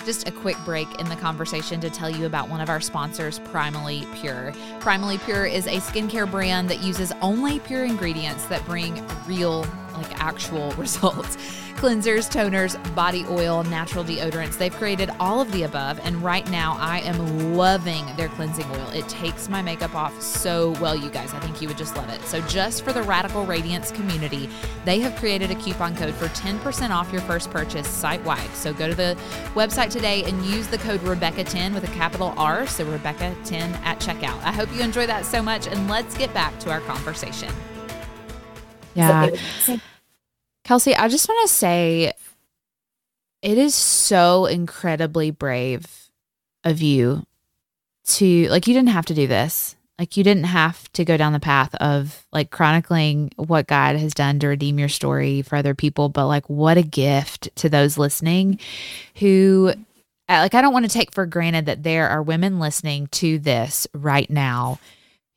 Just 0.05 0.27
a 0.27 0.31
quick 0.31 0.55
break 0.63 0.99
in 0.99 1.09
the 1.09 1.15
conversation 1.15 1.81
to 1.81 1.89
tell 1.89 2.11
you 2.11 2.27
about 2.27 2.47
one 2.47 2.61
of 2.61 2.69
our 2.69 2.79
sponsors, 2.79 3.39
Primally 3.39 4.05
Pure. 4.21 4.53
Primally 4.79 5.23
Pure 5.25 5.47
is 5.47 5.65
a 5.65 5.77
skincare 5.77 6.29
brand 6.29 6.69
that 6.69 6.83
uses 6.83 7.11
only 7.23 7.59
pure 7.61 7.83
ingredients 7.83 8.45
that 8.45 8.63
bring 8.65 9.03
real, 9.25 9.65
like 9.97 10.21
actual 10.21 10.71
results. 10.77 11.37
Cleansers, 11.75 12.31
toners, 12.31 12.95
body 12.95 13.25
oil, 13.29 13.61
natural 13.65 14.05
deodorants. 14.05 14.57
They've 14.57 14.73
created 14.73 15.11
all 15.19 15.41
of 15.41 15.51
the 15.51 15.63
above. 15.63 15.99
And 16.03 16.23
right 16.23 16.49
now, 16.49 16.77
I 16.79 17.01
am 17.01 17.57
loving 17.57 18.05
their 18.15 18.29
cleansing 18.29 18.65
oil. 18.71 18.89
It 18.91 19.09
takes 19.09 19.49
my 19.49 19.61
makeup 19.61 19.93
off 19.93 20.19
so 20.21 20.71
well, 20.79 20.95
you 20.95 21.09
guys. 21.09 21.33
I 21.33 21.39
think 21.39 21.61
you 21.61 21.67
would 21.67 21.77
just 21.77 21.97
love 21.97 22.09
it. 22.09 22.21
So, 22.21 22.39
just 22.47 22.83
for 22.83 22.93
the 22.93 23.03
Radical 23.03 23.45
Radiance 23.45 23.91
community, 23.91 24.49
they 24.85 25.01
have 25.01 25.17
created 25.17 25.51
a 25.51 25.55
coupon 25.55 25.97
code 25.97 26.15
for 26.15 26.27
10% 26.27 26.91
off 26.91 27.11
your 27.11 27.21
first 27.21 27.51
purchase 27.51 27.89
site 27.89 28.23
wide. 28.23 28.49
So, 28.53 28.73
go 28.73 28.87
to 28.87 28.95
the 28.95 29.17
website 29.53 29.89
today 29.89 30.23
and 30.23 30.45
use 30.45 30.67
the 30.67 30.77
code 30.77 31.01
Rebecca10 31.01 31.73
with 31.73 31.83
a 31.83 31.93
capital 31.93 32.33
R. 32.37 32.65
So, 32.67 32.85
Rebecca10 32.85 33.51
at 33.83 33.99
checkout. 33.99 34.41
I 34.43 34.53
hope 34.53 34.73
you 34.73 34.79
enjoy 34.79 35.07
that 35.07 35.25
so 35.25 35.41
much. 35.41 35.67
And 35.67 35.89
let's 35.89 36.17
get 36.17 36.33
back 36.33 36.57
to 36.59 36.71
our 36.71 36.79
conversation. 36.81 37.53
Is 38.95 39.07
that 39.07 39.23
okay 39.23 39.31
with 39.31 39.41
me? 39.41 39.47
Say- 39.59 39.81
Kelsey, 40.63 40.95
I 40.95 41.07
just 41.07 41.29
want 41.29 41.47
to 41.47 41.53
say 41.53 42.13
it 43.43 43.57
is 43.57 43.75
so 43.75 44.45
incredibly 44.47 45.29
brave 45.29 46.09
of 46.63 46.81
you 46.81 47.23
to, 48.05 48.47
like, 48.49 48.65
you 48.65 48.73
didn't 48.73 48.89
have 48.89 49.05
to 49.05 49.13
do 49.13 49.27
this. 49.27 49.75
Like, 49.99 50.17
you 50.17 50.23
didn't 50.23 50.45
have 50.45 50.91
to 50.93 51.05
go 51.05 51.15
down 51.15 51.33
the 51.33 51.39
path 51.39 51.73
of 51.75 52.25
like 52.33 52.49
chronicling 52.49 53.31
what 53.37 53.67
God 53.67 53.95
has 53.95 54.13
done 54.13 54.39
to 54.39 54.47
redeem 54.47 54.77
your 54.77 54.89
story 54.89 55.41
for 55.41 55.55
other 55.55 55.75
people. 55.75 56.09
But, 56.09 56.27
like, 56.27 56.49
what 56.49 56.77
a 56.77 56.83
gift 56.83 57.49
to 57.57 57.69
those 57.69 57.97
listening 57.97 58.59
who, 59.19 59.71
uh, 60.27 60.39
like, 60.41 60.55
I 60.55 60.61
don't 60.61 60.73
want 60.73 60.85
to 60.85 60.91
take 60.91 61.13
for 61.13 61.25
granted 61.25 61.67
that 61.67 61.83
there 61.83 62.09
are 62.09 62.23
women 62.23 62.59
listening 62.59 63.07
to 63.11 63.37
this 63.39 63.87
right 63.93 64.29
now 64.29 64.79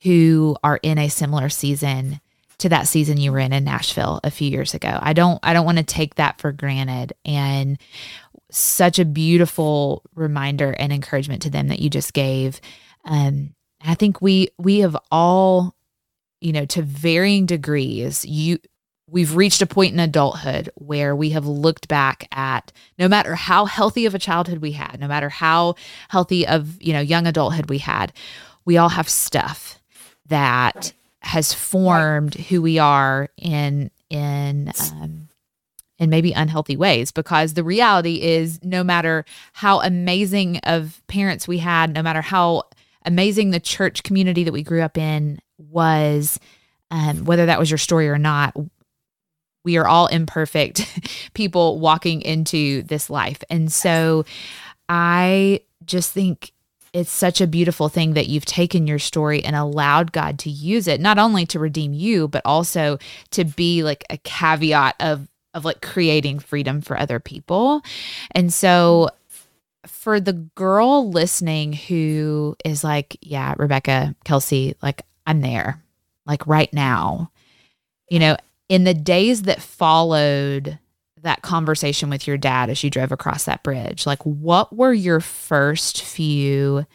who 0.03 0.57
are 0.65 0.81
in 0.83 0.97
a 0.99 1.09
similar 1.09 1.51
season 1.51 2.21
to 2.59 2.69
that 2.69 2.89
season 2.89 3.19
you 3.19 3.33
were 3.33 3.39
in 3.39 3.53
in 3.53 3.65
Nashville 3.65 4.21
a 4.25 4.31
few 4.31 4.51
years 4.51 4.75
ago. 4.75 4.99
I 5.01 5.13
don't 5.13 5.39
I 5.43 5.53
don't 5.53 5.67
want 5.67 5.79
to 5.79 5.85
take 5.85 6.17
that 6.17 6.41
for 6.41 6.53
granted 6.53 7.13
and 7.25 7.79
such 8.51 8.99
a 8.99 9.05
beautiful 9.05 10.03
reminder 10.15 10.75
and 10.79 10.93
encouragement 10.93 11.43
to 11.43 11.51
them 11.51 11.69
that 11.69 11.81
you 11.81 11.91
just 11.91 12.13
gave. 12.13 12.61
Um 13.05 13.55
I 13.85 13.95
think 13.95 14.21
we 14.21 14.49
we 14.59 14.81
have 14.81 14.97
all 15.11 15.75
you 16.41 16.53
know 16.53 16.65
to 16.67 16.83
varying 16.83 17.47
degrees 17.47 18.25
you 18.25 18.59
we've 19.11 19.37
reached 19.37 19.63
a 19.63 19.67
point 19.67 19.93
in 19.93 20.01
adulthood 20.01 20.71
where 20.75 21.17
we 21.17 21.31
have 21.31 21.47
looked 21.47 21.89
back 21.89 22.29
at 22.33 22.73
no 22.99 23.09
matter 23.09 23.35
how 23.35 23.65
healthy 23.65 24.07
of 24.07 24.15
a 24.15 24.19
childhood 24.19 24.59
we 24.59 24.73
had, 24.73 25.01
no 25.01 25.09
matter 25.09 25.29
how 25.29 25.75
healthy 26.09 26.47
of, 26.47 26.81
you 26.83 26.93
know, 26.93 27.01
young 27.01 27.27
adulthood 27.27 27.71
we 27.71 27.79
had, 27.79 28.13
we 28.65 28.77
all 28.77 28.91
have 28.91 29.09
stuff 29.09 29.81
that. 30.27 30.93
Has 31.23 31.53
formed 31.53 32.35
who 32.35 32.63
we 32.63 32.79
are 32.79 33.29
in 33.37 33.91
in 34.11 34.73
um, 34.93 35.29
in 35.99 36.11
maybe 36.11 36.33
unhealthy 36.33 36.77
ways 36.77 37.11
because 37.11 37.55
the 37.55 37.65
reality 37.65 38.23
is 38.23 38.63
no 38.63 38.85
matter 38.85 39.25
how 39.53 39.81
amazing 39.81 40.59
of 40.59 41.03
parents 41.09 41.49
we 41.49 41.59
had, 41.59 41.93
no 41.93 42.03
matter 42.03 42.23
how 42.23 42.63
amazing 43.05 43.51
the 43.51 43.61
church 43.61 44.03
community 44.03 44.45
that 44.45 44.53
we 44.53 44.63
grew 44.63 44.81
up 44.81 44.97
in 44.97 45.41
was, 45.59 46.39
um, 46.91 47.25
whether 47.25 47.47
that 47.47 47.59
was 47.59 47.71
your 47.71 47.79
story 47.79 48.09
or 48.09 48.19
not, 48.19 48.57
we 49.65 49.77
are 49.77 49.89
all 49.89 50.07
imperfect 50.07 50.87
people 51.35 51.81
walking 51.81 52.23
into 52.23 52.83
this 52.85 53.11
life. 53.11 53.43
And 53.51 53.73
so 53.73 54.25
I 54.89 55.63
just 55.85 56.13
think 56.13 56.53
it's 56.93 57.11
such 57.11 57.41
a 57.41 57.47
beautiful 57.47 57.89
thing 57.89 58.15
that 58.15 58.29
you've 58.29 58.45
taken 58.45 58.87
your 58.87 58.99
story 58.99 59.45
and 59.45 59.55
allowed 59.55 60.13
God 60.13 60.39
to 60.41 60.51
use 60.51 60.87
it 60.87 61.01
not 61.01 61.19
only 61.19 61.47
to 61.47 61.59
redeem 61.59 61.93
you 61.93 62.29
but 62.29 62.43
also 62.45 62.99
to 63.31 63.45
be 63.45 63.83
like 63.83 64.05
a 64.11 64.19
caveat 64.19 64.95
of 65.01 65.29
of 65.55 65.65
like 65.65 65.83
creating 65.83 66.39
freedom 66.39 66.81
for 66.81 66.99
other 66.99 67.21
people. 67.21 67.83
And 68.31 68.53
so 68.53 69.11
for 69.87 70.21
the 70.21 70.33
girl 70.33 71.11
listening 71.11 71.73
who 71.73 72.57
is 72.65 72.85
like, 72.85 73.17
yeah, 73.21 73.55
Rebecca, 73.57 74.15
Kelsey, 74.25 74.77
like 74.83 75.03
I'm 75.27 75.41
there, 75.41 75.83
like 76.27 76.47
right 76.47 76.73
now, 76.73 77.31
you 78.09 78.19
know, 78.19 78.37
in 78.69 78.85
the 78.85 78.95
days 78.95 79.43
that 79.43 79.63
followed 79.63 80.79
that 81.23 81.43
conversation 81.43 82.11
with 82.11 82.27
your 82.27 82.37
dad 82.37 82.71
as 82.71 82.83
you 82.83 82.91
drove 82.91 83.13
across 83.13 83.45
that 83.45 83.63
bridge, 83.63 84.07
like 84.07 84.23
what 84.25 84.75
were 84.75 84.93
your 84.93 85.21
first 85.21 86.03
few 86.03 86.87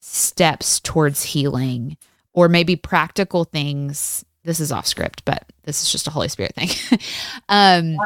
steps 0.00 0.80
towards 0.80 1.22
healing 1.22 1.96
or 2.32 2.48
maybe 2.48 2.76
practical 2.76 3.44
things 3.44 4.24
this 4.44 4.60
is 4.60 4.72
off 4.72 4.86
script, 4.86 5.24
but 5.26 5.44
this 5.64 5.82
is 5.82 5.92
just 5.92 6.06
a 6.06 6.10
Holy 6.10 6.28
Spirit 6.28 6.54
thing. 6.54 6.98
um, 7.48 7.98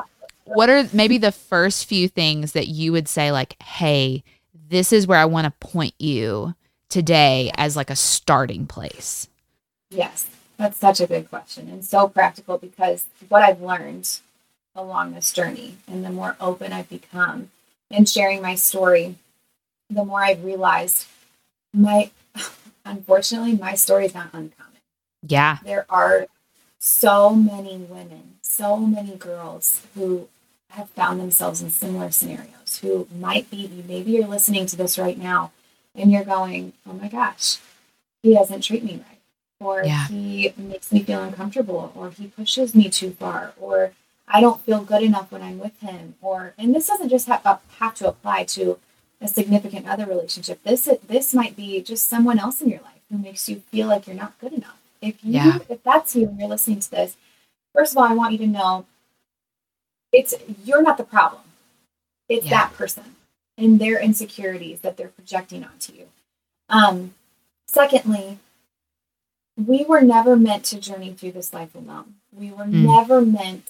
what 0.44 0.68
are 0.68 0.88
maybe 0.92 1.16
the 1.16 1.30
first 1.30 1.86
few 1.86 2.08
things 2.08 2.52
that 2.52 2.66
you 2.66 2.90
would 2.90 3.06
say, 3.06 3.30
like, 3.30 3.62
hey, 3.62 4.24
this 4.68 4.92
is 4.92 5.06
where 5.06 5.18
I 5.18 5.24
want 5.26 5.44
to 5.44 5.66
point 5.66 5.94
you 5.98 6.54
today 6.88 7.52
as 7.56 7.76
like 7.76 7.90
a 7.90 7.96
starting 7.96 8.66
place? 8.66 9.28
Yes, 9.90 10.26
that's 10.56 10.78
such 10.78 11.00
a 11.00 11.06
good 11.06 11.28
question 11.28 11.68
and 11.68 11.84
so 11.84 12.08
practical 12.08 12.58
because 12.58 13.04
what 13.28 13.42
I've 13.42 13.60
learned 13.60 14.08
along 14.74 15.12
this 15.12 15.32
journey 15.32 15.76
and 15.86 16.04
the 16.04 16.10
more 16.10 16.36
open 16.40 16.72
I've 16.72 16.88
become 16.88 17.50
in 17.90 18.04
sharing 18.04 18.40
my 18.40 18.54
story, 18.54 19.16
the 19.90 20.04
more 20.04 20.22
I've 20.22 20.44
realized 20.44 21.06
my, 21.72 22.10
unfortunately, 22.84 23.54
my 23.54 23.74
story 23.74 24.06
is 24.06 24.14
not 24.14 24.30
uncommon. 24.32 24.72
Yeah. 25.26 25.58
There 25.64 25.86
are 25.88 26.26
so 26.78 27.34
many 27.34 27.76
women, 27.76 28.34
so 28.42 28.78
many 28.78 29.16
girls 29.16 29.86
who 29.94 30.28
have 30.70 30.88
found 30.90 31.20
themselves 31.20 31.62
in 31.62 31.70
similar 31.70 32.10
scenarios 32.10 32.78
who 32.78 33.06
might 33.18 33.50
be, 33.50 33.70
maybe 33.86 34.12
you're 34.12 34.26
listening 34.26 34.64
to 34.66 34.76
this 34.76 34.98
right 34.98 35.18
now 35.18 35.52
and 35.94 36.10
you're 36.10 36.24
going, 36.24 36.72
oh 36.88 36.94
my 36.94 37.08
gosh, 37.08 37.58
he 38.22 38.34
doesn't 38.34 38.62
treat 38.62 38.82
me 38.82 38.94
right. 38.94 39.18
Or 39.60 39.84
yeah. 39.84 40.08
he 40.08 40.52
makes 40.56 40.90
me 40.90 41.02
feel 41.04 41.22
uncomfortable, 41.22 41.92
or 41.94 42.10
he 42.10 42.26
pushes 42.26 42.74
me 42.74 42.88
too 42.88 43.12
far, 43.12 43.52
or 43.60 43.92
I 44.28 44.40
don't 44.40 44.62
feel 44.62 44.82
good 44.82 45.02
enough 45.02 45.30
when 45.30 45.42
I'm 45.42 45.58
with 45.58 45.78
him. 45.80 46.14
Or, 46.22 46.54
and 46.56 46.74
this 46.74 46.86
doesn't 46.86 47.08
just 47.08 47.28
have, 47.28 47.60
have 47.78 47.94
to 47.96 48.08
apply 48.08 48.44
to 48.44 48.78
a 49.20 49.28
significant 49.28 49.88
other 49.88 50.06
relationship. 50.06 50.62
This, 50.62 50.88
this 51.06 51.34
might 51.34 51.56
be 51.56 51.80
just 51.82 52.08
someone 52.08 52.38
else 52.38 52.60
in 52.60 52.68
your 52.68 52.80
life 52.80 53.02
who 53.10 53.18
makes 53.18 53.48
you 53.48 53.62
feel 53.70 53.88
like 53.88 54.06
you're 54.06 54.16
not 54.16 54.38
good 54.40 54.52
enough 54.52 54.78
if 55.02 55.22
you 55.22 55.32
yeah. 55.32 55.58
if 55.68 55.82
that's 55.82 56.16
you 56.16 56.28
and 56.28 56.38
you're 56.38 56.48
listening 56.48 56.80
to 56.80 56.90
this, 56.90 57.16
first 57.74 57.92
of 57.92 57.98
all, 57.98 58.04
I 58.04 58.14
want 58.14 58.32
you 58.32 58.38
to 58.38 58.46
know 58.46 58.86
it's 60.12 60.32
you're 60.64 60.82
not 60.82 60.96
the 60.96 61.04
problem. 61.04 61.42
It's 62.28 62.46
yeah. 62.46 62.50
that 62.50 62.74
person 62.74 63.16
and 63.58 63.78
their 63.78 64.00
insecurities 64.00 64.80
that 64.80 64.96
they're 64.96 65.08
projecting 65.08 65.64
onto 65.64 65.92
you. 65.92 66.06
Um, 66.70 67.14
secondly, 67.66 68.38
we 69.56 69.84
were 69.84 70.00
never 70.00 70.36
meant 70.36 70.64
to 70.66 70.80
journey 70.80 71.12
through 71.12 71.32
this 71.32 71.52
life 71.52 71.74
alone. 71.74 72.14
We 72.32 72.50
were 72.50 72.64
mm. 72.64 72.86
never 72.86 73.20
meant 73.20 73.68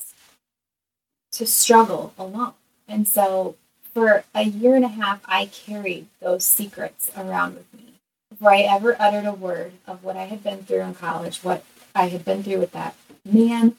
to 1.32 1.46
struggle 1.46 2.12
alone. 2.18 2.52
And 2.86 3.08
so 3.08 3.56
for 3.92 4.24
a 4.34 4.42
year 4.42 4.74
and 4.74 4.84
a 4.84 4.88
half, 4.88 5.20
I 5.26 5.46
carried 5.46 6.06
those 6.20 6.44
secrets 6.44 7.10
around 7.16 7.54
with 7.54 7.72
me 7.74 7.94
before 8.30 8.52
I 8.52 8.62
ever 8.62 8.96
uttered 9.00 9.26
a 9.26 9.32
word 9.32 9.72
of 9.86 10.02
what 10.04 10.16
I 10.16 10.24
had 10.24 10.42
been 10.42 10.64
through 10.64 10.80
in 10.80 10.94
college, 10.94 11.38
what 11.38 11.64
I 11.94 12.08
had 12.08 12.24
been 12.24 12.42
through 12.42 12.58
with 12.58 12.72
that 12.72 12.96
man 13.24 13.76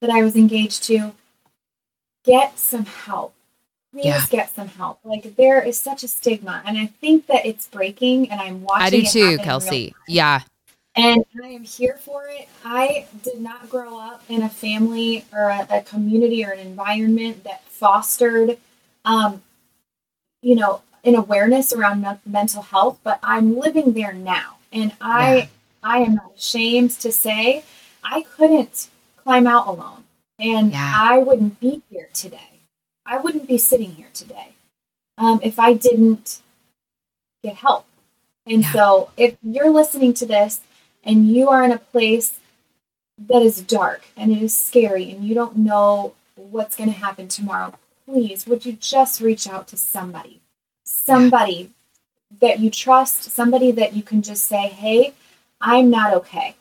that 0.00 0.10
I 0.10 0.22
was 0.22 0.36
engaged 0.36 0.84
to, 0.84 1.12
get 2.24 2.58
some 2.58 2.84
help. 2.84 3.34
Please 3.92 4.04
yeah. 4.04 4.26
get 4.28 4.54
some 4.54 4.68
help. 4.68 4.98
Like 5.04 5.36
there 5.36 5.62
is 5.62 5.78
such 5.78 6.02
a 6.02 6.08
stigma, 6.08 6.62
and 6.66 6.76
I 6.76 6.86
think 6.86 7.26
that 7.28 7.46
it's 7.46 7.66
breaking. 7.66 8.30
And 8.30 8.40
I'm 8.40 8.62
watching. 8.62 8.86
I 8.86 8.90
do 8.90 9.02
too, 9.02 9.38
Kelsey. 9.38 9.94
Yeah. 10.06 10.40
And 10.96 11.24
I 11.44 11.48
am 11.48 11.62
here 11.62 11.98
for 12.00 12.26
it. 12.26 12.48
I 12.64 13.06
did 13.22 13.40
not 13.40 13.68
grow 13.68 13.98
up 13.98 14.22
in 14.30 14.42
a 14.42 14.48
family 14.48 15.26
or 15.32 15.50
a, 15.50 15.66
a 15.70 15.82
community 15.82 16.44
or 16.44 16.52
an 16.52 16.60
environment 16.60 17.44
that 17.44 17.64
fostered, 17.64 18.56
um, 19.04 19.42
you 20.40 20.54
know, 20.54 20.80
an 21.04 21.14
awareness 21.14 21.72
around 21.72 22.00
me- 22.00 22.18
mental 22.24 22.62
health, 22.62 22.98
but 23.04 23.20
I'm 23.22 23.58
living 23.58 23.92
there 23.92 24.14
now. 24.14 24.56
And 24.72 24.92
I 25.00 25.36
yeah. 25.36 25.46
I 25.82 25.98
am 25.98 26.14
not 26.16 26.32
ashamed 26.36 26.92
to 26.92 27.12
say 27.12 27.62
I 28.02 28.22
couldn't 28.22 28.88
climb 29.16 29.46
out 29.46 29.66
alone. 29.66 30.04
And 30.38 30.72
yeah. 30.72 30.92
I 30.96 31.18
wouldn't 31.18 31.60
be 31.60 31.82
here 31.90 32.08
today. 32.12 32.60
I 33.04 33.18
wouldn't 33.18 33.46
be 33.46 33.58
sitting 33.58 33.92
here 33.92 34.08
today 34.12 34.54
um, 35.18 35.40
if 35.42 35.58
I 35.58 35.74
didn't 35.74 36.40
get 37.42 37.56
help. 37.56 37.86
And 38.46 38.62
yeah. 38.62 38.72
so 38.72 39.10
if 39.16 39.36
you're 39.42 39.70
listening 39.70 40.14
to 40.14 40.26
this 40.26 40.60
and 41.06 41.28
you 41.28 41.48
are 41.48 41.64
in 41.64 41.72
a 41.72 41.78
place 41.78 42.38
that 43.18 43.40
is 43.40 43.62
dark 43.62 44.04
and 44.16 44.30
it 44.30 44.42
is 44.42 44.54
scary 44.54 45.10
and 45.10 45.24
you 45.24 45.34
don't 45.34 45.56
know 45.56 46.12
what's 46.34 46.76
going 46.76 46.92
to 46.92 46.98
happen 46.98 47.28
tomorrow, 47.28 47.72
please, 48.04 48.46
would 48.46 48.66
you 48.66 48.72
just 48.72 49.22
reach 49.22 49.48
out 49.48 49.66
to 49.68 49.76
somebody? 49.78 50.42
somebody 50.86 51.70
that 52.40 52.60
you 52.60 52.70
trust, 52.70 53.24
somebody 53.24 53.70
that 53.72 53.94
you 53.94 54.02
can 54.02 54.22
just 54.22 54.44
say, 54.44 54.68
hey, 54.68 55.12
I'm 55.60 55.90
not 55.90 56.14
okay. 56.14 56.56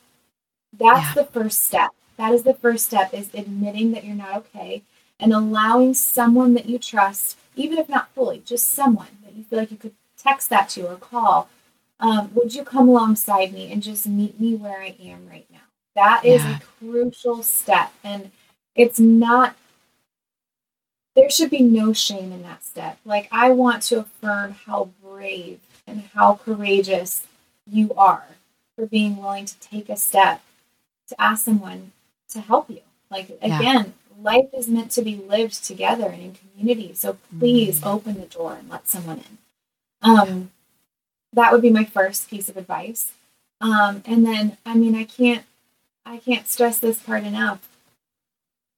That's 0.77 1.15
yeah. 1.15 1.23
the 1.23 1.29
first 1.29 1.63
step. 1.63 1.91
That 2.17 2.33
is 2.33 2.43
the 2.43 2.53
first 2.53 2.85
step 2.85 3.13
is 3.13 3.33
admitting 3.33 3.91
that 3.91 4.03
you're 4.03 4.15
not 4.15 4.37
okay 4.37 4.83
and 5.19 5.33
allowing 5.33 5.93
someone 5.93 6.53
that 6.55 6.67
you 6.67 6.77
trust, 6.77 7.37
even 7.55 7.77
if 7.77 7.87
not 7.89 8.09
fully, 8.13 8.41
just 8.45 8.67
someone 8.71 9.07
that 9.23 9.35
you 9.35 9.43
feel 9.43 9.59
like 9.59 9.71
you 9.71 9.77
could 9.77 9.93
text 10.17 10.49
that 10.49 10.69
to 10.69 10.87
or 10.87 10.95
call. 10.95 11.49
Um, 11.99 12.31
would 12.33 12.53
you 12.53 12.63
come 12.63 12.89
alongside 12.89 13.53
me 13.53 13.71
and 13.71 13.81
just 13.81 14.05
meet 14.07 14.39
me 14.39 14.55
where 14.55 14.81
I 14.81 14.95
am 15.01 15.27
right 15.29 15.47
now? 15.51 15.59
That 15.95 16.25
is 16.25 16.43
yeah. 16.43 16.57
a 16.57 16.59
crucial 16.79 17.41
step. 17.41 17.93
And 18.03 18.31
it's 18.75 18.99
not 18.99 19.55
there 21.15 21.29
should 21.29 21.49
be 21.49 21.61
no 21.61 21.93
shame 21.93 22.31
in 22.31 22.43
that 22.43 22.63
step. 22.63 22.99
Like, 23.05 23.27
I 23.31 23.49
want 23.49 23.81
to 23.83 23.99
affirm 23.99 24.55
how 24.65 24.89
brave 25.01 25.59
and 25.87 26.03
how 26.13 26.35
courageous 26.43 27.25
you 27.65 27.93
are 27.93 28.25
for 28.75 28.85
being 28.85 29.17
willing 29.17 29.45
to 29.45 29.59
take 29.59 29.89
a 29.89 29.95
step 29.95 30.41
to 31.07 31.21
ask 31.21 31.45
someone 31.45 31.93
to 32.29 32.41
help 32.41 32.69
you. 32.69 32.81
Like, 33.09 33.29
again, 33.41 33.61
yeah. 33.61 34.21
life 34.21 34.49
is 34.53 34.67
meant 34.67 34.91
to 34.91 35.01
be 35.01 35.15
lived 35.15 35.63
together 35.63 36.07
and 36.07 36.21
in 36.21 36.35
community. 36.35 36.93
So 36.93 37.17
please 37.39 37.79
mm-hmm. 37.79 37.87
open 37.87 38.19
the 38.19 38.27
door 38.27 38.57
and 38.59 38.69
let 38.69 38.89
someone 38.89 39.19
in. 39.19 39.37
Um, 40.01 40.51
that 41.35 41.51
would 41.51 41.61
be 41.61 41.69
my 41.69 41.85
first 41.85 42.29
piece 42.29 42.49
of 42.49 42.57
advice. 42.57 43.11
Um, 43.61 44.03
and 44.05 44.25
then, 44.25 44.57
I 44.65 44.75
mean, 44.75 44.95
I 44.95 45.05
can't, 45.05 45.45
I 46.05 46.17
can't 46.17 46.47
stress 46.47 46.77
this 46.77 47.01
part 47.01 47.23
enough 47.23 47.67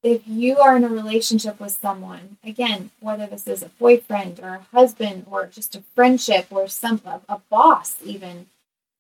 if 0.04 0.28
you 0.28 0.58
are 0.60 0.76
in 0.76 0.84
a 0.84 0.90
relationship 0.90 1.60
with 1.60 1.72
someone, 1.72 2.38
again, 2.44 2.92
whether 3.00 3.26
this 3.26 3.48
is 3.48 3.64
a 3.64 3.70
boyfriend 3.70 4.40
or 4.40 4.56
a 4.56 4.76
husband 4.76 5.26
or 5.30 5.48
just 5.48 5.76
a 5.76 5.82
friendship 5.96 6.48
or 6.50 6.68
some 6.68 7.02
a, 7.06 7.20
a 7.28 7.40
boss, 7.50 7.98
even 8.04 8.46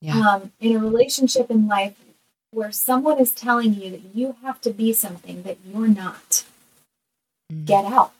yeah. 0.01 0.19
um, 0.19 0.51
in 0.59 0.75
a 0.75 0.79
relationship 0.79 1.49
in 1.49 1.67
life 1.67 1.95
where 2.51 2.71
someone 2.71 3.19
is 3.19 3.31
telling 3.31 3.73
you 3.73 3.91
that 3.91 4.01
you 4.13 4.35
have 4.41 4.59
to 4.61 4.71
be 4.71 4.91
something 4.91 5.43
that 5.43 5.57
you're 5.65 5.87
not, 5.87 6.43
mm. 7.51 7.65
get 7.65 7.85
out. 7.85 8.13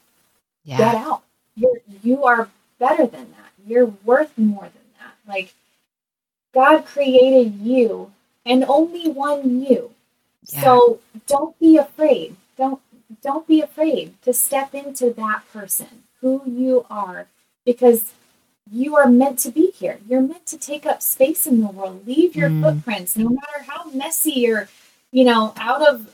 Yeah. 0.64 0.78
Get 0.78 0.96
out. 0.96 1.24
You're 1.56 1.80
you 2.04 2.26
are 2.26 2.50
better 2.78 3.08
than 3.08 3.32
that. 3.32 3.52
You're 3.66 3.94
worth 4.04 4.38
more 4.38 4.64
than 4.64 4.72
that. 4.74 4.87
Like 5.28 5.54
God 6.54 6.86
created 6.86 7.56
you 7.56 8.12
and 8.46 8.64
only 8.66 9.10
one 9.10 9.62
you. 9.62 9.92
Yeah. 10.46 10.62
So 10.64 11.00
don't 11.28 11.60
be 11.60 11.78
afraid 11.78 12.38
don't 12.58 12.82
don't 13.22 13.48
be 13.48 13.62
afraid 13.62 14.22
to 14.24 14.34
step 14.34 14.74
into 14.74 15.12
that 15.12 15.44
person 15.54 16.04
who 16.20 16.42
you 16.46 16.86
are 16.90 17.28
because 17.64 18.14
you 18.70 18.98
are 18.98 19.08
meant 19.08 19.40
to 19.40 19.50
be 19.50 19.72
here. 19.72 20.00
You're 20.10 20.22
meant 20.22 20.46
to 20.48 20.58
take 20.58 20.86
up 20.86 21.02
space 21.02 21.48
in 21.48 21.62
the 21.62 21.68
world. 21.68 22.06
Leave 22.06 22.36
your 22.36 22.50
mm. 22.50 22.62
footprints, 22.62 23.16
no 23.16 23.30
matter 23.30 23.64
how 23.66 23.90
messy 23.92 24.50
or, 24.52 24.68
you 25.12 25.24
know, 25.24 25.54
out 25.56 25.88
of 25.88 26.12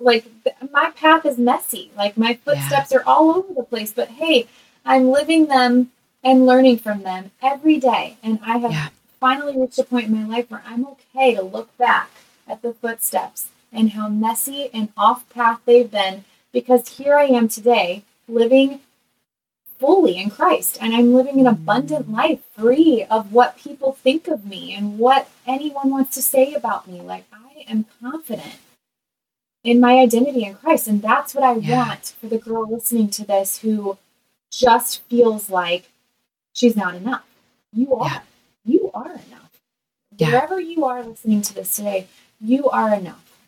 like 0.00 0.24
my 0.72 0.90
path 0.90 1.24
is 1.24 1.38
messy. 1.38 1.92
Like 1.96 2.16
my 2.16 2.34
footsteps 2.34 2.90
yeah. 2.90 2.98
are 2.98 3.04
all 3.04 3.30
over 3.30 3.54
the 3.54 3.62
place, 3.62 3.92
but 3.92 4.08
hey, 4.08 4.48
I'm 4.84 5.10
living 5.10 5.46
them 5.46 5.92
and 6.22 6.46
learning 6.46 6.78
from 6.78 7.02
them 7.02 7.30
every 7.42 7.78
day. 7.78 8.16
And 8.22 8.38
I 8.44 8.58
have 8.58 8.72
yeah. 8.72 8.88
finally 9.20 9.58
reached 9.58 9.78
a 9.78 9.84
point 9.84 10.06
in 10.06 10.14
my 10.14 10.26
life 10.26 10.50
where 10.50 10.62
I'm 10.66 10.86
okay 10.86 11.34
to 11.34 11.42
look 11.42 11.76
back 11.78 12.10
at 12.46 12.62
the 12.62 12.74
footsteps 12.74 13.48
and 13.72 13.90
how 13.90 14.08
messy 14.08 14.70
and 14.72 14.90
off 14.96 15.28
path 15.30 15.60
they've 15.64 15.90
been 15.90 16.24
because 16.52 16.96
here 16.96 17.16
I 17.16 17.24
am 17.24 17.48
today 17.48 18.04
living 18.28 18.80
fully 19.78 20.16
in 20.16 20.30
Christ 20.30 20.78
and 20.80 20.94
I'm 20.94 21.12
living 21.12 21.40
an 21.40 21.46
abundant 21.46 22.08
mm. 22.08 22.14
life 22.14 22.40
free 22.56 23.04
of 23.10 23.32
what 23.32 23.56
people 23.56 23.92
think 23.92 24.28
of 24.28 24.44
me 24.44 24.74
and 24.74 24.98
what 24.98 25.28
anyone 25.46 25.90
wants 25.90 26.14
to 26.14 26.22
say 26.22 26.54
about 26.54 26.86
me. 26.86 27.00
Like 27.00 27.24
I 27.32 27.64
am 27.68 27.86
confident 28.00 28.58
in 29.64 29.80
my 29.80 29.98
identity 29.98 30.44
in 30.44 30.54
Christ. 30.54 30.86
And 30.86 31.02
that's 31.02 31.34
what 31.34 31.44
I 31.44 31.54
yeah. 31.54 31.88
want 31.88 32.14
for 32.20 32.28
the 32.28 32.38
girl 32.38 32.70
listening 32.70 33.10
to 33.10 33.26
this 33.26 33.58
who 33.58 33.98
just 34.50 35.02
feels 35.04 35.48
like 35.48 35.90
she's 36.52 36.76
not 36.76 36.94
enough. 36.94 37.24
You 37.72 37.94
are. 37.94 38.06
Yeah. 38.06 38.20
You 38.64 38.90
are 38.94 39.10
enough. 39.10 39.50
Yeah. 40.16 40.30
Wherever 40.30 40.60
you 40.60 40.84
are 40.84 41.02
listening 41.02 41.42
to 41.42 41.54
this 41.54 41.76
today, 41.76 42.06
you 42.40 42.68
are 42.70 42.94
enough. 42.94 43.38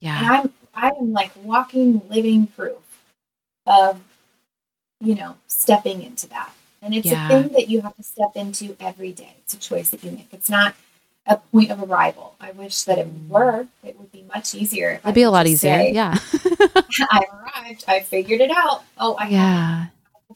Yeah. 0.00 0.18
And 0.18 0.26
I'm 0.28 0.52
I 0.74 0.88
am 0.98 1.12
like 1.12 1.32
walking 1.42 2.02
living 2.08 2.46
proof 2.46 2.78
of 3.66 4.00
you 5.00 5.16
know, 5.16 5.36
stepping 5.48 6.02
into 6.02 6.28
that. 6.28 6.52
And 6.80 6.94
it's 6.94 7.06
yeah. 7.06 7.26
a 7.26 7.28
thing 7.28 7.52
that 7.52 7.68
you 7.68 7.80
have 7.82 7.96
to 7.96 8.02
step 8.02 8.30
into 8.34 8.76
every 8.80 9.12
day. 9.12 9.34
It's 9.40 9.54
a 9.54 9.58
choice 9.58 9.90
that 9.90 10.02
you 10.02 10.12
make. 10.12 10.28
It's 10.32 10.48
not 10.48 10.74
a 11.26 11.36
point 11.36 11.70
of 11.70 11.82
arrival. 11.82 12.34
I 12.40 12.52
wish 12.52 12.82
that 12.82 12.98
it 12.98 13.08
mm. 13.08 13.28
were. 13.28 13.66
It 13.84 13.98
would 13.98 14.10
be 14.10 14.24
much 14.34 14.54
easier. 14.54 15.00
It'd 15.02 15.14
be 15.14 15.22
a 15.22 15.30
lot 15.30 15.46
easier. 15.46 15.76
Say, 15.76 15.92
yeah. 15.92 16.16
I 17.10 17.24
arrived. 17.32 17.84
I 17.86 18.00
figured 18.00 18.40
it 18.40 18.50
out. 18.50 18.82
Oh, 18.98 19.14
I 19.14 19.28
yeah. 19.28 19.80
have 19.80 19.90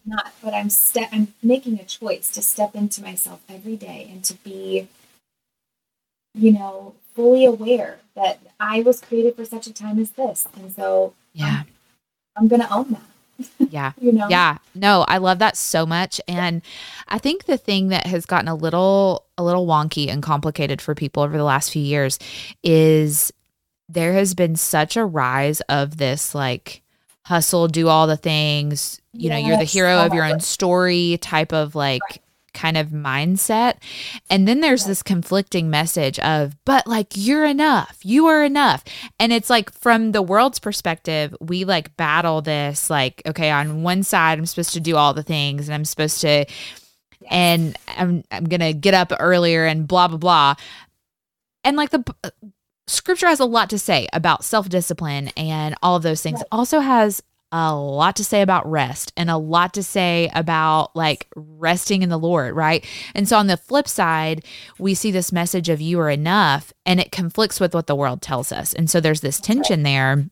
not, 0.07 0.33
but 0.42 0.55
I'm 0.55 0.71
step. 0.71 1.09
I'm 1.12 1.35
making 1.42 1.81
a 1.81 1.85
choice 1.85 2.31
to 2.31 2.42
step 2.42 2.75
into 2.75 3.03
myself 3.03 3.42
every 3.49 3.77
day 3.77 4.09
and 4.11 4.25
to 4.25 4.35
be, 4.35 4.88
you 6.35 6.53
know, 6.53 6.95
fully 7.14 7.45
aware 7.45 7.99
that 8.14 8.38
I 8.61 8.83
was 8.83 9.01
created 9.01 9.37
for 9.37 9.45
such 9.45 9.66
a 9.66 9.73
time 9.73 9.99
as 9.99 10.11
this, 10.12 10.47
and 10.55 10.73
so 10.73 11.07
um, 11.07 11.12
yeah, 11.35 11.62
I'm, 12.37 12.45
I'm 12.45 12.49
going 12.49 12.62
to 12.62 12.73
own 12.73 12.90
that 12.92 13.03
yeah. 13.71 13.92
you 14.01 14.12
know? 14.12 14.29
Yeah. 14.29 14.59
No, 14.75 15.05
I 15.09 15.19
love 15.19 15.38
that 15.38 15.57
so 15.57 15.87
much. 15.87 16.21
And 16.29 16.62
I 17.09 17.19
think 17.19 17.45
the 17.45 17.59
thing 17.59 17.88
that 17.88 18.07
has 18.07 18.27
gotten 18.27 18.49
a 18.49 18.55
little 18.55 19.25
a 19.38 19.45
little 19.45 19.66
wonky 19.66 20.09
and 20.09 20.23
complicated 20.23 20.81
for 20.81 20.95
people 20.95 21.23
over 21.23 21.37
the 21.37 21.45
last 21.45 21.71
few 21.71 21.83
years 21.83 22.19
is 22.62 23.33
there 23.88 24.14
has 24.14 24.35
been 24.35 24.57
such 24.57 24.97
a 24.97 25.05
rise 25.05 25.61
of 25.62 25.99
this 25.99 26.35
like 26.35 26.83
hustle, 27.27 27.67
do 27.67 27.89
all 27.89 28.07
the 28.07 28.17
things, 28.17 29.01
you 29.12 29.29
yes. 29.29 29.43
know, 29.43 29.49
you're 29.49 29.59
the 29.59 29.65
hero 29.65 29.99
of 29.99 30.15
your 30.15 30.25
own 30.25 30.39
story 30.39 31.19
type 31.21 31.53
of 31.53 31.75
like 31.75 32.01
right 32.03 32.21
kind 32.57 32.77
of 32.77 32.89
mindset. 32.89 33.75
And 34.31 34.49
then 34.49 34.61
there's 34.61 34.87
this 34.87 35.03
conflicting 35.03 35.71
message 35.71 36.19
of, 36.21 36.57
but 36.65 36.87
like, 36.87 37.09
you're 37.15 37.45
enough, 37.45 37.99
you 38.03 38.27
are 38.27 38.43
enough. 38.43 38.83
And 39.21 39.33
it's 39.33 39.51
like, 39.51 39.71
from 39.73 40.12
the 40.12 40.23
world's 40.23 40.59
perspective, 40.59 41.37
we 41.39 41.65
like 41.65 41.97
battle 41.97 42.41
this, 42.41 42.91
like, 42.91 43.23
okay, 43.27 43.51
on 43.51 43.83
one 43.83 44.03
side, 44.03 44.39
I'm 44.39 44.47
supposed 44.47 44.73
to 44.73 44.81
do 44.81 44.97
all 44.97 45.12
the 45.12 45.23
things 45.23 45.69
and 45.69 45.75
I'm 45.75 45.85
supposed 45.85 46.21
to, 46.23 46.47
and 47.31 47.77
I'm, 47.97 48.25
I'm 48.31 48.45
going 48.45 48.61
to 48.61 48.73
get 48.73 48.95
up 48.95 49.12
earlier 49.21 49.67
and 49.67 49.87
blah, 49.87 50.09
blah, 50.09 50.19
blah. 50.19 50.55
And 51.62 51.77
like 51.77 51.91
the, 51.91 52.05
scripture 52.87 53.27
has 53.27 53.40
a 53.40 53.44
lot 53.44 53.70
to 53.70 53.79
say 53.79 54.09
about 54.12 54.44
self 54.44 54.68
discipline 54.68 55.29
and 55.37 55.75
all 55.83 55.96
of 55.96 56.03
those 56.03 56.22
things. 56.22 56.42
Also 56.51 56.81
has 56.81 57.22
a 57.53 57.75
lot 57.75 58.16
to 58.16 58.25
say 58.25 58.42
about 58.42 58.68
rest 58.68 59.12
and 59.16 59.31
a 59.31 59.37
lot 59.37 59.72
to 59.75 59.83
say 59.83 60.31
about 60.35 60.94
like 60.96 61.29
resting 61.37 62.03
in 62.03 62.09
the 62.09 62.18
Lord, 62.18 62.55
right? 62.55 62.85
And 63.14 63.29
so 63.29 63.38
on 63.38 63.46
the 63.46 63.57
flip 63.57 63.88
side, 63.88 64.44
we 64.79 64.94
see 64.94 65.11
this 65.11 65.33
message 65.33 65.68
of 65.68 65.81
you 65.81 66.01
are 66.01 66.11
enough 66.11 66.72
and 66.85 67.01
it 67.01 67.12
conflicts 67.12 67.61
with 67.61 67.72
what 67.72 67.87
the 67.87 67.94
world 67.94 68.20
tells 68.20 68.51
us. 68.51 68.75
And 68.75 68.90
so 68.90 69.01
there's 69.01 69.20
this 69.20 69.40
tension 69.40 69.85
there 69.85 70.29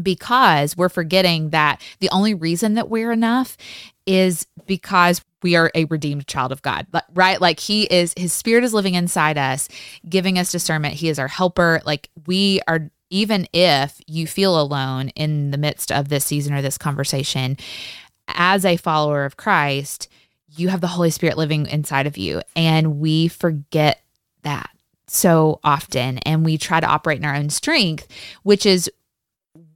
because 0.00 0.76
we're 0.76 0.88
forgetting 0.88 1.50
that 1.50 1.82
the 1.98 2.10
only 2.10 2.32
reason 2.32 2.74
that 2.74 2.88
we're 2.88 3.10
enough 3.10 3.56
is 4.10 4.46
because 4.66 5.22
we 5.42 5.56
are 5.56 5.70
a 5.74 5.84
redeemed 5.86 6.26
child 6.26 6.52
of 6.52 6.62
God, 6.62 6.86
right? 7.14 7.40
Like 7.40 7.60
he 7.60 7.84
is, 7.84 8.12
his 8.16 8.32
spirit 8.32 8.64
is 8.64 8.74
living 8.74 8.94
inside 8.94 9.38
us, 9.38 9.68
giving 10.08 10.38
us 10.38 10.52
discernment. 10.52 10.94
He 10.94 11.08
is 11.08 11.18
our 11.18 11.28
helper. 11.28 11.80
Like 11.86 12.10
we 12.26 12.60
are 12.66 12.90
even 13.10 13.48
if 13.52 14.00
you 14.06 14.26
feel 14.26 14.60
alone 14.60 15.08
in 15.10 15.50
the 15.50 15.58
midst 15.58 15.90
of 15.90 16.08
this 16.08 16.24
season 16.24 16.54
or 16.54 16.62
this 16.62 16.78
conversation, 16.78 17.56
as 18.28 18.64
a 18.64 18.76
follower 18.76 19.24
of 19.24 19.36
Christ, 19.36 20.08
you 20.56 20.68
have 20.68 20.80
the 20.80 20.86
Holy 20.86 21.10
Spirit 21.10 21.36
living 21.36 21.66
inside 21.66 22.06
of 22.06 22.16
you. 22.16 22.40
And 22.54 23.00
we 23.00 23.28
forget 23.28 24.02
that 24.42 24.70
so 25.08 25.58
often. 25.64 26.18
And 26.18 26.44
we 26.44 26.56
try 26.56 26.78
to 26.78 26.86
operate 26.86 27.18
in 27.18 27.24
our 27.24 27.34
own 27.34 27.50
strength, 27.50 28.06
which 28.44 28.64
is 28.64 28.88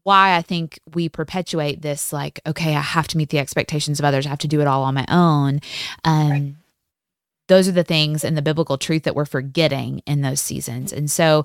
why 0.05 0.37
I 0.37 0.43
think 0.43 0.79
we 0.95 1.09
perpetuate 1.09 1.83
this 1.83 2.12
like, 2.12 2.40
okay, 2.47 2.77
I 2.77 2.81
have 2.81 3.09
to 3.09 3.19
meet 3.19 3.31
the 3.31 3.38
expectations 3.38 3.99
of 3.99 4.05
others. 4.05 4.27
I 4.27 4.31
have 4.31 4.38
to 4.38 4.49
do 4.49 4.61
it 4.61 4.67
all 4.67 4.85
on 4.85 4.95
my 4.95 5.07
own. 5.09 5.61
Um, 6.05 6.31
right 6.31 6.55
those 7.49 7.69
are 7.69 7.73
the 7.73 7.85
things 7.85 8.25
and 8.25 8.37
the 8.37 8.43
biblical 8.43 8.79
truth 8.79 9.03
that 9.03 9.14
we're 9.14 9.25
forgetting 9.25 10.01
in 10.07 10.23
those 10.23 10.40
seasons. 10.40 10.93
And 10.93 11.11
so 11.11 11.45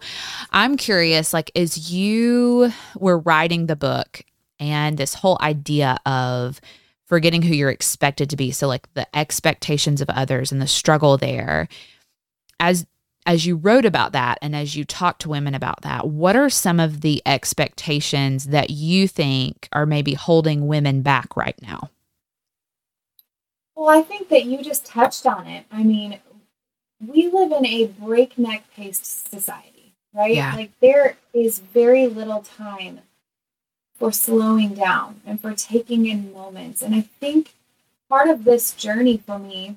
I'm 0.52 0.78
curious 0.78 1.34
like 1.34 1.52
as 1.56 1.91
you 1.91 2.72
were 2.95 3.19
writing 3.19 3.65
the 3.65 3.76
book 3.76 4.22
and 4.60 4.98
this 4.98 5.13
whole 5.13 5.38
idea 5.41 5.98
of 6.06 6.62
forgetting 7.06 7.41
who 7.41 7.54
you're 7.54 7.69
expected 7.69 8.30
to 8.30 8.38
be, 8.38 8.52
so 8.52 8.67
like 8.67 8.91
the 8.93 9.08
expectations 9.17 10.00
of 10.00 10.10
others 10.10 10.52
and 10.52 10.62
the 10.62 10.67
struggle 10.67 11.17
there 11.17 11.67
as 12.60 12.86
as 13.29 13.45
you 13.45 13.55
wrote 13.55 13.85
about 13.85 14.11
that 14.11 14.39
and 14.41 14.55
as 14.55 14.75
you 14.75 14.83
talked 14.83 15.21
to 15.21 15.29
women 15.29 15.53
about 15.53 15.83
that, 15.83 16.07
what 16.07 16.35
are 16.35 16.49
some 16.49 16.79
of 16.79 17.01
the 17.01 17.21
expectations 17.27 18.45
that 18.45 18.71
you 18.71 19.07
think 19.07 19.69
are 19.71 19.85
maybe 19.85 20.15
holding 20.15 20.65
women 20.65 21.03
back 21.03 21.37
right 21.37 21.61
now? 21.61 21.91
Well, 23.75 23.87
I 23.87 24.01
think 24.01 24.29
that 24.29 24.45
you 24.45 24.63
just 24.63 24.83
touched 24.83 25.27
on 25.27 25.45
it. 25.45 25.65
I 25.71 25.83
mean, 25.83 26.19
we 26.99 27.29
live 27.29 27.51
in 27.51 27.67
a 27.67 27.85
breakneck 27.85 28.63
paced 28.75 29.29
society, 29.29 29.93
right? 30.11 30.33
Yeah. 30.33 30.55
Like 30.55 30.71
there 30.81 31.15
is 31.31 31.59
very 31.59 32.07
little 32.07 32.41
time 32.41 33.01
for 33.93 34.11
slowing 34.11 34.73
down 34.73 35.21
and 35.23 35.39
for 35.39 35.53
taking 35.53 36.07
in 36.07 36.33
moments. 36.33 36.81
And 36.81 36.95
I 36.95 37.01
think 37.01 37.53
part 38.09 38.27
of 38.27 38.43
this 38.43 38.73
journey 38.73 39.17
for 39.17 39.37
me 39.37 39.75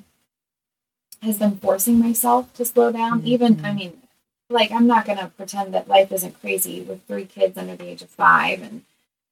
has 1.22 1.38
been 1.38 1.56
forcing 1.56 1.98
myself 1.98 2.52
to 2.54 2.64
slow 2.64 2.92
down. 2.92 3.18
Mm-hmm. 3.18 3.28
Even, 3.28 3.64
I 3.64 3.72
mean, 3.72 4.02
like 4.50 4.70
I'm 4.70 4.86
not 4.86 5.06
going 5.06 5.18
to 5.18 5.28
pretend 5.28 5.72
that 5.74 5.88
life 5.88 6.12
isn't 6.12 6.40
crazy 6.40 6.82
with 6.82 7.02
three 7.06 7.24
kids 7.24 7.56
under 7.56 7.76
the 7.76 7.84
age 7.84 8.02
of 8.02 8.10
five 8.10 8.62
and, 8.62 8.82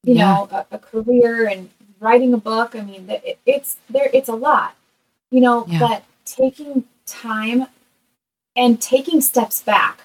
you 0.02 0.14
yeah. 0.14 0.24
know, 0.24 0.48
a, 0.50 0.66
a, 0.76 0.78
career 0.78 1.46
and 1.46 1.70
writing 1.98 2.32
a 2.32 2.38
book. 2.38 2.74
I 2.74 2.80
mean, 2.80 3.06
it, 3.08 3.38
it's 3.44 3.76
there. 3.88 4.08
It's 4.14 4.28
a 4.28 4.34
lot, 4.34 4.76
you 5.30 5.40
know. 5.40 5.66
Yeah. 5.68 5.78
But 5.80 6.04
taking 6.24 6.84
time 7.06 7.66
and 8.56 8.80
taking 8.80 9.20
steps 9.20 9.60
back, 9.60 10.00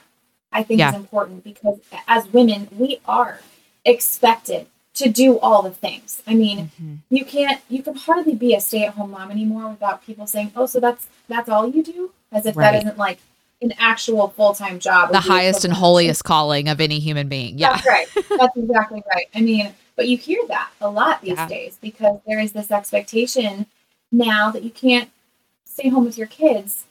I 0.52 0.63
think, 0.63 0.80
yeah. 0.80 0.89
is 0.89 0.95
important 0.95 1.43
because 1.43 1.80
as 2.08 2.32
women, 2.34 2.67
we 2.78 3.00
are 3.06 3.39
expected 3.86 4.67
to 4.96 5.10
do 5.10 5.40
all 5.40 5.62
the 5.62 5.72
things. 5.72 6.22
I 6.26 6.36
mean, 6.36 6.72
mm-hmm. 6.80 6.96
you 7.10 7.26
can't. 7.26 7.62
You 7.70 7.84
can 7.84 7.96
hardly 7.96 8.36
be 8.36 8.56
a 8.56 8.62
stay-at-home 8.62 9.12
mom 9.12 9.32
anymore 9.32 9.70
without 9.70 10.06
people 10.06 10.28
saying, 10.28 10.52
"Oh, 10.56 10.66
so 10.66 10.80
that's 10.80 11.08
that's 11.28 11.50
all 11.50 11.70
you 11.70 11.84
do," 11.84 12.12
as 12.32 12.46
if 12.46 12.56
right. 12.56 12.72
that 12.72 12.84
isn't 12.84 12.98
like 12.98 13.20
an 13.62 13.74
actual 13.80 14.28
full-time 14.28 14.80
job 14.80 15.12
the 15.14 15.20
highest 15.20 15.64
and 15.64 15.74
holiest 15.74 16.26
calling 16.26 16.68
of 16.68 16.82
any 16.82 17.00
human 17.00 17.30
being 17.30 17.58
yeah 17.58 17.70
that's 17.70 17.88
right 17.88 18.08
that's 18.38 18.58
exactly 18.58 19.02
right 19.14 19.28
i 19.34 19.40
mean 19.40 19.74
but 19.96 20.10
you 20.10 20.18
hear 20.18 20.40
that 20.50 20.70
a 20.82 20.90
lot 20.90 21.22
these 21.22 21.38
yeah. 21.38 21.48
days 21.48 21.78
because 21.82 22.20
there 22.28 22.38
is 22.38 22.52
this 22.52 22.70
expectation 22.70 23.66
now 24.12 24.52
that 24.52 24.64
you 24.64 24.70
can't 24.70 25.10
stay 25.76 25.90
home 25.90 26.06
with 26.06 26.18
your 26.18 26.28
kids, 26.28 26.86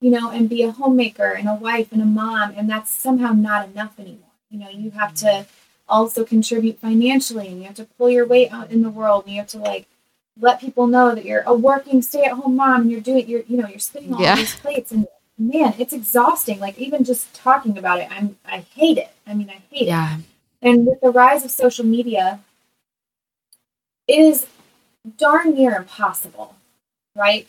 you 0.00 0.10
know, 0.10 0.30
and 0.30 0.48
be 0.48 0.62
a 0.62 0.72
homemaker 0.72 1.30
and 1.30 1.48
a 1.48 1.54
wife 1.54 1.92
and 1.92 2.02
a 2.02 2.06
mom, 2.06 2.52
and 2.56 2.68
that's 2.68 2.90
somehow 2.90 3.32
not 3.32 3.68
enough 3.68 3.98
anymore. 3.98 4.30
You 4.50 4.58
know, 4.58 4.68
you 4.68 4.90
have 4.92 5.14
to 5.16 5.26
mm-hmm. 5.26 5.50
Also 5.88 6.24
contribute 6.24 6.78
financially 6.78 7.48
and 7.48 7.58
you 7.58 7.64
have 7.64 7.76
to 7.76 7.84
pull 7.84 8.10
your 8.10 8.26
weight 8.26 8.52
out 8.52 8.70
in 8.70 8.82
the 8.82 8.90
world 8.90 9.24
and 9.24 9.34
you 9.34 9.40
have 9.40 9.48
to 9.48 9.58
like 9.58 9.86
let 10.38 10.60
people 10.60 10.86
know 10.86 11.14
that 11.14 11.24
you're 11.24 11.42
a 11.46 11.54
working 11.54 12.02
stay-at-home 12.02 12.56
mom 12.56 12.82
and 12.82 12.90
you're 12.90 13.00
doing 13.00 13.26
you're 13.28 13.42
you 13.42 13.56
know 13.56 13.68
you're 13.68 13.78
spinning 13.78 14.12
all 14.12 14.20
yeah. 14.20 14.36
these 14.36 14.56
plates 14.56 14.90
and 14.92 15.06
man 15.38 15.74
it's 15.78 15.92
exhausting 15.92 16.58
like 16.58 16.78
even 16.78 17.04
just 17.04 17.32
talking 17.34 17.78
about 17.78 18.00
it 18.00 18.08
i'm 18.10 18.36
i 18.46 18.58
hate 18.58 18.98
it 18.98 19.10
i 19.26 19.34
mean 19.34 19.48
i 19.48 19.60
hate 19.70 19.86
yeah. 19.86 20.18
it 20.18 20.24
and 20.62 20.86
with 20.86 21.00
the 21.00 21.10
rise 21.10 21.44
of 21.44 21.50
social 21.50 21.84
media, 21.84 22.40
it 24.08 24.18
is 24.18 24.46
darn 25.16 25.54
near 25.54 25.76
impossible, 25.76 26.56
right? 27.14 27.46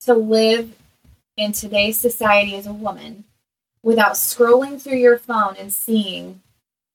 To 0.00 0.14
live 0.14 0.74
in 1.36 1.52
today's 1.52 1.98
society 1.98 2.54
as 2.56 2.66
a 2.66 2.72
woman 2.72 3.24
without 3.82 4.12
scrolling 4.12 4.80
through 4.80 4.98
your 4.98 5.16
phone 5.16 5.56
and 5.58 5.72
seeing 5.72 6.42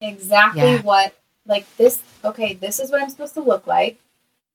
exactly 0.01 0.61
Yeah. 0.61 0.81
what 0.81 1.15
like 1.47 1.65
this 1.77 2.01
okay, 2.23 2.53
this 2.53 2.79
is 2.79 2.89
what 2.91 3.01
I'm 3.01 3.09
supposed 3.09 3.33
to 3.35 3.41
look 3.41 3.67
like. 3.67 3.99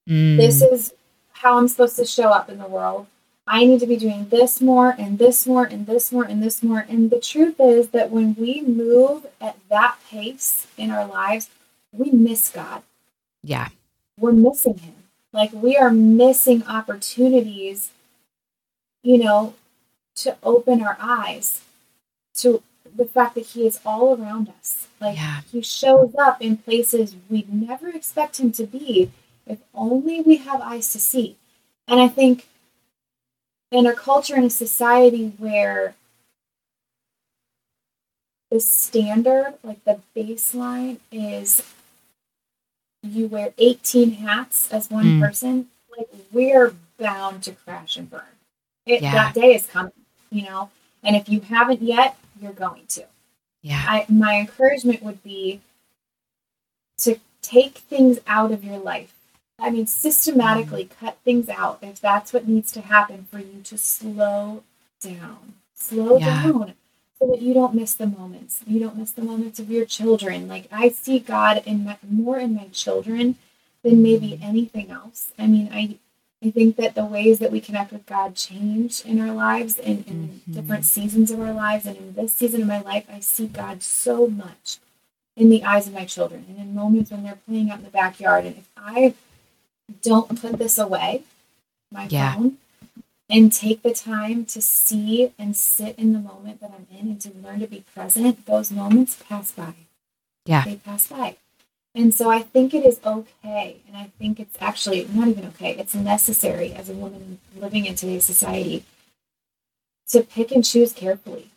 Mm, 0.08 0.36
This 0.38 0.60
is 0.62 0.92
how 1.32 1.58
I'm 1.58 1.68
supposed 1.68 1.96
to 1.96 2.04
show 2.04 2.30
up 2.30 2.48
in 2.50 2.58
the 2.58 2.66
world. 2.66 3.06
I 3.46 3.64
need 3.64 3.80
to 3.80 3.86
be 3.86 3.96
doing 3.96 4.28
this 4.28 4.60
more 4.60 4.94
and 4.98 5.18
this 5.18 5.46
more 5.46 5.64
and 5.64 5.86
this 5.86 6.12
more 6.12 6.24
and 6.24 6.42
this 6.42 6.62
more. 6.62 6.84
And 6.88 7.10
the 7.10 7.20
truth 7.20 7.56
is 7.58 7.88
that 7.88 8.10
when 8.10 8.34
we 8.38 8.60
move 8.60 9.26
at 9.40 9.56
that 9.68 9.96
pace 10.08 10.66
in 10.76 10.90
our 10.90 11.06
lives, 11.06 11.48
we 11.92 12.10
miss 12.10 12.48
God. 12.50 12.82
yeah. 13.42 13.68
We're 14.18 14.32
missing 14.32 14.78
Him. 14.78 14.94
Like 15.32 15.50
we 15.52 15.76
are 15.78 15.90
missing 15.90 16.62
opportunities, 16.66 17.90
you 19.02 19.16
know, 19.18 19.54
to 20.16 20.36
open 20.42 20.82
our 20.82 20.98
eyes 21.00 21.62
to 22.34 22.62
the 22.96 23.04
fact 23.04 23.34
that 23.36 23.46
He 23.46 23.66
is 23.66 23.80
all 23.84 24.16
around 24.20 24.48
us. 24.60 24.88
Like 25.00 25.16
Yeah. 25.16 25.40
He 25.50 25.62
shows 25.62 26.14
up 26.18 26.40
in 26.42 26.58
places 26.58 27.16
we'd 27.28 27.52
never 27.52 27.88
expect 27.88 28.40
Him 28.40 28.52
to 28.52 28.64
be 28.66 29.10
if 29.46 29.58
only 29.74 30.20
we 30.20 30.36
have 30.36 30.60
eyes 30.60 30.92
to 30.92 31.00
see. 31.00 31.36
And 31.88 32.00
I 32.00 32.08
think 32.08 32.46
in 33.72 33.86
a 33.86 33.94
culture 33.94 34.34
and 34.36 34.44
a 34.44 34.50
society 34.50 35.32
where 35.38 35.94
the 38.50 38.60
standard, 38.60 39.54
like 39.62 39.82
the 39.84 40.00
baseline, 40.16 40.98
is 41.12 41.62
you 43.02 43.26
wear 43.28 43.54
18 43.58 44.12
hats 44.12 44.70
as 44.72 44.90
one 44.90 45.04
Mm. 45.04 45.20
person, 45.20 45.70
like 45.96 46.08
we're 46.32 46.74
bound 46.98 47.42
to 47.44 47.52
crash 47.52 47.96
and 47.96 48.10
burn. 48.10 48.22
It, 48.86 49.02
Yeah. 49.02 49.12
That 49.12 49.34
day 49.34 49.54
is 49.54 49.66
coming, 49.66 49.92
you 50.30 50.42
know? 50.42 50.70
And 51.02 51.16
if 51.16 51.28
you 51.28 51.40
haven't 51.40 51.80
yet, 51.82 52.16
you're 52.40 52.52
going 52.52 52.86
to. 52.88 53.04
Yeah. 53.62 53.84
I, 53.86 54.06
my 54.08 54.36
encouragement 54.38 55.02
would 55.02 55.22
be 55.22 55.60
to 56.98 57.18
take 57.42 57.78
things 57.78 58.18
out 58.26 58.52
of 58.52 58.64
your 58.64 58.78
life. 58.78 59.14
I 59.58 59.70
mean, 59.70 59.86
systematically 59.86 60.84
mm-hmm. 60.84 61.06
cut 61.06 61.18
things 61.24 61.48
out 61.48 61.78
if 61.82 62.00
that's 62.00 62.32
what 62.32 62.48
needs 62.48 62.72
to 62.72 62.80
happen 62.80 63.26
for 63.30 63.38
you 63.38 63.60
to 63.64 63.76
slow 63.76 64.62
down. 65.00 65.54
Slow 65.74 66.18
Yeah. 66.18 66.42
down 66.42 66.74
so 67.18 67.26
that 67.26 67.42
you 67.42 67.52
don't 67.52 67.74
miss 67.74 67.94
the 67.94 68.06
moments. 68.06 68.62
You 68.66 68.80
don't 68.80 68.96
miss 68.96 69.12
the 69.12 69.22
moments 69.22 69.58
of 69.58 69.70
your 69.70 69.84
children. 69.84 70.48
Like 70.48 70.66
I 70.72 70.88
see 70.88 71.18
God 71.18 71.62
in 71.66 71.84
my, 71.84 71.98
more 72.08 72.38
in 72.38 72.54
my 72.54 72.68
children 72.72 73.36
than 73.82 74.02
maybe 74.02 74.32
mm. 74.32 74.42
anything 74.42 74.90
else. 74.90 75.32
I 75.38 75.46
mean, 75.46 75.70
I 75.72 75.98
I 76.42 76.50
think 76.50 76.76
that 76.76 76.94
the 76.94 77.04
ways 77.04 77.38
that 77.38 77.52
we 77.52 77.60
connect 77.60 77.92
with 77.92 78.06
God 78.06 78.34
change 78.34 79.02
in 79.04 79.20
our 79.20 79.34
lives 79.34 79.78
and 79.78 80.06
in 80.06 80.40
Mhm. 80.48 80.54
different 80.54 80.84
seasons 80.86 81.30
of 81.30 81.38
our 81.40 81.52
lives. 81.52 81.84
And 81.84 81.96
in 81.98 82.14
this 82.14 82.32
season 82.32 82.62
of 82.62 82.68
my 82.68 82.80
life, 82.80 83.04
I 83.12 83.20
see 83.20 83.46
God 83.46 83.82
so 83.82 84.26
much 84.26 84.78
in 85.36 85.50
the 85.50 85.62
eyes 85.64 85.86
of 85.86 85.92
my 85.92 86.06
children 86.06 86.46
and 86.48 86.58
in 86.58 86.74
moments 86.74 87.10
when 87.10 87.24
they're 87.24 87.38
playing 87.46 87.70
out 87.70 87.78
in 87.80 87.84
the 87.84 87.90
backyard. 87.90 88.46
And 88.46 88.56
if 88.56 88.68
I 88.76 89.14
don't 90.02 90.40
put 90.40 90.58
this 90.58 90.78
away, 90.78 91.24
my 91.92 92.06
Yeah. 92.08 92.34
phone, 92.36 92.56
and 93.28 93.52
take 93.52 93.82
the 93.82 93.92
time 93.92 94.44
to 94.46 94.62
see 94.62 95.32
and 95.38 95.54
sit 95.54 95.96
in 95.98 96.12
the 96.12 96.18
moment 96.18 96.60
that 96.60 96.72
I'm 96.72 96.86
in 96.98 97.08
and 97.08 97.20
to 97.20 97.32
learn 97.44 97.60
to 97.60 97.66
be 97.66 97.84
present, 97.94 98.46
those 98.46 98.70
moments 98.72 99.16
pass 99.28 99.50
by. 99.52 99.74
Yeah. 100.46 100.64
They 100.64 100.76
pass 100.76 101.06
by. 101.06 101.36
And 101.94 102.14
so 102.14 102.30
I 102.30 102.42
think 102.42 102.72
it 102.72 102.84
is 102.86 103.00
okay. 103.04 103.76
And 103.88 103.96
I 103.96 104.10
think 104.18 104.38
it's 104.38 104.56
actually 104.60 105.06
not 105.12 105.28
even 105.28 105.46
okay, 105.46 105.72
it's 105.76 105.94
necessary 105.94 106.72
as 106.72 106.88
a 106.88 106.92
woman 106.94 107.40
living 107.56 107.86
in 107.86 107.94
today's 107.96 108.24
society 108.24 108.84
to 110.08 110.22
pick 110.22 110.52
and 110.52 110.64
choose 110.64 110.92
carefully 110.92 111.50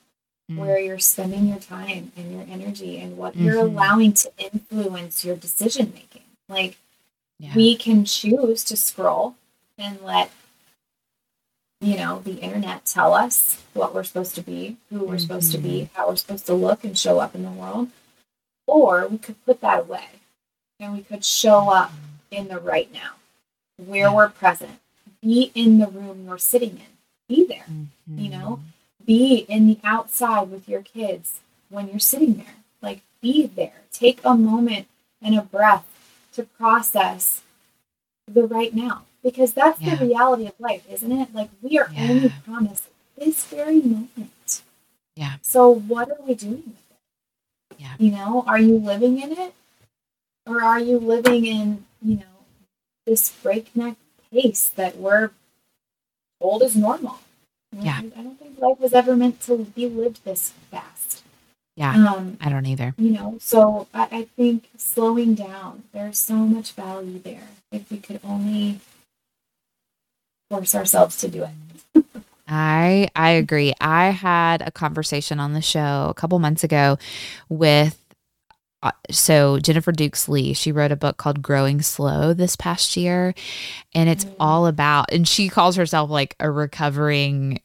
Mm. 0.52 0.58
where 0.58 0.78
you're 0.78 1.00
spending 1.00 1.48
your 1.48 1.58
time 1.60 2.12
and 2.18 2.30
your 2.34 2.42
energy 2.50 2.98
and 3.00 3.18
what 3.18 3.34
you're 3.34 3.64
Mhm. 3.64 3.72
allowing 3.72 4.12
to 4.14 4.30
influence 4.38 5.24
your 5.24 5.38
decision 5.38 5.94
making. 5.94 6.24
Like, 6.50 6.76
Yeah. 7.40 7.56
we 7.56 7.78
can 7.78 8.04
choose 8.04 8.66
to 8.66 8.76
scroll 8.76 9.36
and 9.78 10.02
let 10.02 10.32
you 11.80 11.96
know 11.96 12.20
the 12.20 12.40
internet 12.42 12.86
tell 12.86 13.14
us 13.14 13.58
what 13.74 13.94
we're 13.96 14.04
supposed 14.04 14.36
to 14.36 14.42
be 14.42 14.76
who 14.90 15.06
we're 15.06 15.18
supposed 15.18 15.54
to 15.54 15.58
be 15.58 15.90
how 15.94 16.10
we're 16.10 16.18
supposed 16.18 16.46
to 16.48 16.54
look 16.54 16.84
and 16.84 16.98
show 17.00 17.20
up 17.20 17.34
in 17.36 17.44
the 17.44 17.52
world 17.52 17.90
or 18.68 19.08
we 19.08 19.18
could 19.18 19.42
put 19.46 19.62
that 19.62 19.80
away 19.80 20.08
and 20.84 20.94
we 20.94 21.02
could 21.02 21.24
show 21.24 21.70
up 21.70 21.92
in 22.30 22.48
the 22.48 22.60
right 22.60 22.92
now 22.94 23.12
where 23.78 24.12
we're 24.12 24.30
present 24.30 24.80
be 25.22 25.52
in 25.56 25.80
the 25.80 25.88
room 25.88 26.26
you're 26.28 26.38
sitting 26.38 26.72
in 26.72 26.94
be 27.28 27.46
there 27.46 27.66
mm-hmm. 27.72 28.20
you 28.20 28.30
know 28.30 28.60
be 29.06 29.46
in 29.48 29.68
the 29.68 29.80
outside 29.84 30.50
with 30.52 30.68
your 30.68 30.82
kids 30.82 31.40
when 31.70 31.88
you're 31.88 32.00
sitting 32.00 32.36
there 32.36 32.56
like 32.82 33.02
be 33.22 33.48
there 33.48 33.82
take 33.92 34.20
a 34.24 34.36
moment 34.36 34.88
and 35.22 35.38
a 35.38 35.42
breath 35.42 35.86
to 36.34 36.44
process 36.44 37.42
the 38.28 38.44
right 38.44 38.74
now 38.74 39.04
because 39.24 39.54
that's 39.54 39.80
Yeah. 39.80 39.96
the 39.96 40.06
reality 40.06 40.46
of 40.48 40.54
life 40.60 40.86
isn't 40.90 41.12
it 41.12 41.34
like 41.34 41.50
we 41.62 41.78
are 41.80 41.90
Yeah. 41.92 42.10
only 42.10 42.34
promised 42.46 42.90
this 43.18 43.46
very 43.46 43.82
moment 43.82 44.62
Yeah. 45.16 45.36
so 45.42 45.70
what 45.70 46.10
are 46.10 46.22
we 46.26 46.36
doing 46.36 46.64
with 46.66 46.92
it 46.92 47.80
Yeah. 47.80 47.94
you 48.00 48.12
know 48.12 48.44
are 48.48 48.60
you 48.60 48.78
living 48.78 49.20
in 49.22 49.32
it 49.32 49.54
or 50.46 50.62
are 50.62 50.80
you 50.80 50.98
living 51.00 51.46
in 51.46 51.86
you 52.02 52.18
know 52.18 52.24
this 53.06 53.30
breakneck 53.44 53.96
pace 54.32 54.70
that 54.70 54.98
we're 54.98 55.32
told 56.42 56.64
is 56.64 56.76
normal 56.76 57.20
Yeah. 57.72 58.00
I 58.00 58.22
don't 58.22 58.40
think 58.40 58.60
life 58.60 58.80
was 58.80 58.94
ever 58.94 59.16
meant 59.16 59.42
to 59.42 59.58
be 59.76 59.88
lived 59.88 60.24
this 60.26 60.54
fast. 60.72 61.24
Yeah. 61.76 61.96
Um, 61.96 62.38
I 62.40 62.50
don't 62.50 62.68
either. 62.68 62.94
you 63.00 63.10
know, 63.12 63.38
so 63.42 63.88
I, 63.94 64.08
I 64.12 64.24
think 64.38 64.70
slowing 64.78 65.34
down, 65.34 65.84
there's 65.92 66.20
so 66.20 66.36
much 66.36 66.74
value 66.74 67.18
there 67.18 67.48
if 67.72 67.90
we 67.90 67.98
could 67.98 68.20
only 68.24 68.80
force 70.52 70.76
ourselves 70.76 71.18
to 71.18 71.28
do 71.28 71.46
it. 71.46 72.06
I 72.48 73.08
I 73.16 73.30
agree. 73.32 73.74
I 73.82 74.10
had 74.12 74.62
a 74.62 74.70
conversation 74.70 75.40
on 75.40 75.54
the 75.54 75.62
show 75.62 76.08
a 76.10 76.14
couple 76.14 76.38
months 76.40 76.64
ago 76.64 77.00
with 77.50 77.98
so 79.12 79.60
Jennifer 79.60 79.92
Dukes 79.92 80.28
Lee. 80.28 80.54
She 80.54 80.72
wrote 80.72 80.92
a 80.92 80.96
book 80.96 81.18
called 81.18 81.42
Growing 81.42 81.82
Slow 81.82 82.34
this 82.34 82.56
past 82.56 82.96
year, 82.98 83.34
and 83.94 84.10
it's 84.10 84.26
Mm. 84.26 84.36
all 84.40 84.68
about. 84.68 85.12
And 85.12 85.28
she 85.28 85.50
calls 85.50 85.76
herself 85.76 86.10
like 86.10 86.36
a 86.40 86.50
recovering 86.50 87.60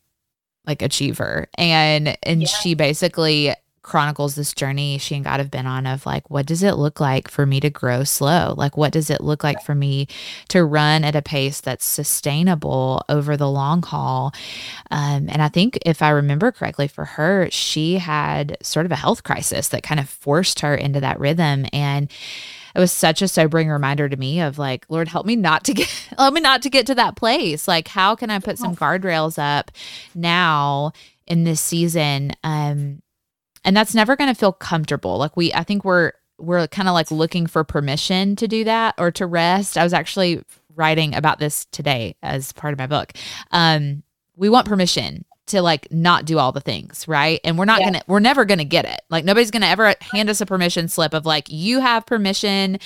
like 0.66 0.82
achiever, 0.82 1.48
and 1.56 2.16
and 2.22 2.42
Yeah. 2.42 2.48
she 2.48 2.74
basically 2.74 3.54
chronicles 3.88 4.34
this 4.34 4.52
journey 4.52 4.98
she 4.98 5.14
and 5.14 5.24
God 5.24 5.40
have 5.40 5.50
been 5.50 5.66
on 5.66 5.86
of 5.86 6.06
like 6.06 6.28
what 6.30 6.46
does 6.46 6.62
it 6.62 6.76
look 6.76 7.00
like 7.00 7.28
for 7.28 7.46
me 7.46 7.60
to 7.60 7.70
grow 7.70 8.04
slow 8.04 8.54
like 8.56 8.76
what 8.76 8.92
does 8.92 9.10
it 9.10 9.20
look 9.20 9.42
like 9.42 9.62
for 9.62 9.74
me 9.74 10.06
to 10.48 10.64
run 10.64 11.04
at 11.04 11.16
a 11.16 11.22
pace 11.22 11.60
that's 11.60 11.84
sustainable 11.84 13.02
over 13.08 13.36
the 13.36 13.50
long 13.50 13.82
haul 13.82 14.32
um, 14.90 15.28
and 15.28 15.42
I 15.42 15.48
think 15.48 15.78
if 15.84 16.02
I 16.02 16.10
remember 16.10 16.52
correctly 16.52 16.88
for 16.88 17.04
her, 17.04 17.48
she 17.50 17.98
had 17.98 18.56
sort 18.62 18.86
of 18.86 18.92
a 18.92 18.96
health 18.96 19.22
crisis 19.22 19.68
that 19.68 19.82
kind 19.82 20.00
of 20.00 20.08
forced 20.08 20.60
her 20.60 20.74
into 20.74 21.00
that 21.00 21.20
rhythm. 21.20 21.66
And 21.72 22.10
it 22.74 22.78
was 22.78 22.92
such 22.92 23.22
a 23.22 23.28
sobering 23.28 23.68
reminder 23.68 24.08
to 24.08 24.16
me 24.16 24.40
of 24.40 24.58
like, 24.58 24.86
Lord, 24.88 25.08
help 25.08 25.26
me 25.26 25.36
not 25.36 25.64
to 25.64 25.74
get, 25.74 25.88
help 26.18 26.34
me 26.34 26.40
not 26.40 26.62
to 26.62 26.70
get 26.70 26.86
to 26.86 26.94
that 26.94 27.16
place. 27.16 27.68
Like, 27.68 27.88
how 27.88 28.14
can 28.14 28.30
I 28.30 28.38
put 28.38 28.58
some 28.58 28.76
guardrails 28.76 29.38
up 29.38 29.70
now 30.14 30.92
in 31.26 31.44
this 31.44 31.60
season? 31.60 32.32
Um, 32.44 33.02
and 33.64 33.76
that's 33.76 33.94
never 33.94 34.16
going 34.16 34.32
to 34.32 34.38
feel 34.38 34.52
comfortable. 34.52 35.18
Like 35.18 35.36
we, 35.36 35.52
I 35.52 35.62
think 35.64 35.84
we're, 35.84 36.12
we're 36.38 36.68
kind 36.68 36.88
of 36.88 36.94
like 36.94 37.10
looking 37.10 37.46
for 37.46 37.64
permission 37.64 38.36
to 38.36 38.46
do 38.46 38.64
that 38.64 38.94
or 38.98 39.10
to 39.12 39.26
rest. 39.26 39.76
I 39.76 39.84
was 39.84 39.92
actually 39.92 40.42
writing 40.74 41.14
about 41.14 41.38
this 41.40 41.66
today 41.72 42.16
as 42.22 42.52
part 42.52 42.72
of 42.72 42.78
my 42.78 42.86
book. 42.86 43.12
Um, 43.50 44.02
we 44.36 44.48
want 44.48 44.66
permission 44.66 45.24
to 45.48 45.62
like 45.62 45.90
not 45.92 46.24
do 46.24 46.38
all 46.38 46.52
the 46.52 46.60
things, 46.60 47.06
right? 47.08 47.40
And 47.44 47.58
we're 47.58 47.64
not 47.64 47.80
Yeah. 47.80 47.86
gonna, 47.86 48.02
we're 48.06 48.20
never 48.20 48.44
gonna 48.44 48.64
get 48.64 48.84
it. 48.84 49.00
Like 49.10 49.24
nobody's 49.24 49.50
gonna 49.50 49.66
ever 49.66 49.94
hand 50.00 50.30
us 50.30 50.40
a 50.40 50.46
permission 50.46 50.88
slip 50.88 51.14
of 51.14 51.26
like, 51.26 51.48
you 51.50 51.80
have 51.80 52.06
permission 52.06 52.78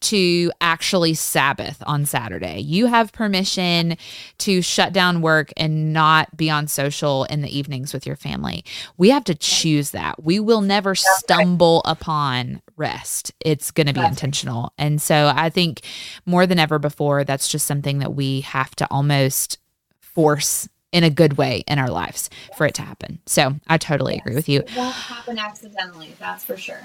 to 0.00 0.52
actually 0.60 1.14
Sabbath 1.14 1.82
on 1.86 2.06
Saturday. 2.06 2.60
You 2.60 2.86
have 2.86 3.12
permission 3.12 3.96
to 4.38 4.62
shut 4.62 4.92
down 4.92 5.20
work 5.22 5.52
and 5.56 5.92
not 5.92 6.36
be 6.36 6.48
on 6.50 6.68
social 6.68 7.24
in 7.24 7.42
the 7.42 7.56
evenings 7.56 7.92
with 7.92 8.06
your 8.06 8.14
family. 8.16 8.64
We 8.96 9.10
have 9.10 9.24
to 9.24 9.34
choose 9.34 9.90
that. 9.90 10.22
We 10.22 10.38
will 10.38 10.60
never 10.60 10.94
stumble 10.94 11.82
upon 11.84 12.62
rest. 12.76 13.32
It's 13.40 13.70
going 13.72 13.88
to 13.88 13.92
be 13.92 14.04
intentional. 14.04 14.72
And 14.78 15.02
so 15.02 15.32
I 15.34 15.50
think 15.50 15.80
more 16.26 16.46
than 16.46 16.58
ever 16.60 16.78
before, 16.78 17.24
that's 17.24 17.48
just 17.48 17.66
something 17.66 17.98
that 17.98 18.14
we 18.14 18.42
have 18.42 18.76
to 18.76 18.86
almost 18.90 19.58
force 20.00 20.68
in 20.92 21.04
a 21.04 21.10
good 21.10 21.36
way 21.36 21.64
in 21.68 21.78
our 21.78 21.90
lives 21.90 22.30
for 22.56 22.66
it 22.66 22.74
to 22.74 22.82
happen. 22.82 23.18
So 23.26 23.54
I 23.66 23.78
totally 23.78 24.16
agree 24.16 24.34
with 24.34 24.48
you. 24.48 24.60
It 24.60 24.76
won't 24.76 24.94
happen 24.94 25.38
accidentally, 25.38 26.14
that's 26.18 26.44
for 26.44 26.56
sure. 26.56 26.80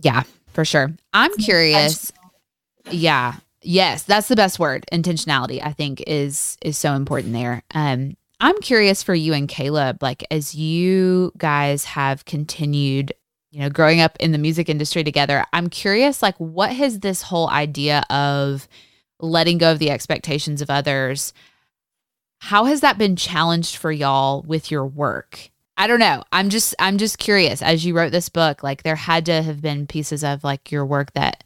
Yeah, 0.00 0.22
for 0.48 0.64
sure. 0.64 0.92
I'm 1.12 1.34
curious. 1.36 2.12
Yeah. 2.90 3.36
Yes, 3.62 4.04
that's 4.04 4.28
the 4.28 4.36
best 4.36 4.58
word. 4.58 4.86
Intentionality, 4.90 5.60
I 5.62 5.72
think, 5.72 6.02
is 6.06 6.56
is 6.62 6.78
so 6.78 6.94
important 6.94 7.34
there. 7.34 7.62
Um, 7.74 8.16
I'm 8.40 8.58
curious 8.60 9.02
for 9.02 9.14
you 9.14 9.34
and 9.34 9.46
Caleb, 9.46 10.02
like 10.02 10.24
as 10.30 10.54
you 10.54 11.32
guys 11.36 11.84
have 11.84 12.24
continued 12.24 13.12
you 13.50 13.60
know, 13.60 13.68
growing 13.68 14.00
up 14.00 14.16
in 14.20 14.32
the 14.32 14.38
music 14.38 14.68
industry 14.68 15.02
together, 15.02 15.44
I'm 15.52 15.68
curious, 15.68 16.22
like, 16.22 16.36
what 16.36 16.72
has 16.72 17.00
this 17.00 17.22
whole 17.22 17.50
idea 17.50 18.04
of 18.08 18.68
letting 19.18 19.58
go 19.58 19.72
of 19.72 19.78
the 19.78 19.90
expectations 19.90 20.62
of 20.62 20.70
others, 20.70 21.32
how 22.40 22.64
has 22.64 22.80
that 22.80 22.98
been 22.98 23.16
challenged 23.16 23.76
for 23.76 23.92
y'all 23.92 24.42
with 24.42 24.70
your 24.70 24.84
work? 24.84 25.50
I 25.76 25.86
don't 25.86 26.00
know. 26.00 26.24
I'm 26.32 26.50
just 26.50 26.74
I'm 26.78 26.98
just 26.98 27.18
curious. 27.18 27.62
As 27.62 27.84
you 27.84 27.94
wrote 27.94 28.12
this 28.12 28.28
book, 28.28 28.62
like 28.62 28.82
there 28.82 28.96
had 28.96 29.26
to 29.26 29.42
have 29.42 29.62
been 29.62 29.86
pieces 29.86 30.24
of 30.24 30.42
like 30.42 30.72
your 30.72 30.84
work 30.84 31.12
that 31.12 31.44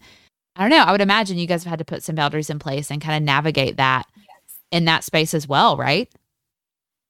I 0.57 0.63
don't 0.63 0.71
know. 0.71 0.85
I 0.85 0.93
would 0.93 1.01
imagine 1.01 1.37
you 1.37 1.47
guys 1.47 1.65
have 1.65 1.71
had 1.71 1.79
to 1.81 1.85
put 1.85 2.03
some 2.03 2.15
boundaries 2.15 2.51
in 2.51 2.59
place 2.59 2.91
and 2.91 3.03
kind 3.03 3.17
of 3.17 3.23
navigate 3.23 3.77
that 3.77 4.07
yes. 4.17 4.59
in 4.71 4.85
that 4.87 5.05
space 5.05 5.35
as 5.35 5.49
well, 5.49 5.77
right? 5.77 6.11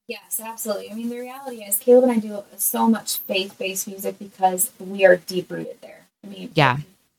Yes, 0.06 0.40
absolutely. 0.42 0.90
I 0.90 0.94
mean, 0.94 1.08
the 1.08 1.18
reality 1.18 1.62
is, 1.62 1.78
Caleb 1.78 2.04
and 2.04 2.12
I 2.12 2.18
do 2.18 2.42
so 2.56 2.88
much 2.88 3.18
faith 3.18 3.56
based 3.58 3.86
music 3.86 4.18
because 4.18 4.70
we 4.78 5.04
are 5.04 5.16
deep 5.16 5.50
rooted 5.50 5.80
there. 5.80 6.06
I 6.22 6.28
mean, 6.28 6.50
yeah, 6.54 6.78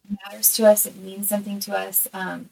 it 0.09 0.18
matters 0.26 0.51
to 0.53 0.66
us. 0.66 0.86
It 0.86 0.95
means 0.97 1.30
something 1.30 1.59
to 1.61 1.78
us. 1.78 2.07
Um, 2.13 2.49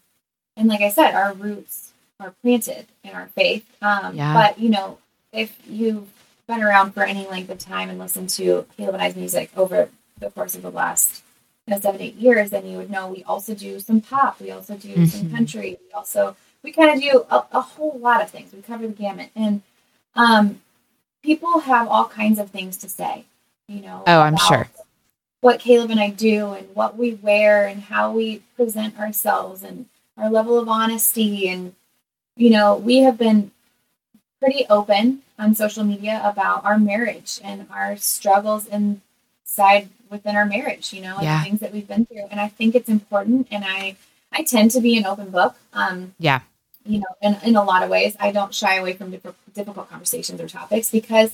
and 0.55 0.67
like 0.67 0.81
I 0.81 0.89
said, 0.89 1.13
our 1.13 1.33
roots 1.33 1.92
are 2.19 2.33
planted 2.41 2.87
in 3.03 3.11
our 3.11 3.27
faith. 3.27 3.65
Um, 3.81 4.15
yeah. 4.15 4.33
But 4.33 4.59
you 4.59 4.69
know, 4.69 4.97
if 5.31 5.57
you've 5.67 6.07
been 6.47 6.61
around 6.61 6.93
for 6.93 7.03
any 7.03 7.27
length 7.27 7.49
of 7.49 7.59
time 7.59 7.89
and 7.89 7.99
listened 7.99 8.29
to 8.29 8.65
Caleb 8.77 8.95
and 8.95 9.03
I's 9.03 9.15
music 9.15 9.51
over 9.55 9.89
the 10.19 10.29
course 10.29 10.55
of 10.55 10.61
the 10.61 10.71
last 10.71 11.23
you 11.67 11.73
know, 11.73 11.79
seven, 11.79 12.01
eight 12.01 12.15
years, 12.15 12.49
then 12.49 12.65
you 12.65 12.77
would 12.77 12.89
know 12.89 13.07
we 13.07 13.23
also 13.23 13.55
do 13.55 13.79
some 13.79 14.01
pop, 14.01 14.39
we 14.39 14.51
also 14.51 14.75
do 14.75 14.89
mm-hmm. 14.89 15.05
some 15.05 15.31
country, 15.31 15.77
we 15.85 15.93
also 15.93 16.35
we 16.63 16.71
kind 16.71 16.95
of 16.95 17.01
do 17.01 17.25
a, 17.29 17.45
a, 17.51 17.61
whole 17.61 17.99
lot 17.99 18.21
of 18.21 18.29
things. 18.29 18.53
We 18.53 18.61
cover 18.61 18.87
the 18.87 18.93
gamut, 18.93 19.29
and 19.35 19.61
um, 20.15 20.61
people 21.21 21.59
have 21.59 21.87
all 21.89 22.05
kinds 22.05 22.39
of 22.39 22.49
things 22.49 22.77
to 22.77 22.89
say. 22.89 23.25
You 23.67 23.81
know. 23.81 24.03
Oh, 24.07 24.21
I'm 24.21 24.37
sure. 24.37 24.69
What 25.41 25.59
Caleb 25.59 25.91
and 25.91 25.99
I 25.99 26.09
do, 26.09 26.53
and 26.53 26.73
what 26.73 26.97
we 26.97 27.15
wear, 27.15 27.67
and 27.67 27.81
how 27.81 28.11
we 28.11 28.39
present 28.55 28.97
ourselves, 28.97 29.61
and 29.61 29.87
our 30.17 30.29
level 30.29 30.57
of 30.57 30.69
honesty, 30.69 31.49
and 31.49 31.75
you 32.35 32.49
know, 32.49 32.75
we 32.75 32.97
have 32.99 33.17
been 33.17 33.51
pretty 34.39 34.65
open 34.69 35.21
on 35.39 35.55
social 35.55 35.83
media 35.83 36.21
about 36.23 36.65
our 36.65 36.77
marriage 36.77 37.39
and 37.43 37.65
our 37.71 37.95
struggles 37.97 38.67
inside 38.67 39.89
within 40.09 40.35
our 40.35 40.45
marriage, 40.45 40.93
you 40.93 41.01
know, 41.01 41.15
and 41.15 41.23
yeah. 41.23 41.43
things 41.43 41.59
that 41.59 41.73
we've 41.73 41.87
been 41.87 42.05
through. 42.05 42.27
And 42.29 42.39
I 42.39 42.47
think 42.47 42.75
it's 42.75 42.89
important. 42.89 43.47
And 43.51 43.63
I, 43.65 43.95
I 44.31 44.43
tend 44.43 44.71
to 44.71 44.81
be 44.81 44.97
an 44.97 45.05
open 45.05 45.29
book. 45.29 45.55
Um, 45.73 46.13
yeah. 46.19 46.41
You 46.85 46.99
know, 46.99 47.15
in, 47.21 47.37
in 47.43 47.55
a 47.55 47.63
lot 47.63 47.83
of 47.83 47.89
ways, 47.89 48.15
I 48.19 48.31
don't 48.31 48.53
shy 48.53 48.75
away 48.75 48.93
from 48.93 49.11
difficult 49.11 49.89
conversations 49.89 50.41
or 50.41 50.47
topics 50.47 50.91
because 50.91 51.33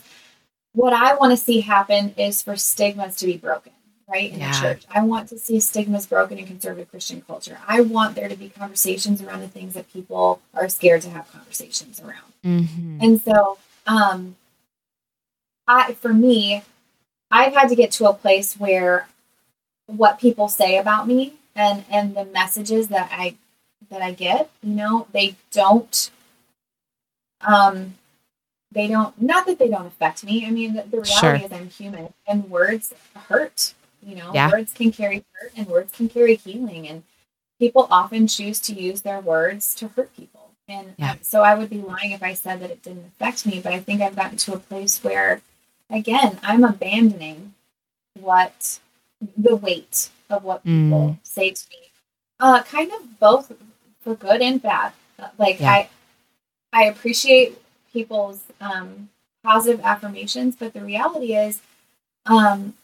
what 0.73 0.93
I 0.93 1.15
want 1.15 1.31
to 1.31 1.37
see 1.37 1.61
happen 1.61 2.13
is 2.17 2.43
for 2.43 2.55
stigmas 2.55 3.15
to 3.17 3.25
be 3.25 3.37
broken, 3.37 3.71
right? 4.09 4.31
In 4.31 4.39
yeah. 4.39 4.51
the 4.51 4.59
church. 4.59 4.85
I 4.93 5.03
want 5.03 5.29
to 5.29 5.37
see 5.37 5.59
stigmas 5.59 6.05
broken 6.05 6.37
in 6.37 6.45
conservative 6.45 6.89
Christian 6.89 7.21
culture. 7.21 7.59
I 7.67 7.81
want 7.81 8.15
there 8.15 8.27
to 8.27 8.35
be 8.35 8.49
conversations 8.49 9.21
around 9.21 9.41
the 9.41 9.47
things 9.47 9.73
that 9.73 9.91
people 9.91 10.41
are 10.53 10.67
scared 10.67 11.01
to 11.03 11.09
have 11.09 11.31
conversations 11.31 12.01
around. 12.01 12.33
Mm-hmm. 12.43 12.99
And 13.01 13.21
so, 13.21 13.57
um, 13.85 14.35
I, 15.67 15.93
for 15.93 16.13
me, 16.13 16.63
I've 17.29 17.53
had 17.53 17.69
to 17.69 17.75
get 17.75 17.91
to 17.93 18.09
a 18.09 18.13
place 18.13 18.55
where 18.55 19.07
what 19.85 20.19
people 20.19 20.47
say 20.47 20.77
about 20.77 21.07
me 21.07 21.33
and 21.55 21.83
and 21.91 22.15
the 22.15 22.25
messages 22.25 22.87
that 22.89 23.09
I 23.11 23.35
that 23.89 24.01
I 24.01 24.11
get, 24.11 24.49
you 24.63 24.73
know, 24.73 25.07
they 25.11 25.35
don't 25.51 26.11
um 27.41 27.95
they 28.71 28.87
don't 28.87 29.19
not 29.21 29.45
that 29.47 29.59
they 29.59 29.69
don't 29.69 29.87
affect 29.87 30.23
me. 30.23 30.45
I 30.45 30.51
mean 30.51 30.73
the, 30.73 30.83
the 30.83 31.01
reality 31.01 31.19
sure. 31.19 31.35
is 31.35 31.51
I'm 31.51 31.69
human 31.69 32.13
and 32.27 32.49
words 32.49 32.93
hurt. 33.27 33.73
You 34.09 34.15
know, 34.15 34.31
yeah. 34.33 34.49
words 34.49 34.73
can 34.73 34.91
carry 34.91 35.23
hurt 35.33 35.51
and 35.55 35.67
words 35.67 35.91
can 35.93 36.09
carry 36.09 36.35
healing 36.35 36.87
and 36.87 37.03
people 37.59 37.87
often 37.91 38.27
choose 38.27 38.59
to 38.61 38.73
use 38.73 39.01
their 39.01 39.19
words 39.19 39.75
to 39.75 39.89
hurt 39.89 40.15
people. 40.15 40.51
And 40.67 40.93
yeah. 40.97 41.15
so 41.21 41.41
I 41.43 41.55
would 41.55 41.69
be 41.69 41.81
lying 41.81 42.11
if 42.11 42.23
I 42.23 42.33
said 42.33 42.59
that 42.61 42.71
it 42.71 42.83
didn't 42.83 43.05
affect 43.05 43.45
me, 43.45 43.59
but 43.63 43.73
I 43.73 43.79
think 43.79 44.01
I've 44.01 44.15
gotten 44.15 44.37
to 44.37 44.53
a 44.53 44.59
place 44.59 45.03
where 45.03 45.41
again, 45.89 46.39
I'm 46.43 46.63
abandoning 46.63 47.53
what 48.19 48.79
the 49.37 49.55
weight 49.55 50.09
of 50.29 50.43
what 50.43 50.63
people 50.63 50.71
mm. 50.71 51.17
say 51.23 51.51
to 51.51 51.65
me. 51.69 51.91
Uh, 52.39 52.63
kind 52.63 52.91
of 52.91 53.19
both 53.19 53.51
for 54.01 54.15
good 54.15 54.41
and 54.41 54.61
bad. 54.61 54.93
Like 55.37 55.59
yeah. 55.59 55.71
I, 55.71 55.89
I 56.71 56.83
appreciate 56.85 57.61
people's 57.91 58.43
um, 58.61 59.09
positive 59.43 59.81
affirmations, 59.83 60.55
but 60.55 60.73
the 60.73 60.81
reality 60.81 61.35
is, 61.35 61.61
um, 62.25 62.75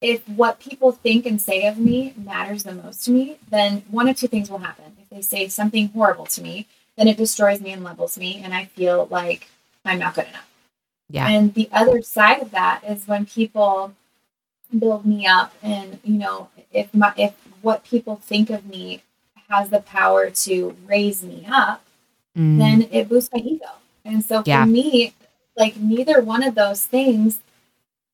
if 0.00 0.28
what 0.28 0.60
people 0.60 0.92
think 0.92 1.26
and 1.26 1.40
say 1.40 1.66
of 1.66 1.78
me 1.78 2.14
matters 2.16 2.62
the 2.62 2.74
most 2.74 3.04
to 3.04 3.10
me, 3.10 3.38
then 3.50 3.82
one 3.90 4.08
of 4.08 4.16
two 4.16 4.28
things 4.28 4.50
will 4.50 4.58
happen. 4.58 4.96
If 5.00 5.08
they 5.08 5.22
say 5.22 5.48
something 5.48 5.88
horrible 5.88 6.26
to 6.26 6.42
me, 6.42 6.66
then 6.96 7.08
it 7.08 7.16
destroys 7.16 7.60
me 7.60 7.72
and 7.72 7.84
levels 7.84 8.18
me, 8.18 8.40
and 8.42 8.54
I 8.54 8.66
feel 8.66 9.08
like 9.10 9.48
I'm 9.84 9.98
not 9.98 10.14
good 10.14 10.28
enough. 10.28 10.48
Yeah. 11.10 11.28
And 11.28 11.54
the 11.54 11.68
other 11.72 12.02
side 12.02 12.42
of 12.42 12.50
that 12.50 12.82
is 12.84 13.08
when 13.08 13.26
people 13.26 13.94
build 14.76 15.06
me 15.06 15.26
up 15.26 15.54
and 15.62 15.98
you 16.04 16.18
know 16.18 16.48
if 16.72 16.92
my 16.92 17.12
if 17.16 17.34
what 17.62 17.84
people 17.84 18.16
think 18.16 18.50
of 18.50 18.66
me 18.66 19.02
has 19.48 19.70
the 19.70 19.80
power 19.80 20.28
to 20.28 20.76
raise 20.86 21.22
me 21.22 21.46
up 21.50 21.82
mm. 22.36 22.58
then 22.58 22.86
it 22.92 23.08
boosts 23.08 23.30
my 23.32 23.40
ego 23.40 23.64
and 24.04 24.22
so 24.22 24.42
for 24.42 24.48
yeah. 24.48 24.66
me 24.66 25.14
like 25.56 25.76
neither 25.76 26.20
one 26.20 26.42
of 26.42 26.54
those 26.54 26.84
things 26.84 27.38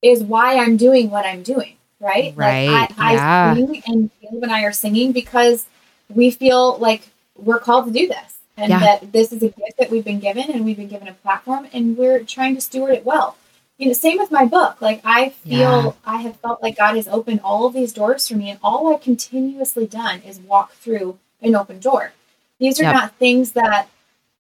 is 0.05 0.23
why 0.23 0.59
i'm 0.59 0.77
doing 0.77 1.11
what 1.11 1.25
i'm 1.25 1.43
doing 1.43 1.77
right 1.99 2.35
right 2.37 2.69
like 2.69 2.99
I, 2.99 3.15
yeah. 3.15 3.53
I 3.53 3.55
sing 3.55 3.83
and 3.87 4.11
Caleb 4.21 4.43
and 4.43 4.53
i 4.53 4.63
are 4.63 4.73
singing 4.73 5.13
because 5.13 5.67
we 6.09 6.31
feel 6.31 6.77
like 6.79 7.09
we're 7.37 7.59
called 7.59 7.87
to 7.87 7.91
do 7.91 8.07
this 8.07 8.37
and 8.57 8.71
yeah. 8.71 8.79
that 8.81 9.13
this 9.13 9.33
is 9.33 9.43
a 9.43 9.49
gift 9.49 9.79
that 9.79 9.91
we've 9.91 10.05
been 10.05 10.21
given 10.21 10.51
and 10.51 10.65
we've 10.65 10.77
been 10.77 10.89
given 10.89 11.09
a 11.09 11.15
platform 11.15 11.67
and 11.73 11.97
we're 11.97 12.23
trying 12.23 12.55
to 12.55 12.61
steward 12.61 12.95
it 12.95 13.05
well 13.05 13.37
you 13.79 13.87
know 13.87 13.95
same 13.95 14.19
with 14.19 14.31
my 14.31 14.45
book 14.45 14.81
like 14.83 15.01
i 15.05 15.31
feel 15.31 15.59
yeah. 15.59 15.93
i 16.05 16.19
have 16.19 16.37
felt 16.37 16.63
like 16.63 16.77
god 16.77 16.97
has 16.97 17.09
opened 17.09 17.41
all 17.43 17.67
of 17.67 17.73
these 17.73 17.93
doors 17.93 18.29
for 18.29 18.35
me 18.37 18.51
and 18.51 18.59
all 18.63 18.95
i've 18.95 19.03
continuously 19.03 19.87
done 19.87 20.21
is 20.21 20.39
walk 20.41 20.73
through 20.73 21.19
an 21.41 21.55
open 21.55 21.79
door 21.81 22.13
these 22.59 22.79
are 22.79 22.85
yep. 22.85 22.95
not 22.95 23.15
things 23.17 23.53
that 23.53 23.89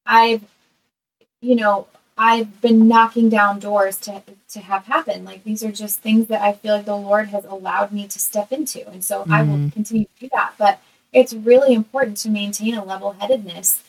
i've 0.06 0.44
you 1.40 1.56
know 1.56 1.86
i've 2.16 2.60
been 2.60 2.86
knocking 2.86 3.28
down 3.28 3.58
doors 3.58 3.96
to 3.96 4.22
to 4.48 4.60
have 4.60 4.84
happen 4.86 5.24
like 5.24 5.42
these 5.44 5.64
are 5.64 5.72
just 5.72 6.00
things 6.00 6.28
that 6.28 6.40
i 6.40 6.52
feel 6.52 6.76
like 6.76 6.84
the 6.84 6.96
lord 6.96 7.28
has 7.28 7.44
allowed 7.44 7.92
me 7.92 8.06
to 8.06 8.18
step 8.18 8.52
into 8.52 8.86
and 8.88 9.04
so 9.04 9.22
mm-hmm. 9.22 9.32
i 9.32 9.42
will 9.42 9.54
mm-hmm. 9.54 9.68
continue 9.70 10.04
to 10.04 10.20
do 10.20 10.28
that 10.32 10.54
but 10.58 10.80
it's 11.12 11.32
really 11.32 11.74
important 11.74 12.16
to 12.18 12.28
maintain 12.28 12.74
a 12.74 12.84
level 12.84 13.12
headedness 13.12 13.82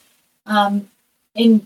um, 0.45 0.89
in 1.33 1.65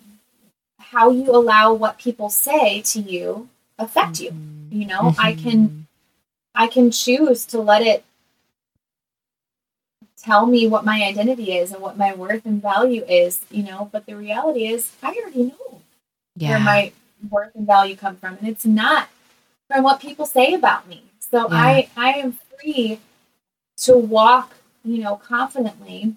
how 0.78 1.12
you 1.12 1.30
allow 1.36 1.74
what 1.74 2.00
people 2.00 2.30
say 2.30 2.82
to 2.82 3.00
you 3.00 3.50
affect 3.78 4.14
mm-hmm. 4.14 4.72
you. 4.72 4.80
You 4.80 4.88
know, 4.88 5.02
mm-hmm. 5.02 5.22
I 5.22 5.36
can 5.36 5.88
I 6.56 6.68
can 6.68 6.92
choose 6.92 7.46
to 7.48 7.60
let 7.60 7.82
it 7.82 8.04
tell 10.22 10.46
me 10.46 10.68
what 10.68 10.86
my 10.86 11.04
identity 11.04 11.54
is 11.54 11.72
and 11.72 11.82
what 11.82 11.98
my 11.98 12.14
worth 12.14 12.46
and 12.46 12.62
value 12.62 13.04
is, 13.06 13.40
you 13.50 13.64
know, 13.64 13.90
but 13.92 14.06
the 14.06 14.16
reality 14.16 14.68
is 14.68 14.92
I 15.02 15.14
already 15.22 15.44
know 15.44 15.79
yeah. 16.40 16.52
where 16.52 16.60
my 16.60 16.92
worth 17.30 17.56
and 17.56 17.68
value 17.68 17.96
come 17.96 18.16
from. 18.16 18.38
And 18.38 18.48
it's 18.48 18.66
not 18.66 19.10
from 19.70 19.84
what 19.84 20.00
people 20.00 20.26
say 20.26 20.54
about 20.54 20.88
me. 20.88 21.04
So 21.20 21.50
yeah. 21.50 21.56
I 21.56 21.90
I 21.96 22.12
am 22.14 22.38
free 22.60 23.00
to 23.82 23.98
walk, 23.98 24.56
you 24.84 25.00
know, 25.04 25.16
confidently 25.16 26.16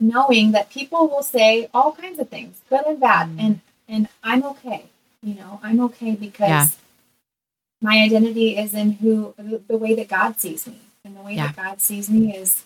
knowing 0.00 0.52
that 0.52 0.70
people 0.70 1.08
will 1.08 1.22
say 1.22 1.68
all 1.74 1.92
kinds 1.92 2.18
of 2.18 2.28
things, 2.28 2.60
good 2.68 2.86
and 2.86 3.00
bad, 3.00 3.28
mm. 3.28 3.40
and 3.40 3.60
and 3.88 4.08
I'm 4.22 4.44
okay. 4.44 4.84
You 5.22 5.34
know, 5.34 5.60
I'm 5.62 5.80
okay 5.80 6.12
because 6.14 6.48
yeah. 6.48 6.66
my 7.80 8.00
identity 8.00 8.56
is 8.56 8.74
in 8.74 8.92
who 8.92 9.34
the 9.66 9.76
way 9.76 9.94
that 9.94 10.08
God 10.08 10.38
sees 10.38 10.66
me, 10.66 10.78
and 11.04 11.16
the 11.16 11.22
way 11.22 11.34
yeah. 11.34 11.48
that 11.48 11.56
God 11.56 11.80
sees 11.80 12.08
me 12.08 12.36
is 12.36 12.64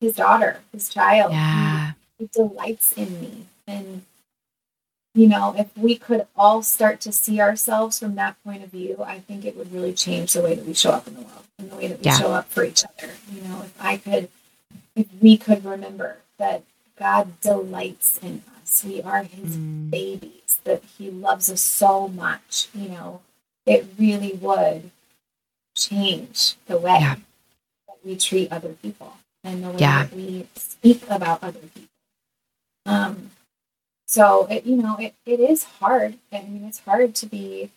His 0.00 0.16
daughter, 0.16 0.60
His 0.72 0.88
child. 0.88 1.32
Yeah, 1.32 1.92
he, 2.18 2.24
he 2.24 2.30
delights 2.32 2.92
in 2.92 3.20
me, 3.20 3.46
and 3.66 4.02
you 5.16 5.26
know, 5.26 5.54
if 5.56 5.76
we 5.76 5.96
could 5.96 6.26
all 6.36 6.62
start 6.62 7.00
to 7.00 7.12
see 7.12 7.40
ourselves 7.40 7.98
from 7.98 8.14
that 8.16 8.36
point 8.44 8.62
of 8.62 8.70
view, 8.70 9.02
I 9.04 9.18
think 9.20 9.44
it 9.44 9.56
would 9.56 9.72
really 9.72 9.94
change 9.94 10.34
the 10.34 10.42
way 10.42 10.54
that 10.54 10.66
we 10.66 10.74
show 10.74 10.90
up 10.90 11.08
in 11.08 11.14
the 11.14 11.22
world 11.22 11.44
and 11.58 11.70
the 11.70 11.76
way 11.76 11.88
that 11.88 11.98
we 11.98 12.04
yeah. 12.04 12.18
show 12.18 12.32
up 12.32 12.50
for 12.50 12.64
each 12.64 12.84
other. 12.84 13.12
You 13.32 13.40
know, 13.42 13.62
if 13.62 13.74
I 13.80 13.96
could, 13.96 14.28
if 14.94 15.06
we 15.20 15.38
could 15.38 15.64
remember 15.64 16.18
that 16.38 16.62
God 16.98 17.40
delights 17.40 18.18
in 18.22 18.42
us. 18.62 18.84
We 18.84 19.02
are 19.02 19.22
his 19.22 19.56
mm. 19.56 19.90
babies, 19.90 20.60
that 20.64 20.82
he 20.98 21.10
loves 21.10 21.50
us 21.50 21.62
so 21.62 22.08
much, 22.08 22.68
you 22.74 22.88
know, 22.88 23.22
it 23.64 23.86
really 23.98 24.34
would 24.34 24.90
change 25.74 26.56
the 26.66 26.78
way 26.78 26.98
yeah. 27.00 27.16
that 27.86 27.98
we 28.04 28.16
treat 28.16 28.52
other 28.52 28.74
people 28.74 29.16
and 29.44 29.64
the 29.64 29.70
way 29.70 29.76
yeah. 29.78 30.04
that 30.04 30.14
we 30.14 30.46
speak 30.54 31.02
about 31.08 31.42
other 31.42 31.58
people. 31.60 31.82
Um, 32.86 33.30
so 34.06 34.46
it, 34.46 34.64
you 34.66 34.76
know, 34.76 34.96
it, 34.98 35.14
it 35.24 35.40
is 35.40 35.64
hard. 35.64 36.18
I 36.32 36.42
mean, 36.42 36.64
it's 36.64 36.80
hard 36.80 37.14
to 37.16 37.26
be 37.26 37.70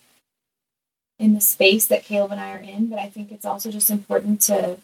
in 1.17 1.33
the 1.33 1.41
space 1.41 1.85
that 1.87 2.03
Caleb 2.03 2.31
and 2.31 2.39
I 2.39 2.53
are 2.53 2.57
in, 2.59 2.87
but 2.87 2.99
I 2.99 3.09
think 3.09 3.31
it's 3.31 3.45
also 3.45 3.71
just 3.71 3.89
important 3.89 4.41
to 4.43 4.77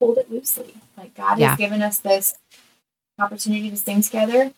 hold 0.00 0.18
it 0.18 0.30
loosely. 0.30 0.74
Like 0.96 1.14
God 1.14 1.38
Yeah. 1.38 1.50
has 1.50 1.58
given 1.58 1.82
us 1.82 1.98
this 1.98 2.34
opportunity 3.18 3.70
to 3.70 3.76
sing 3.76 4.02
together, 4.02 4.52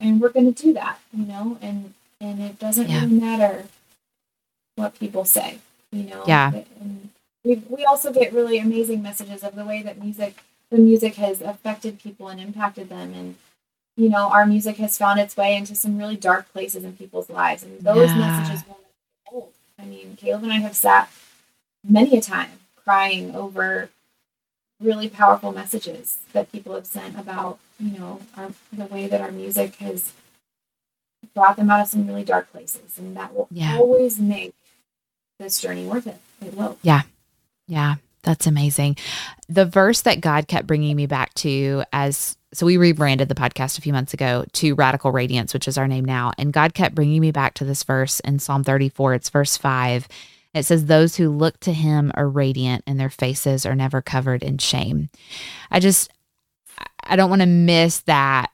and 0.00 0.20
we're 0.20 0.30
going 0.30 0.52
to 0.52 0.62
do 0.62 0.72
that, 0.74 0.98
you 1.12 1.24
know. 1.26 1.58
And 1.60 1.94
and 2.20 2.40
it 2.40 2.58
doesn't 2.58 2.88
Yeah. 2.88 3.00
really 3.02 3.14
matter 3.20 3.66
what 4.76 4.98
people 4.98 5.24
say, 5.24 5.58
you 5.90 6.04
know. 6.04 6.24
Yeah. 6.26 6.52
And 6.80 7.10
we 7.44 7.56
we 7.68 7.84
also 7.84 8.12
get 8.12 8.32
really 8.32 8.58
amazing 8.58 9.02
messages 9.02 9.42
of 9.42 9.54
the 9.54 9.64
way 9.64 9.82
that 9.82 10.00
music, 10.00 10.42
the 10.70 10.78
music 10.78 11.16
has 11.16 11.40
affected 11.40 12.00
people 12.00 12.28
and 12.28 12.40
impacted 12.40 12.88
them, 12.88 13.12
and 13.12 13.36
you 13.96 14.08
know, 14.08 14.28
our 14.30 14.46
music 14.46 14.76
has 14.78 14.96
found 14.96 15.20
its 15.20 15.36
way 15.36 15.54
into 15.56 15.74
some 15.74 15.98
really 15.98 16.16
dark 16.16 16.50
places 16.52 16.84
in 16.84 16.96
people's 16.96 17.28
lives, 17.30 17.62
and 17.62 17.80
those 17.80 18.10
Yeah. 18.10 18.18
messages 18.18 18.66
will 18.66 18.78
old. 19.30 19.52
I 19.78 19.84
mean, 19.84 20.16
Caleb 20.16 20.44
and 20.44 20.52
I 20.52 20.56
have 20.58 20.76
sat 20.76 21.10
many 21.84 22.16
a 22.16 22.20
time 22.20 22.60
crying 22.76 23.34
over 23.34 23.90
really 24.80 25.08
powerful 25.08 25.52
messages 25.52 26.18
that 26.32 26.50
people 26.50 26.74
have 26.74 26.86
sent 26.86 27.18
about, 27.18 27.58
you 27.78 27.96
know, 27.98 28.20
our, 28.36 28.50
the 28.72 28.86
way 28.86 29.06
that 29.06 29.20
our 29.20 29.30
music 29.30 29.76
has 29.76 30.12
brought 31.34 31.56
them 31.56 31.70
out 31.70 31.80
of 31.80 31.88
some 31.88 32.06
really 32.06 32.24
dark 32.24 32.50
places, 32.50 32.98
and 32.98 33.16
that 33.16 33.34
will 33.34 33.48
Yeah. 33.50 33.76
always 33.78 34.18
make 34.18 34.54
this 35.38 35.60
journey 35.60 35.86
worth 35.86 36.06
it. 36.06 36.20
It 36.40 36.54
will. 36.54 36.78
Yeah. 36.82 37.02
Yeah, 37.68 37.96
that's 38.22 38.46
amazing. 38.46 38.96
The 39.48 39.64
verse 39.64 40.02
that 40.02 40.20
God 40.20 40.48
kept 40.48 40.66
bringing 40.66 40.96
me 40.96 41.06
back 41.06 41.32
to 41.34 41.84
as 41.92 42.36
so 42.52 42.66
we 42.66 42.76
rebranded 42.76 43.28
the 43.28 43.34
podcast 43.34 43.78
a 43.78 43.80
few 43.80 43.92
months 43.92 44.12
ago 44.12 44.44
to 44.52 44.74
Radical 44.74 45.10
Radiance, 45.10 45.54
which 45.54 45.66
is 45.66 45.78
our 45.78 45.88
name 45.88 46.04
now, 46.04 46.32
and 46.38 46.52
God 46.52 46.74
kept 46.74 46.94
bringing 46.94 47.20
me 47.20 47.30
back 47.30 47.54
to 47.54 47.64
this 47.64 47.82
verse 47.82 48.20
in 48.20 48.38
Psalm 48.38 48.62
34. 48.62 49.14
It's 49.14 49.30
verse 49.30 49.56
5. 49.56 50.06
It 50.54 50.64
says 50.64 50.84
those 50.84 51.16
who 51.16 51.30
look 51.30 51.58
to 51.60 51.72
him 51.72 52.12
are 52.14 52.28
radiant 52.28 52.84
and 52.86 53.00
their 53.00 53.10
faces 53.10 53.64
are 53.64 53.74
never 53.74 54.02
covered 54.02 54.42
in 54.42 54.58
shame. 54.58 55.08
I 55.70 55.80
just 55.80 56.10
I 57.04 57.16
don't 57.16 57.30
want 57.30 57.40
to 57.40 57.46
miss 57.46 58.00
that 58.00 58.50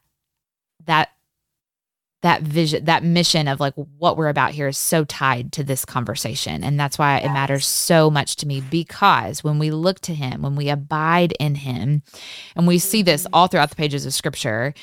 that 0.86 1.10
that 2.22 2.42
vision 2.42 2.84
that 2.84 3.04
mission 3.04 3.46
of 3.46 3.60
like 3.60 3.74
what 3.98 4.16
we're 4.16 4.28
about 4.28 4.50
here 4.50 4.68
is 4.68 4.76
so 4.76 5.04
tied 5.04 5.52
to 5.52 5.62
this 5.62 5.84
conversation. 5.84 6.64
And 6.64 6.78
that's 6.78 6.98
why 6.98 7.18
it 7.18 7.28
matters 7.28 7.66
so 7.66 8.10
much 8.10 8.36
to 8.36 8.46
me 8.46 8.60
because 8.60 9.44
when 9.44 9.58
we 9.58 9.70
look 9.70 10.00
to 10.00 10.14
him 10.14 10.42
when 10.42 10.56
we 10.56 10.68
abide 10.68 11.32
in 11.38 11.56
him 11.56 12.02
and 12.56 12.66
we 12.66 12.78
see 12.78 13.02
this 13.02 13.24
mm-hmm. 13.24 13.34
all 13.34 13.46
throughout 13.46 13.70
the 13.70 13.76
pages 13.76 14.04
of 14.04 14.14
scripture 14.14 14.74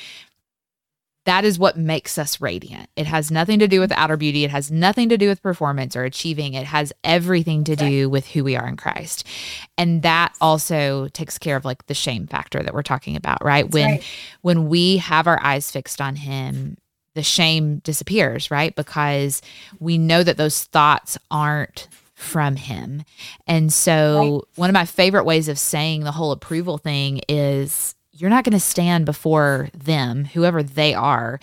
that 1.26 1.44
is 1.44 1.58
what 1.58 1.76
makes 1.76 2.20
us 2.20 2.40
radiant. 2.40 2.88
It 2.96 3.08
has 3.08 3.32
nothing 3.32 3.58
to 3.58 3.68
do 3.68 3.80
with 3.80 3.92
outer 3.94 4.16
beauty. 4.16 4.44
It 4.44 4.52
has 4.52 4.70
nothing 4.70 5.10
to 5.10 5.18
do 5.18 5.28
with 5.28 5.42
performance 5.42 5.96
or 5.96 6.04
achieving. 6.04 6.54
It 6.54 6.68
has 6.68 6.94
everything 7.04 7.64
to 7.64 7.76
do 7.76 8.08
with 8.12 8.28
who 8.28 8.44
we 8.44 8.56
are 8.56 8.68
in 8.68 8.78
christ. 8.78 9.28
And 9.76 10.04
that 10.04 10.36
also 10.40 11.08
takes 11.10 11.40
care 11.40 11.56
of 11.56 11.66
like 11.66 11.88
the 11.88 11.96
shame 11.96 12.28
factor 12.28 12.62
that 12.62 12.76
we're 12.76 12.84
talking 12.84 13.16
about 13.16 13.44
right? 13.44 13.66
That's 13.66 13.74
when 13.74 13.90
right. 13.90 14.04
when 14.42 14.70
we 14.70 14.98
have 14.98 15.26
our 15.28 15.42
eyes 15.44 15.72
fixed 15.72 16.00
on 16.00 16.16
him 16.16 16.78
the 17.16 17.24
shame 17.24 17.80
disappears 17.80 18.52
right? 18.52 18.76
Because 18.76 19.42
we 19.80 19.98
know 19.98 20.24
that 20.24 20.38
those 20.38 20.66
thoughts 20.66 21.18
aren't 21.32 21.88
from 22.14 22.56
him. 22.56 23.04
And 23.46 23.72
so 23.74 24.48
one 24.56 24.70
of 24.70 24.74
my 24.74 24.86
favorite 24.86 25.26
ways 25.26 25.50
of 25.50 25.60
saying 25.60 26.04
the 26.04 26.12
whole 26.12 26.32
approval 26.32 26.78
thing 26.78 27.22
is 27.28 27.96
you're 28.14 28.30
not 28.30 28.46
going 28.46 28.54
to 28.54 28.60
stand 28.60 29.06
before 29.06 29.70
them 29.74 30.26
whoever 30.26 30.64
they 30.64 30.94
are 30.94 31.40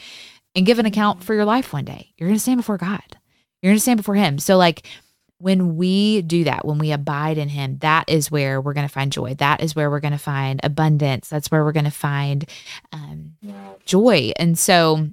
and 0.57 0.65
give 0.65 0.79
an 0.79 0.87
account 0.87 1.23
for 1.23 1.35
your 1.35 1.45
life 1.45 1.73
one 1.73 1.85
day. 1.85 2.13
You're 2.17 2.29
going 2.29 2.37
to 2.37 2.43
stand 2.43 2.59
before 2.59 2.79
god. 2.79 3.17
You're 3.61 3.71
going 3.71 3.77
to 3.77 3.81
stand 3.81 3.99
before 3.99 4.15
him. 4.15 4.39
So 4.39 4.57
like 4.57 4.87
when 5.43 5.77
we 5.77 6.23
do 6.23 6.45
that, 6.45 6.65
when 6.65 6.79
we 6.79 6.93
abide 6.93 7.37
in 7.37 7.49
Him, 7.49 7.79
that 7.79 8.09
is 8.09 8.31
where 8.31 8.61
we're 8.61 8.75
going 8.75 8.87
to 8.87 8.93
find 8.93 9.11
joy. 9.11 9.35
That 9.35 9.61
is 9.61 9.75
where 9.75 9.91
we're 9.91 9.99
going 9.99 10.13
to 10.13 10.19
find 10.19 10.61
abundance. 10.63 11.29
That's 11.29 11.51
where 11.51 11.65
we're 11.65 11.73
going 11.73 11.85
to 11.85 11.91
find 11.91 12.49
um, 12.93 13.33
joy. 13.85 14.31
And 14.37 14.57
so 14.57 15.09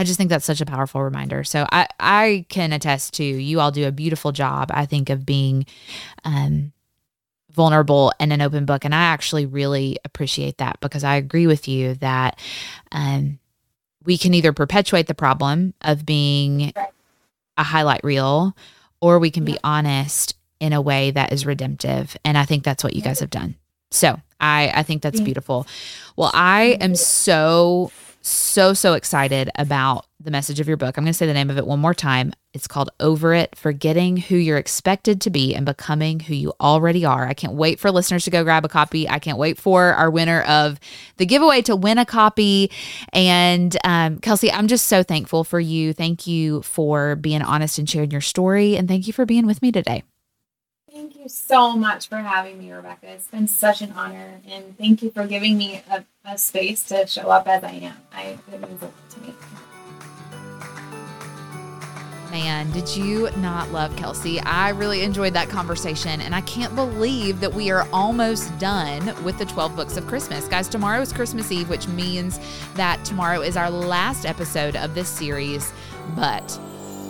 I 0.00 0.04
just 0.04 0.16
think 0.16 0.30
that's 0.30 0.46
such 0.46 0.62
a 0.62 0.66
powerful 0.66 1.02
reminder. 1.02 1.44
So 1.44 1.66
I, 1.70 1.86
I 2.00 2.46
can 2.48 2.72
attest 2.72 3.12
to 3.14 3.22
you 3.22 3.60
all 3.60 3.70
do 3.70 3.86
a 3.86 3.92
beautiful 3.92 4.32
job, 4.32 4.70
I 4.72 4.86
think, 4.86 5.10
of 5.10 5.26
being 5.26 5.66
um, 6.24 6.72
vulnerable 7.50 8.10
and 8.18 8.32
an 8.32 8.40
open 8.40 8.64
book. 8.64 8.86
And 8.86 8.94
I 8.94 9.02
actually 9.02 9.44
really 9.44 9.98
appreciate 10.02 10.56
that 10.56 10.80
because 10.80 11.04
I 11.04 11.16
agree 11.16 11.46
with 11.46 11.68
you 11.68 11.96
that 11.96 12.38
um, 12.92 13.38
we 14.02 14.16
can 14.16 14.32
either 14.32 14.54
perpetuate 14.54 15.06
the 15.06 15.12
problem 15.12 15.74
of 15.82 16.06
being 16.06 16.72
a 17.58 17.62
highlight 17.62 18.02
reel 18.02 18.56
or 19.02 19.18
we 19.18 19.30
can 19.30 19.44
be 19.44 19.58
honest 19.62 20.34
in 20.60 20.72
a 20.72 20.80
way 20.80 21.10
that 21.10 21.30
is 21.30 21.44
redemptive. 21.44 22.16
And 22.24 22.38
I 22.38 22.46
think 22.46 22.64
that's 22.64 22.82
what 22.82 22.94
you 22.94 23.02
guys 23.02 23.20
have 23.20 23.28
done. 23.28 23.54
So 23.90 24.18
I, 24.40 24.72
I 24.74 24.82
think 24.82 25.02
that's 25.02 25.20
beautiful. 25.20 25.66
Well, 26.16 26.30
I 26.32 26.78
am 26.80 26.94
so, 26.94 27.92
so, 28.22 28.74
so 28.74 28.94
excited 28.94 29.50
about 29.54 30.06
the 30.18 30.30
message 30.30 30.60
of 30.60 30.68
your 30.68 30.76
book. 30.76 30.98
I'm 30.98 31.04
going 31.04 31.12
to 31.12 31.16
say 31.16 31.26
the 31.26 31.32
name 31.32 31.48
of 31.48 31.56
it 31.56 31.66
one 31.66 31.80
more 31.80 31.94
time. 31.94 32.32
It's 32.52 32.66
called 32.66 32.90
Over 33.00 33.32
It 33.32 33.56
Forgetting 33.56 34.18
Who 34.18 34.36
You're 34.36 34.58
Expected 34.58 35.20
to 35.22 35.30
Be 35.30 35.54
and 35.54 35.64
Becoming 35.64 36.20
Who 36.20 36.34
You 36.34 36.52
Already 36.60 37.04
Are. 37.04 37.26
I 37.26 37.32
can't 37.32 37.54
wait 37.54 37.80
for 37.80 37.90
listeners 37.90 38.24
to 38.24 38.30
go 38.30 38.44
grab 38.44 38.64
a 38.64 38.68
copy. 38.68 39.08
I 39.08 39.18
can't 39.18 39.38
wait 39.38 39.56
for 39.56 39.94
our 39.94 40.10
winner 40.10 40.42
of 40.42 40.78
the 41.16 41.26
giveaway 41.26 41.62
to 41.62 41.76
win 41.76 41.98
a 41.98 42.04
copy. 42.04 42.70
And 43.12 43.76
um, 43.84 44.18
Kelsey, 44.18 44.52
I'm 44.52 44.68
just 44.68 44.88
so 44.88 45.02
thankful 45.02 45.44
for 45.44 45.60
you. 45.60 45.92
Thank 45.92 46.26
you 46.26 46.62
for 46.62 47.16
being 47.16 47.42
honest 47.42 47.78
and 47.78 47.88
sharing 47.88 48.10
your 48.10 48.20
story. 48.20 48.76
And 48.76 48.88
thank 48.88 49.06
you 49.06 49.12
for 49.12 49.24
being 49.24 49.46
with 49.46 49.62
me 49.62 49.72
today. 49.72 50.02
Thank 50.92 51.16
you 51.16 51.28
so 51.28 51.76
much 51.76 52.08
for 52.08 52.16
having 52.16 52.58
me, 52.58 52.72
Rebecca. 52.72 53.12
It's 53.12 53.28
been 53.28 53.46
such 53.46 53.80
an 53.80 53.92
honor, 53.92 54.40
and 54.48 54.76
thank 54.76 55.02
you 55.02 55.10
for 55.10 55.24
giving 55.24 55.56
me 55.56 55.82
a, 55.88 56.04
a 56.24 56.36
space 56.36 56.84
to 56.84 57.06
show 57.06 57.30
up 57.30 57.48
as 57.48 57.64
I 57.64 57.70
am. 57.70 57.96
I 58.12 58.38
it 58.52 58.60
means 58.60 58.82
a 58.82 58.86
lot 58.86 59.10
to 59.10 59.20
me. 59.20 59.34
Man, 62.30 62.70
did 62.70 62.88
you 62.94 63.28
not 63.38 63.72
love 63.72 63.96
Kelsey? 63.96 64.38
I 64.40 64.68
really 64.68 65.02
enjoyed 65.02 65.32
that 65.32 65.48
conversation, 65.48 66.20
and 66.20 66.32
I 66.32 66.42
can't 66.42 66.74
believe 66.76 67.40
that 67.40 67.52
we 67.52 67.72
are 67.72 67.88
almost 67.92 68.56
done 68.60 69.06
with 69.24 69.36
the 69.38 69.46
12 69.46 69.74
books 69.74 69.96
of 69.96 70.06
Christmas. 70.06 70.46
Guys, 70.46 70.68
tomorrow 70.68 71.00
is 71.00 71.12
Christmas 71.12 71.50
Eve, 71.50 71.68
which 71.68 71.88
means 71.88 72.38
that 72.74 73.04
tomorrow 73.04 73.40
is 73.40 73.56
our 73.56 73.70
last 73.70 74.26
episode 74.26 74.76
of 74.76 74.94
this 74.94 75.08
series, 75.08 75.72
but 76.14 76.56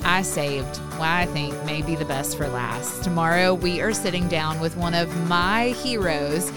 I 0.05 0.23
saved 0.23 0.77
what 0.97 1.09
I 1.09 1.27
think 1.27 1.53
may 1.65 1.83
be 1.83 1.97
the 1.97 2.07
best 2.07 2.39
for 2.39 2.49
last. 2.49 3.05
Tomorrow, 3.05 3.53
we 3.55 3.83
are 3.83 3.93
sitting 3.93 4.27
down 4.29 4.59
with 4.59 4.75
one 4.79 4.95
of 4.95 5.15
my 5.29 5.69
heroes, 5.83 6.51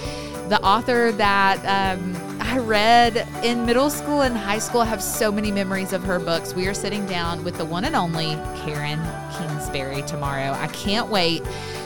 the 0.48 0.62
author 0.64 1.12
that 1.12 1.98
um, 1.98 2.14
I 2.40 2.58
read 2.60 3.28
in 3.44 3.66
middle 3.66 3.90
school 3.90 4.22
and 4.22 4.36
high 4.38 4.60
school. 4.60 4.82
I 4.82 4.86
have 4.86 5.02
so 5.02 5.32
many 5.32 5.52
memories 5.52 5.94
of 5.94 6.04
her 6.04 6.20
books. 6.20 6.54
We 6.54 6.68
are 6.68 6.74
sitting 6.74 7.06
down 7.06 7.44
with 7.44 7.58
the 7.58 7.66
one 7.66 7.86
and 7.86 7.96
only 7.96 8.36
Karen 8.64 9.00
Kingsbury 9.38 10.02
tomorrow. 10.04 10.52
I 10.52 10.68
can't 10.68 11.10
wait. 11.10 11.44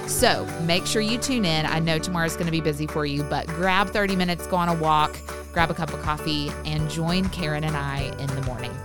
So 0.07 0.45
make 0.63 0.85
sure 0.85 1.01
you 1.01 1.17
tune 1.17 1.45
in. 1.45 1.65
I 1.65 1.79
know 1.79 1.99
tomorrow's 1.99 2.33
going 2.33 2.45
to 2.45 2.51
be 2.51 2.61
busy 2.61 2.87
for 2.87 3.05
you, 3.05 3.23
but 3.23 3.47
grab 3.47 3.89
30 3.89 4.15
minutes, 4.15 4.47
go 4.47 4.55
on 4.55 4.69
a 4.69 4.73
walk, 4.73 5.17
grab 5.53 5.71
a 5.71 5.73
cup 5.73 5.93
of 5.93 6.01
coffee, 6.01 6.51
and 6.65 6.89
join 6.89 7.29
Karen 7.29 7.63
and 7.63 7.75
I 7.75 8.13
in 8.19 8.27
the 8.27 8.41
morning. 8.43 8.75